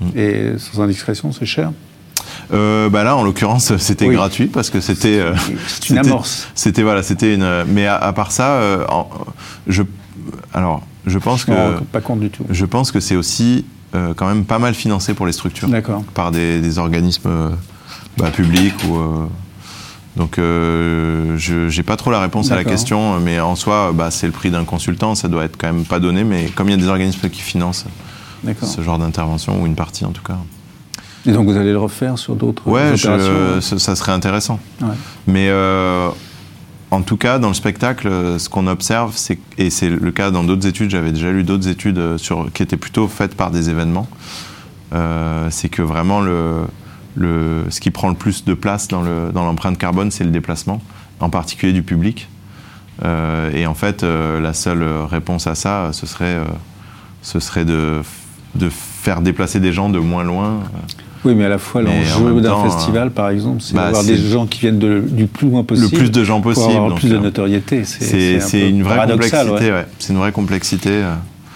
Mm. 0.00 0.18
Et 0.18 0.52
sans 0.58 0.82
indiscrétion, 0.82 1.32
c'est 1.32 1.46
cher? 1.46 1.72
Euh, 2.52 2.88
bah 2.88 3.04
là, 3.04 3.16
en 3.16 3.22
l'occurrence, 3.22 3.76
c'était 3.78 4.08
gratuit 4.08 4.46
parce 4.46 4.70
que 4.70 4.80
c'était. 4.80 5.22
c'est 5.68 5.90
une 5.90 5.98
amorce. 5.98 6.48
C'était 6.54 6.82
voilà, 6.82 7.02
c'était 7.02 7.34
une. 7.34 7.64
Mais 7.68 7.86
à, 7.86 8.12
part 8.12 8.32
ça, 8.32 8.60
je. 9.66 9.82
Alors, 10.52 10.82
je 11.06 11.18
pense 11.18 11.44
que. 11.44 11.80
pas 11.92 12.00
compte 12.00 12.20
du 12.20 12.30
tout. 12.30 12.44
Je 12.48 12.64
pense 12.64 12.90
que 12.90 13.00
c'est 13.00 13.16
aussi 13.16 13.66
quand 13.92 14.26
même 14.26 14.44
pas 14.44 14.58
mal 14.58 14.74
financé 14.74 15.14
pour 15.14 15.26
les 15.26 15.32
structures. 15.32 15.68
Par 16.14 16.32
des, 16.32 16.60
des 16.60 16.78
organismes 16.78 17.56
bah, 18.16 18.30
public 18.30 18.74
ou. 18.88 18.96
Euh, 18.96 19.26
donc, 20.16 20.38
euh, 20.38 21.36
je 21.38 21.76
n'ai 21.76 21.82
pas 21.82 21.96
trop 21.96 22.12
la 22.12 22.20
réponse 22.20 22.52
à 22.52 22.54
la 22.54 22.62
question, 22.62 23.18
mais 23.18 23.40
en 23.40 23.56
soi, 23.56 23.90
bah, 23.92 24.12
c'est 24.12 24.26
le 24.26 24.32
prix 24.32 24.50
d'un 24.52 24.64
consultant, 24.64 25.16
ça 25.16 25.26
doit 25.26 25.44
être 25.44 25.56
quand 25.56 25.66
même 25.66 25.84
pas 25.84 25.98
donné, 25.98 26.22
mais 26.22 26.46
comme 26.54 26.68
il 26.68 26.70
y 26.70 26.74
a 26.74 26.76
des 26.78 26.86
organismes 26.86 27.28
qui 27.28 27.42
financent 27.42 27.86
ce 28.62 28.80
genre 28.80 28.98
d'intervention, 28.98 29.60
ou 29.60 29.66
une 29.66 29.74
partie 29.74 30.04
en 30.04 30.12
tout 30.12 30.22
cas. 30.22 30.36
Et 31.26 31.32
donc 31.32 31.48
vous 31.48 31.56
allez 31.56 31.72
le 31.72 31.78
refaire 31.78 32.16
sur 32.16 32.36
d'autres 32.36 32.68
ouais, 32.68 32.92
opérations 32.92 33.78
ça 33.78 33.96
serait 33.96 34.12
intéressant. 34.12 34.60
Mais 35.26 35.48
euh, 35.48 36.10
en 36.92 37.02
tout 37.02 37.16
cas, 37.16 37.40
dans 37.40 37.48
le 37.48 37.54
spectacle, 37.54 38.08
ce 38.38 38.48
qu'on 38.48 38.68
observe, 38.68 39.16
et 39.58 39.70
c'est 39.70 39.88
le 39.90 40.12
cas 40.12 40.30
dans 40.30 40.44
d'autres 40.44 40.68
études, 40.68 40.90
j'avais 40.90 41.10
déjà 41.10 41.32
lu 41.32 41.42
d'autres 41.42 41.66
études 41.66 42.18
sur, 42.18 42.52
qui 42.52 42.62
étaient 42.62 42.76
plutôt 42.76 43.08
faites 43.08 43.34
par 43.34 43.50
des 43.50 43.68
événements, 43.68 44.06
c'est 45.50 45.70
que 45.70 45.82
vraiment 45.82 46.20
le, 46.20 46.66
ce 47.16 47.80
qui 47.80 47.90
prend 47.90 48.08
le 48.08 48.14
plus 48.14 48.44
de 48.44 48.54
place 48.54 48.88
dans 48.88 49.02
l'empreinte 49.34 49.78
carbone, 49.78 50.10
c'est 50.10 50.24
le 50.24 50.30
déplacement, 50.30 50.82
en 51.20 51.30
particulier 51.30 51.72
du 51.72 51.82
public. 51.82 52.28
Euh, 53.04 53.50
et 53.52 53.66
en 53.66 53.74
fait, 53.74 54.02
euh, 54.02 54.40
la 54.40 54.52
seule 54.52 54.84
réponse 55.10 55.46
à 55.46 55.54
ça, 55.54 55.90
ce 55.92 56.06
serait, 56.06 56.36
euh, 56.36 56.44
ce 57.22 57.40
serait 57.40 57.64
de, 57.64 58.00
de, 58.54 58.68
faire 58.70 59.20
déplacer 59.20 59.60
des 59.60 59.72
gens 59.72 59.88
de 59.88 59.98
moins 59.98 60.24
loin. 60.24 60.60
Oui, 61.24 61.34
mais 61.34 61.46
à 61.46 61.48
la 61.48 61.58
fois 61.58 61.82
l'enjeu 61.82 62.40
d'un 62.40 62.62
festival, 62.64 63.10
par 63.10 63.30
exemple, 63.30 63.62
c'est 63.62 63.74
bah, 63.74 63.84
d'avoir 63.84 64.04
des 64.04 64.16
gens 64.16 64.46
qui 64.46 64.60
viennent 64.60 64.78
du 64.78 65.26
plus 65.26 65.48
loin 65.48 65.64
possible. 65.64 65.90
Le 65.90 65.98
plus 65.98 66.10
de 66.10 66.22
gens 66.22 66.40
possible. 66.40 66.66
Pour 66.66 66.76
avoir 66.76 66.94
plus 66.94 67.08
de 67.08 67.18
notoriété. 67.18 67.84
C'est 67.84 68.68
une, 68.68 68.82
vraie 68.82 69.06
complexité. 69.06 69.72
C'est 69.98 70.12
une 70.12 70.18
vraie 70.18 70.32
complexité. 70.32 71.02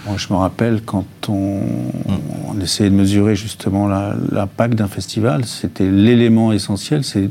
Moi, 0.09 0.17
je 0.17 0.33
me 0.33 0.39
rappelle 0.39 0.81
quand 0.81 1.05
on, 1.29 2.59
essayait 2.59 2.89
de 2.89 2.95
mesurer 2.95 3.35
justement 3.35 3.87
l'impact 3.87 4.73
d'un 4.73 4.87
festival, 4.87 5.45
c'était 5.45 5.89
l'élément 5.89 6.51
essentiel, 6.51 7.03
c'est 7.03 7.29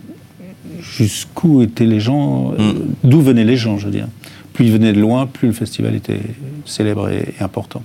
jusqu'où 0.81 1.61
étaient 1.61 1.87
les 1.87 1.99
gens, 1.99 2.53
euh, 2.53 2.73
mm. 2.73 2.95
d'où 3.03 3.21
venaient 3.21 3.45
les 3.45 3.57
gens, 3.57 3.79
je 3.79 3.87
veux 3.87 3.91
dire. 3.91 4.07
Plus 4.53 4.67
ils 4.67 4.73
venaient 4.73 4.93
de 4.93 5.01
loin, 5.01 5.27
plus 5.27 5.49
le 5.49 5.55
festival 5.55 5.97
était 5.97 6.21
célèbre 6.67 7.09
et, 7.11 7.35
important. 7.41 7.83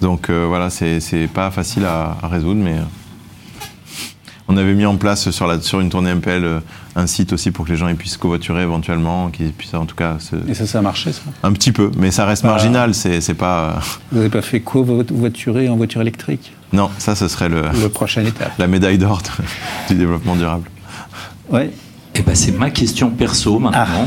Donc 0.00 0.30
euh, 0.30 0.44
voilà, 0.46 0.70
c'est 0.70 1.28
pas 1.34 1.50
facile 1.50 1.84
à, 1.84 2.16
résoudre, 2.22 2.60
mais 2.62 2.74
euh, 2.74 2.82
on 4.46 4.56
avait 4.56 4.74
mis 4.74 4.86
en 4.86 4.96
place 4.96 5.30
sur, 5.30 5.48
la, 5.48 5.60
sur 5.60 5.80
une 5.80 5.90
tournée 5.90 6.14
MPL 6.14 6.44
euh, 6.44 6.60
un 6.96 7.06
site 7.06 7.34
aussi 7.34 7.50
pour 7.50 7.66
que 7.66 7.70
les 7.70 7.76
gens 7.76 7.94
puissent 7.94 8.16
covoiturer 8.16 8.62
éventuellement, 8.62 9.28
qu'ils 9.28 9.52
puissent 9.52 9.74
en 9.74 9.84
tout 9.84 9.94
cas. 9.94 10.16
Et 10.48 10.54
ça, 10.54 10.66
ça 10.66 10.78
a 10.78 10.82
marché, 10.82 11.12
ça? 11.12 11.20
Un 11.42 11.52
petit 11.52 11.70
peu, 11.70 11.90
mais 11.98 12.10
ça 12.10 12.24
reste 12.24 12.42
marginal, 12.42 12.94
c'est 12.94 13.34
pas. 13.34 13.78
Vous 14.10 14.18
n'avez 14.18 14.30
pas 14.30 14.42
fait 14.42 14.60
covoiturer 14.60 15.68
en 15.68 15.76
voiture 15.76 16.00
électrique? 16.00 16.52
Non, 16.72 16.90
ça, 16.98 17.14
ce 17.14 17.28
serait 17.28 17.50
le. 17.50 17.62
Le 17.80 17.88
prochain 17.90 18.24
étape. 18.24 18.52
La 18.58 18.66
médaille 18.66 18.98
d'or 18.98 19.22
du 19.88 19.94
développement 19.94 20.36
durable. 20.36 20.68
Ouais. 21.50 21.70
Eh 22.14 22.22
ben, 22.22 22.34
c'est 22.34 22.52
ma 22.52 22.70
question 22.70 23.10
perso 23.10 23.58
maintenant. 23.58 23.84
Ah 23.86 24.06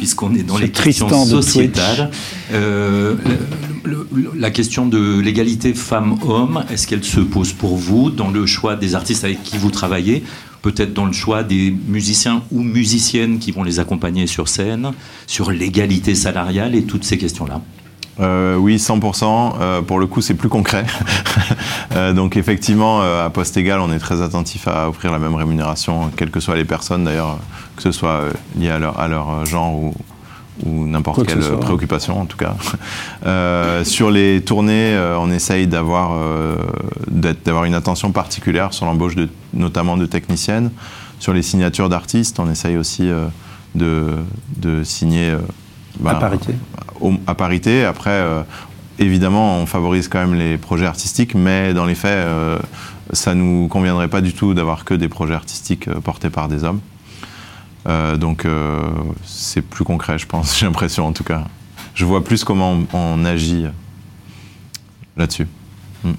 puisqu'on 0.00 0.34
est 0.34 0.42
dans 0.42 0.56
les 0.56 0.70
questions 0.70 1.26
sociétales. 1.26 2.10
Euh, 2.54 3.16
la 4.34 4.50
question 4.50 4.86
de 4.86 5.20
l'égalité 5.20 5.74
femmes-hommes, 5.74 6.64
est-ce 6.70 6.86
qu'elle 6.86 7.04
se 7.04 7.20
pose 7.20 7.52
pour 7.52 7.76
vous 7.76 8.08
dans 8.08 8.30
le 8.30 8.46
choix 8.46 8.76
des 8.76 8.94
artistes 8.94 9.24
avec 9.24 9.42
qui 9.42 9.58
vous 9.58 9.70
travaillez 9.70 10.24
Peut-être 10.62 10.94
dans 10.94 11.04
le 11.04 11.12
choix 11.12 11.42
des 11.42 11.74
musiciens 11.86 12.42
ou 12.50 12.62
musiciennes 12.62 13.38
qui 13.38 13.52
vont 13.52 13.62
les 13.62 13.78
accompagner 13.78 14.26
sur 14.26 14.48
scène, 14.48 14.92
sur 15.26 15.50
l'égalité 15.50 16.14
salariale 16.14 16.74
et 16.74 16.84
toutes 16.84 17.04
ces 17.04 17.18
questions-là? 17.18 17.60
Euh, 18.18 18.56
oui, 18.56 18.76
100%. 18.76 19.54
Euh, 19.60 19.82
pour 19.82 19.98
le 19.98 20.06
coup, 20.06 20.20
c'est 20.20 20.34
plus 20.34 20.48
concret. 20.48 20.84
Euh, 21.96 22.12
donc 22.12 22.36
effectivement, 22.36 23.00
à 23.00 23.28
poste 23.30 23.56
égal, 23.56 23.80
on 23.80 23.90
est 23.92 23.98
très 23.98 24.22
attentif 24.22 24.68
à 24.68 24.88
offrir 24.88 25.10
la 25.10 25.18
même 25.18 25.34
rémunération, 25.34 26.08
quelles 26.16 26.30
que 26.30 26.38
soient 26.38 26.54
les 26.54 26.64
personnes 26.64 27.02
d'ailleurs, 27.02 27.38
que 27.74 27.82
ce 27.82 27.90
soit 27.90 28.26
lié 28.56 28.70
à 28.70 28.78
leur, 28.78 29.00
à 29.00 29.08
leur 29.08 29.44
genre 29.44 29.74
ou, 29.74 29.94
ou 30.64 30.86
n'importe 30.86 31.26
quelle 31.26 31.40
préoccupation 31.58 32.20
en 32.20 32.26
tout 32.26 32.36
cas. 32.36 32.54
sur 33.82 34.12
les 34.12 34.40
tournées, 34.42 34.96
on 35.18 35.32
essaye 35.32 35.66
d'avoir 35.66 36.12
d'avoir 37.10 37.64
une 37.64 37.74
attention 37.74 38.12
particulière 38.12 38.72
sur 38.72 38.86
l'embauche 38.86 39.16
de, 39.16 39.28
notamment 39.52 39.96
de 39.96 40.06
techniciennes. 40.06 40.70
Sur 41.18 41.32
les 41.32 41.42
signatures 41.42 41.88
d'artistes, 41.88 42.38
on 42.38 42.48
essaye 42.48 42.76
aussi 42.76 43.10
de, 43.74 44.14
de 44.56 44.84
signer 44.84 45.34
à 46.06 46.14
parité 46.14 46.54
À 47.26 47.34
parité. 47.34 47.84
Après, 47.84 48.10
euh, 48.10 48.42
évidemment, 48.98 49.56
on 49.56 49.66
favorise 49.66 50.08
quand 50.08 50.18
même 50.18 50.34
les 50.34 50.58
projets 50.58 50.86
artistiques, 50.86 51.34
mais 51.34 51.72
dans 51.72 51.86
les 51.86 51.94
faits, 51.94 52.10
euh, 52.10 52.58
ça 53.12 53.34
nous 53.34 53.68
conviendrait 53.68 54.08
pas 54.08 54.20
du 54.20 54.34
tout 54.34 54.52
d'avoir 54.52 54.84
que 54.84 54.92
des 54.92 55.08
projets 55.08 55.34
artistiques 55.34 55.88
euh, 55.88 56.00
portés 56.00 56.30
par 56.30 56.48
des 56.48 56.64
hommes. 56.64 56.80
donc 58.18 58.46
c'est 59.24 59.62
plus 59.62 59.84
concret, 59.84 60.18
je 60.18 60.26
pense, 60.26 60.58
j'ai 60.58 60.66
l'impression 60.66 61.06
en 61.06 61.12
tout 61.12 61.24
cas. 61.24 61.44
Je 61.94 62.04
vois 62.04 62.22
plus 62.22 62.44
comment 62.44 62.78
on, 62.92 63.24
agit 63.24 63.64
là-dessus. 65.16 65.46
Hmm. 66.04 66.12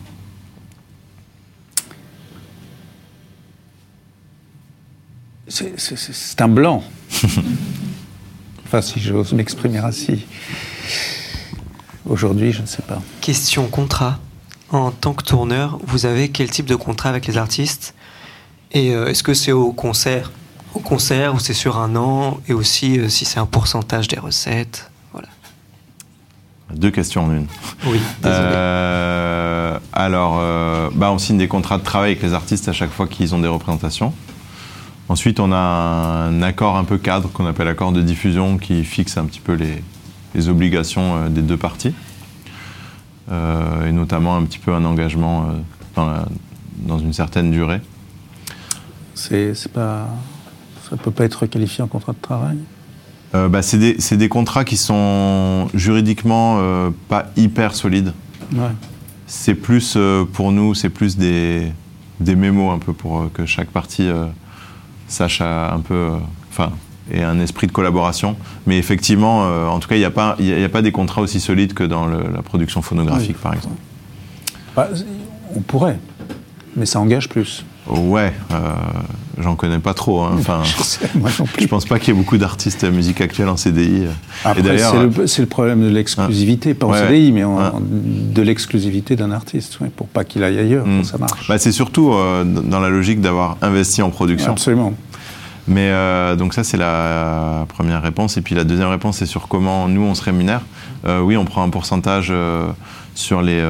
C'est 5.48 6.42
un 6.42 6.48
blanc. 6.48 6.84
enfin, 8.66 8.82
si 8.82 9.00
j'ose 9.00 9.34
m'exprimer 9.34 9.80
ainsi. 9.80 10.26
Aujourd'hui, 12.06 12.52
je 12.52 12.62
ne 12.62 12.68
sais 12.68 12.82
pas. 12.82 13.02
Question 13.22 13.68
contrat. 13.68 14.20
En 14.72 14.92
tant 14.92 15.14
que 15.14 15.24
tourneur, 15.24 15.78
vous 15.86 16.06
avez 16.06 16.30
quel 16.30 16.50
type 16.50 16.66
de 16.66 16.76
contrat 16.76 17.10
avec 17.10 17.28
les 17.28 17.38
artistes? 17.38 17.94
Et 18.72 18.94
euh, 18.94 19.08
est-ce 19.08 19.22
que 19.22 19.34
c'est 19.34 19.52
au 19.52 19.74
concert? 19.74 20.32
Au 20.74 20.80
concert 20.80 21.36
ou 21.36 21.40
c'est 21.40 21.54
sur 21.54 21.78
un 21.78 21.96
an? 21.96 22.40
Et 22.48 22.54
aussi 22.54 23.00
euh, 23.00 23.10
si 23.10 23.26
c'est 23.26 23.40
un 23.40 23.46
pourcentage 23.46 24.08
des 24.08 24.18
recettes? 24.18 24.90
Voilà. 25.12 25.28
Deux 26.74 26.92
questions 26.92 27.26
en 27.26 27.34
une. 27.34 27.48
Oui, 27.86 28.00
désolé. 28.22 28.40
Euh, 28.44 29.80
alors, 29.92 30.42
bah, 30.94 31.12
on 31.12 31.18
signe 31.18 31.38
des 31.38 31.50
contrats 31.50 31.78
de 31.78 31.84
travail 31.84 32.12
avec 32.12 32.24
les 32.24 32.34
artistes 32.34 32.70
à 32.70 32.74
chaque 32.74 32.92
fois 32.92 33.08
qu'ils 33.08 33.36
ont 33.36 33.40
des 33.40 33.48
représentations. 33.48 34.14
Ensuite, 35.10 35.42
on 35.42 35.52
a 35.52 35.58
un 35.58 36.42
accord 36.42 36.78
un 36.78 36.86
peu 36.86 36.98
cadre 36.98 37.30
qu'on 37.30 37.46
appelle 37.46 37.68
accord 37.68 37.92
de 37.92 38.02
diffusion 38.02 38.58
qui 38.58 38.86
fixe 38.86 39.18
un 39.18 39.26
petit 39.26 39.42
peu 39.42 39.54
les, 39.54 39.84
les 40.36 40.50
obligations 40.50 41.30
des 41.30 41.42
deux 41.42 41.58
parties. 41.58 41.94
Euh, 43.32 43.88
et 43.88 43.92
notamment 43.92 44.36
un 44.36 44.44
petit 44.44 44.60
peu 44.60 44.74
un 44.74 44.84
engagement 44.84 45.44
euh, 45.44 45.46
dans, 45.96 46.26
dans 46.88 47.00
une 47.00 47.14
certaine 47.14 47.52
durée. 47.52 47.80
C'est 49.14 49.54
pas, 49.72 50.10
ça 50.84 50.96
ne 50.96 50.98
peut 50.98 51.12
pas 51.12 51.24
être 51.24 51.46
qualifié 51.46 51.84
en 51.84 51.88
contrat 51.88 52.14
de 52.14 52.22
travail? 52.22 52.58
Euh, 53.36 53.48
bah, 53.48 53.62
C'est 53.62 53.78
des, 53.78 54.18
des, 54.18 54.30
contrats 54.30 54.66
qui 54.66 54.76
sont 54.76 55.70
juridiquement 55.74 56.60
pas 57.08 57.28
hyper 57.38 57.76
solides. 57.76 58.14
Ouais. 58.54 58.72
C'est 59.28 59.56
plus, 59.56 59.98
pour 60.34 60.52
nous, 60.52 60.74
c'est 60.74 60.90
plus 60.90 61.18
des, 61.18 61.72
des 62.20 62.36
mémos 62.36 62.74
un 62.74 62.80
peu 62.80 62.92
pour 62.92 63.32
que 63.32 63.46
chaque 63.46 63.70
partie 63.70 64.10
sache 65.08 65.40
un 65.42 65.80
peu, 65.80 66.10
enfin, 66.50 66.72
et 67.10 67.24
un 67.24 67.40
esprit 67.40 67.68
de 67.68 67.72
collaboration. 67.72 68.36
Mais 68.68 68.78
effectivement, 68.78 69.46
euh, 69.46 69.68
en 69.68 69.80
tout 69.80 69.88
cas, 69.88 69.96
il 69.96 70.00
n'y 70.00 70.06
a, 70.06 70.12
pas, 70.12 70.38
a 70.38 70.70
pas 70.70 70.82
des 70.82 70.92
contrats 70.92 71.22
aussi 71.22 71.40
solides 71.40 71.74
que 71.74 71.84
dans 71.84 72.06
la 72.08 72.42
production 72.42 72.82
phonographique, 72.82 73.38
par 73.38 73.54
exemple. 73.54 73.78
Bah, 74.76 74.90
on 75.56 75.62
pourrait, 75.62 76.00
mais 76.76 76.86
ça 76.86 77.00
engage 77.00 77.28
plus. 77.28 77.66
Ouais, 77.88 78.32
euh, 78.52 78.74
j'en 79.40 79.56
connais 79.56 79.80
pas 79.80 79.94
trop. 79.94 80.22
Hein. 80.22 80.32
Enfin, 80.40 80.62
je, 80.64 81.68
pense 81.68 81.86
pas 81.86 82.00
qu'il 82.00 82.14
y 82.14 82.18
ait 82.18 82.20
beaucoup 82.20 82.38
d'artistes 82.38 82.84
à 82.84 82.92
musique 82.92 83.22
actuelle 83.22 83.50
en 83.50 83.58
CDI. 83.58 84.06
Après, 84.46 84.78
c'est 85.28 85.42
le, 85.42 85.48
problème 85.48 85.82
de 85.82 85.90
l'exclusivité, 85.90 86.74
pas 86.74 86.88
en 86.88 86.94
CDI, 86.94 87.32
mais 87.32 87.44
de 87.44 88.42
l'exclusivité 88.42 89.16
d'un 89.16 89.32
artiste, 89.32 89.80
pour 89.96 90.08
pas 90.08 90.24
qu'il 90.24 90.44
aille 90.44 90.60
ailleurs, 90.60 90.86
mm. 90.86 91.04
ça 91.04 91.18
marche. 91.18 91.48
Bah, 91.48 91.58
c'est 91.58 91.72
surtout 91.72 92.14
euh, 92.14 92.44
dans 92.44 92.80
la 92.80 92.90
logique 92.90 93.20
d'avoir 93.20 93.58
investi 93.62 94.02
en 94.02 94.10
production. 94.10 94.52
Absolument. 94.52 94.94
Mais 95.68 95.90
euh, 95.90 96.36
donc 96.36 96.54
ça, 96.54 96.64
c'est 96.64 96.78
la 96.78 97.66
première 97.70 98.02
réponse. 98.02 98.38
Et 98.38 98.42
puis 98.42 98.56
la 98.56 98.64
deuxième 98.64 98.90
réponse, 98.90 99.18
c'est 99.18 99.26
sur 99.26 99.48
comment 99.48 99.88
nous, 99.88 100.02
on 100.02 100.16
se 100.16 100.24
rémunère. 100.24 100.62
Euh, 101.06 101.22
oui, 101.22 101.38
on 101.38 101.46
prend 101.46 101.64
un 101.64 101.70
pourcentage 101.70 102.30
euh, 102.32 102.68
sur, 103.16 103.42
les, 103.42 103.64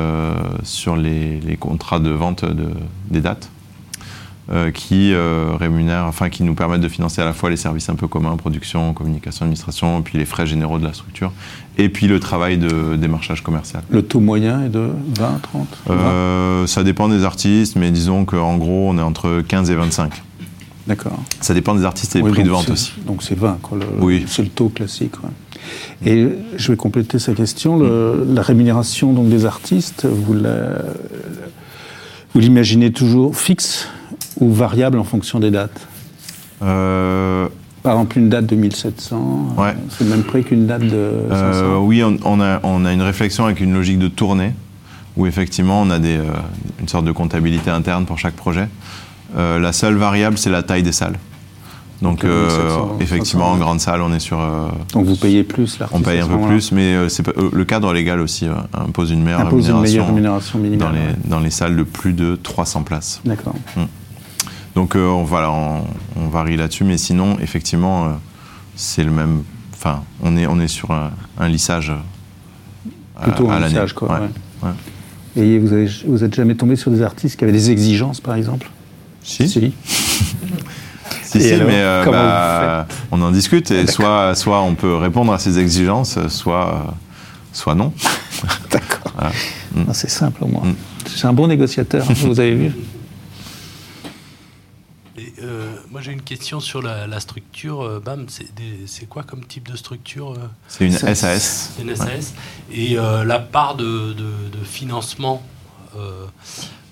sur 0.64 0.96
les, 0.96 1.40
les, 1.40 1.58
contrats 1.58 2.00
de 2.00 2.10
vente 2.10 2.46
de, 2.46 2.70
des 3.10 3.22
dates. 3.22 3.50
qui 4.74 5.14
rémunèrent, 5.60 6.06
enfin 6.06 6.30
qui 6.30 6.44
nous 6.44 6.56
permettent 6.56 6.82
de 6.82 6.90
financer 6.90 7.22
à 7.22 7.26
la 7.26 7.34
fois 7.34 7.50
les 7.50 7.56
services 7.56 7.90
un 7.90 7.96
peu 7.96 8.08
communs, 8.08 8.36
production, 8.36 8.94
communication, 8.94 9.46
administration, 9.46 10.02
puis 10.02 10.18
les 10.18 10.26
frais 10.26 10.46
généraux 10.46 10.78
de 10.78 10.84
la 10.84 10.94
structure, 10.94 11.32
et 11.78 11.88
puis 11.88 12.08
le 12.08 12.20
travail 12.20 12.58
de 12.58 12.98
démarchage 12.98 13.44
commercial. 13.44 13.82
Le 13.90 14.02
taux 14.02 14.20
moyen 14.20 14.64
est 14.66 14.70
de 14.70 14.90
20, 15.18 15.42
30 15.42 16.68
Ça 16.68 16.84
dépend 16.84 17.08
des 17.08 17.24
artistes, 17.24 17.78
mais 17.78 17.92
disons 17.92 18.26
qu'en 18.26 18.58
gros, 18.58 18.90
on 18.90 18.98
est 18.98 19.02
entre 19.02 19.42
15 19.48 19.72
et 19.72 19.76
25. 19.76 20.22
D'accord. 20.92 21.20
Ça 21.40 21.54
dépend 21.54 21.74
des 21.74 21.86
artistes 21.86 22.18
et 22.18 22.22
des 22.22 22.30
prix 22.30 22.44
de 22.44 22.50
vente 22.50 22.70
aussi. 22.70 22.92
Donc 23.08 23.24
c'est 23.24 23.38
20, 23.38 23.60
oui. 24.02 24.26
c'est 24.28 24.44
le 24.44 24.50
taux 24.50 24.68
classique. 24.68 25.14
Et 26.06 26.28
je 26.58 26.72
vais 26.72 26.76
compléter 26.78 27.18
sa 27.18 27.34
question. 27.34 27.80
la 27.80 28.42
rémunération 28.42 29.14
donc, 29.14 29.30
des 29.30 29.46
artistes, 29.46 30.06
vous 30.06 30.36
l'imaginez 32.36 32.92
toujours 32.92 33.38
fixe 33.38 33.88
ou 34.42 34.52
variable 34.52 35.00
en 35.00 35.06
fonction 35.06 35.40
des 35.40 35.52
dates? 35.52 35.88
Euh, 36.62 37.48
Par 37.84 37.94
exemple, 37.94 38.20
une 38.20 38.30
date 38.30 38.48
de 38.48 38.56
1700, 38.56 39.56
ouais. 39.58 39.74
c'est 39.90 40.04
le 40.04 40.10
même 40.10 40.24
prix 40.24 40.44
qu'une 40.44 40.68
date 40.68 40.84
de 40.84 41.12
500 41.30 41.38
euh, 41.38 41.78
Oui, 41.78 42.04
on, 42.04 42.42
a, 42.42 42.60
on, 42.64 42.86
a, 42.86 42.92
une 42.94 43.02
réflexion 43.02 43.46
avec 43.46 43.62
une 43.62 43.74
logique 43.74 43.98
de 43.98 44.10
tournée, 44.10 44.54
où 45.16 45.26
effectivement 45.26 45.82
on 45.82 45.90
a 45.90 46.00
des, 46.00 46.18
euh, 46.18 46.26
une 46.80 46.88
sorte 46.88 47.06
de 47.06 47.12
comptabilité 47.12 47.70
interne 47.70 48.06
pour 48.06 48.20
chaque 48.20 48.36
projet. 48.36 48.68
Euh, 49.36 49.60
la 49.60 49.72
seule 49.72 49.96
variable, 49.96 50.38
c'est 50.38 50.50
la 50.50 50.64
taille 50.64 50.84
des 50.84 50.92
salles. 50.92 51.18
Donc, 52.02 52.24
euh, 52.24 52.50
effectivement, 53.00 53.52
en 53.52 53.58
grande 53.58 53.80
salle, 53.80 54.02
on 54.02 54.12
est 54.12 54.20
sur. 54.20 54.40
Euh, 54.40 54.70
Donc 54.94 55.06
vous 55.06 55.16
payez 55.16 55.44
plus 55.44 55.78
là. 55.78 55.88
On 55.92 56.02
paye 56.02 56.20
un 56.20 56.28
peu 56.28 56.40
plus, 56.48 56.72
mais 56.72 56.96
le 56.96 57.66
cadre 57.66 57.94
légal 57.94 58.20
aussi 58.20 58.48
impose 58.74 59.12
une 59.12 59.24
meilleure 59.24 59.48
rémunération, 59.48 60.58
minimale, 60.58 60.88
dans, 60.88 60.92
les, 60.92 61.30
dans 61.30 61.40
les 61.40 61.52
salles 61.52 61.76
de 61.76 61.84
plus 61.84 62.14
de 62.14 62.40
300 62.42 62.84
places. 62.84 63.22
D'accord. 63.24 63.54
Hmm. 63.76 63.84
Donc 64.74 64.96
voilà, 64.96 65.52
on, 65.52 66.28
varie 66.28 66.58
là-dessus, 66.58 66.86
mais 66.86 66.98
sinon, 66.98 67.38
effectivement, 67.40 68.18
c'est 68.76 69.04
le 69.04 69.12
même. 69.12 69.44
Enfin, 69.74 70.04
on 70.24 70.38
est, 70.38 70.48
on 70.48 70.60
est 70.60 70.68
sur 70.68 70.92
un, 70.92 71.48
lissage. 71.48 71.94
Plutôt 73.22 73.50
un 73.52 73.60
lissage, 73.60 73.94
quoi. 73.94 74.22
Et 75.36 75.60
vous, 75.60 75.72
avez, 75.72 75.90
vous 76.08 76.24
êtes 76.24 76.34
jamais 76.34 76.56
tombé 76.56 76.76
sur 76.76 76.92
des 76.92 77.04
artistes 77.04 77.38
qui 77.38 77.44
avaient 77.44 77.54
des 77.54 77.70
exigences, 77.72 78.20
par 78.20 78.36
exemple? 78.36 78.70
Si. 79.24 79.48
Si. 79.48 79.74
si, 81.24 81.38
mais 81.38 81.82
euh, 81.82 82.06
bah, 82.06 82.88
on 83.12 83.22
en 83.22 83.32
discute 83.32 83.72
et 83.72 83.88
soit, 83.88 84.36
soit 84.36 84.62
on 84.62 84.76
peut 84.76 84.96
répondre 84.96 85.34
à 85.34 85.40
ces 85.40 85.60
exigences, 85.60 86.28
soit, 86.28 86.96
soit 87.54 87.76
non. 87.76 87.94
D'accord. 88.72 89.14
Mm. 89.74 89.84
C'est 89.94 90.10
simple 90.10 90.44
au 90.44 90.48
moins. 90.48 90.66
Mm. 90.66 90.76
C'est 91.06 91.28
un 91.28 91.34
bon 91.34 91.48
négociateur, 91.48 92.06
vous 92.06 92.40
avez 92.40 92.56
vu. 92.56 92.72
Euh, 95.44 95.74
moi 95.90 96.02
j'ai 96.02 96.12
une 96.12 96.22
question 96.22 96.60
sur 96.60 96.82
la, 96.82 97.20
structure. 97.20 97.82
Euh, 97.82 98.00
BAM, 98.00 98.28
c'est 98.86 99.08
quoi 99.08 99.24
comme 99.24 99.44
type 99.46 99.70
de 99.70 99.76
structure 99.76 100.36
C'est 100.68 100.86
une 100.86 100.92
SAS. 100.92 101.72
Une 101.82 101.96
SAS. 101.96 102.34
Et 102.72 102.96
la 102.96 103.40
part 103.40 103.76
de, 103.76 104.14
de, 104.14 104.60
de 104.60 104.64
financement 104.64 105.44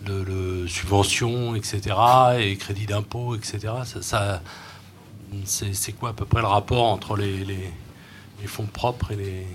de, 0.05 0.65
subventions, 0.67 1.55
etc., 1.55 1.95
et 2.39 2.55
crédits 2.55 2.85
d'impôt, 2.85 3.35
etc. 3.35 3.73
Ça, 4.01 4.41
c'est 5.45 5.91
quoi 5.93 6.09
à 6.09 6.13
peu 6.13 6.25
près 6.25 6.41
le 6.41 6.47
rapport 6.47 6.85
entre 6.85 7.15
les, 7.17 7.45
fonds 8.45 8.67
propres 8.71 9.11
et 9.11 9.15
les... 9.15 9.47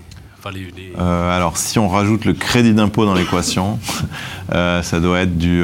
Euh, 0.99 1.35
alors, 1.35 1.57
si 1.57 1.79
on 1.79 1.89
rajoute 1.89 2.23
le 2.23 2.33
crédit 2.33 2.73
d'impôt 2.73 3.05
dans 3.05 3.15
l'équation, 3.15 3.79
euh, 4.53 4.83
ça 4.83 4.99
doit 4.99 5.21
être 5.21 5.39
du 5.39 5.63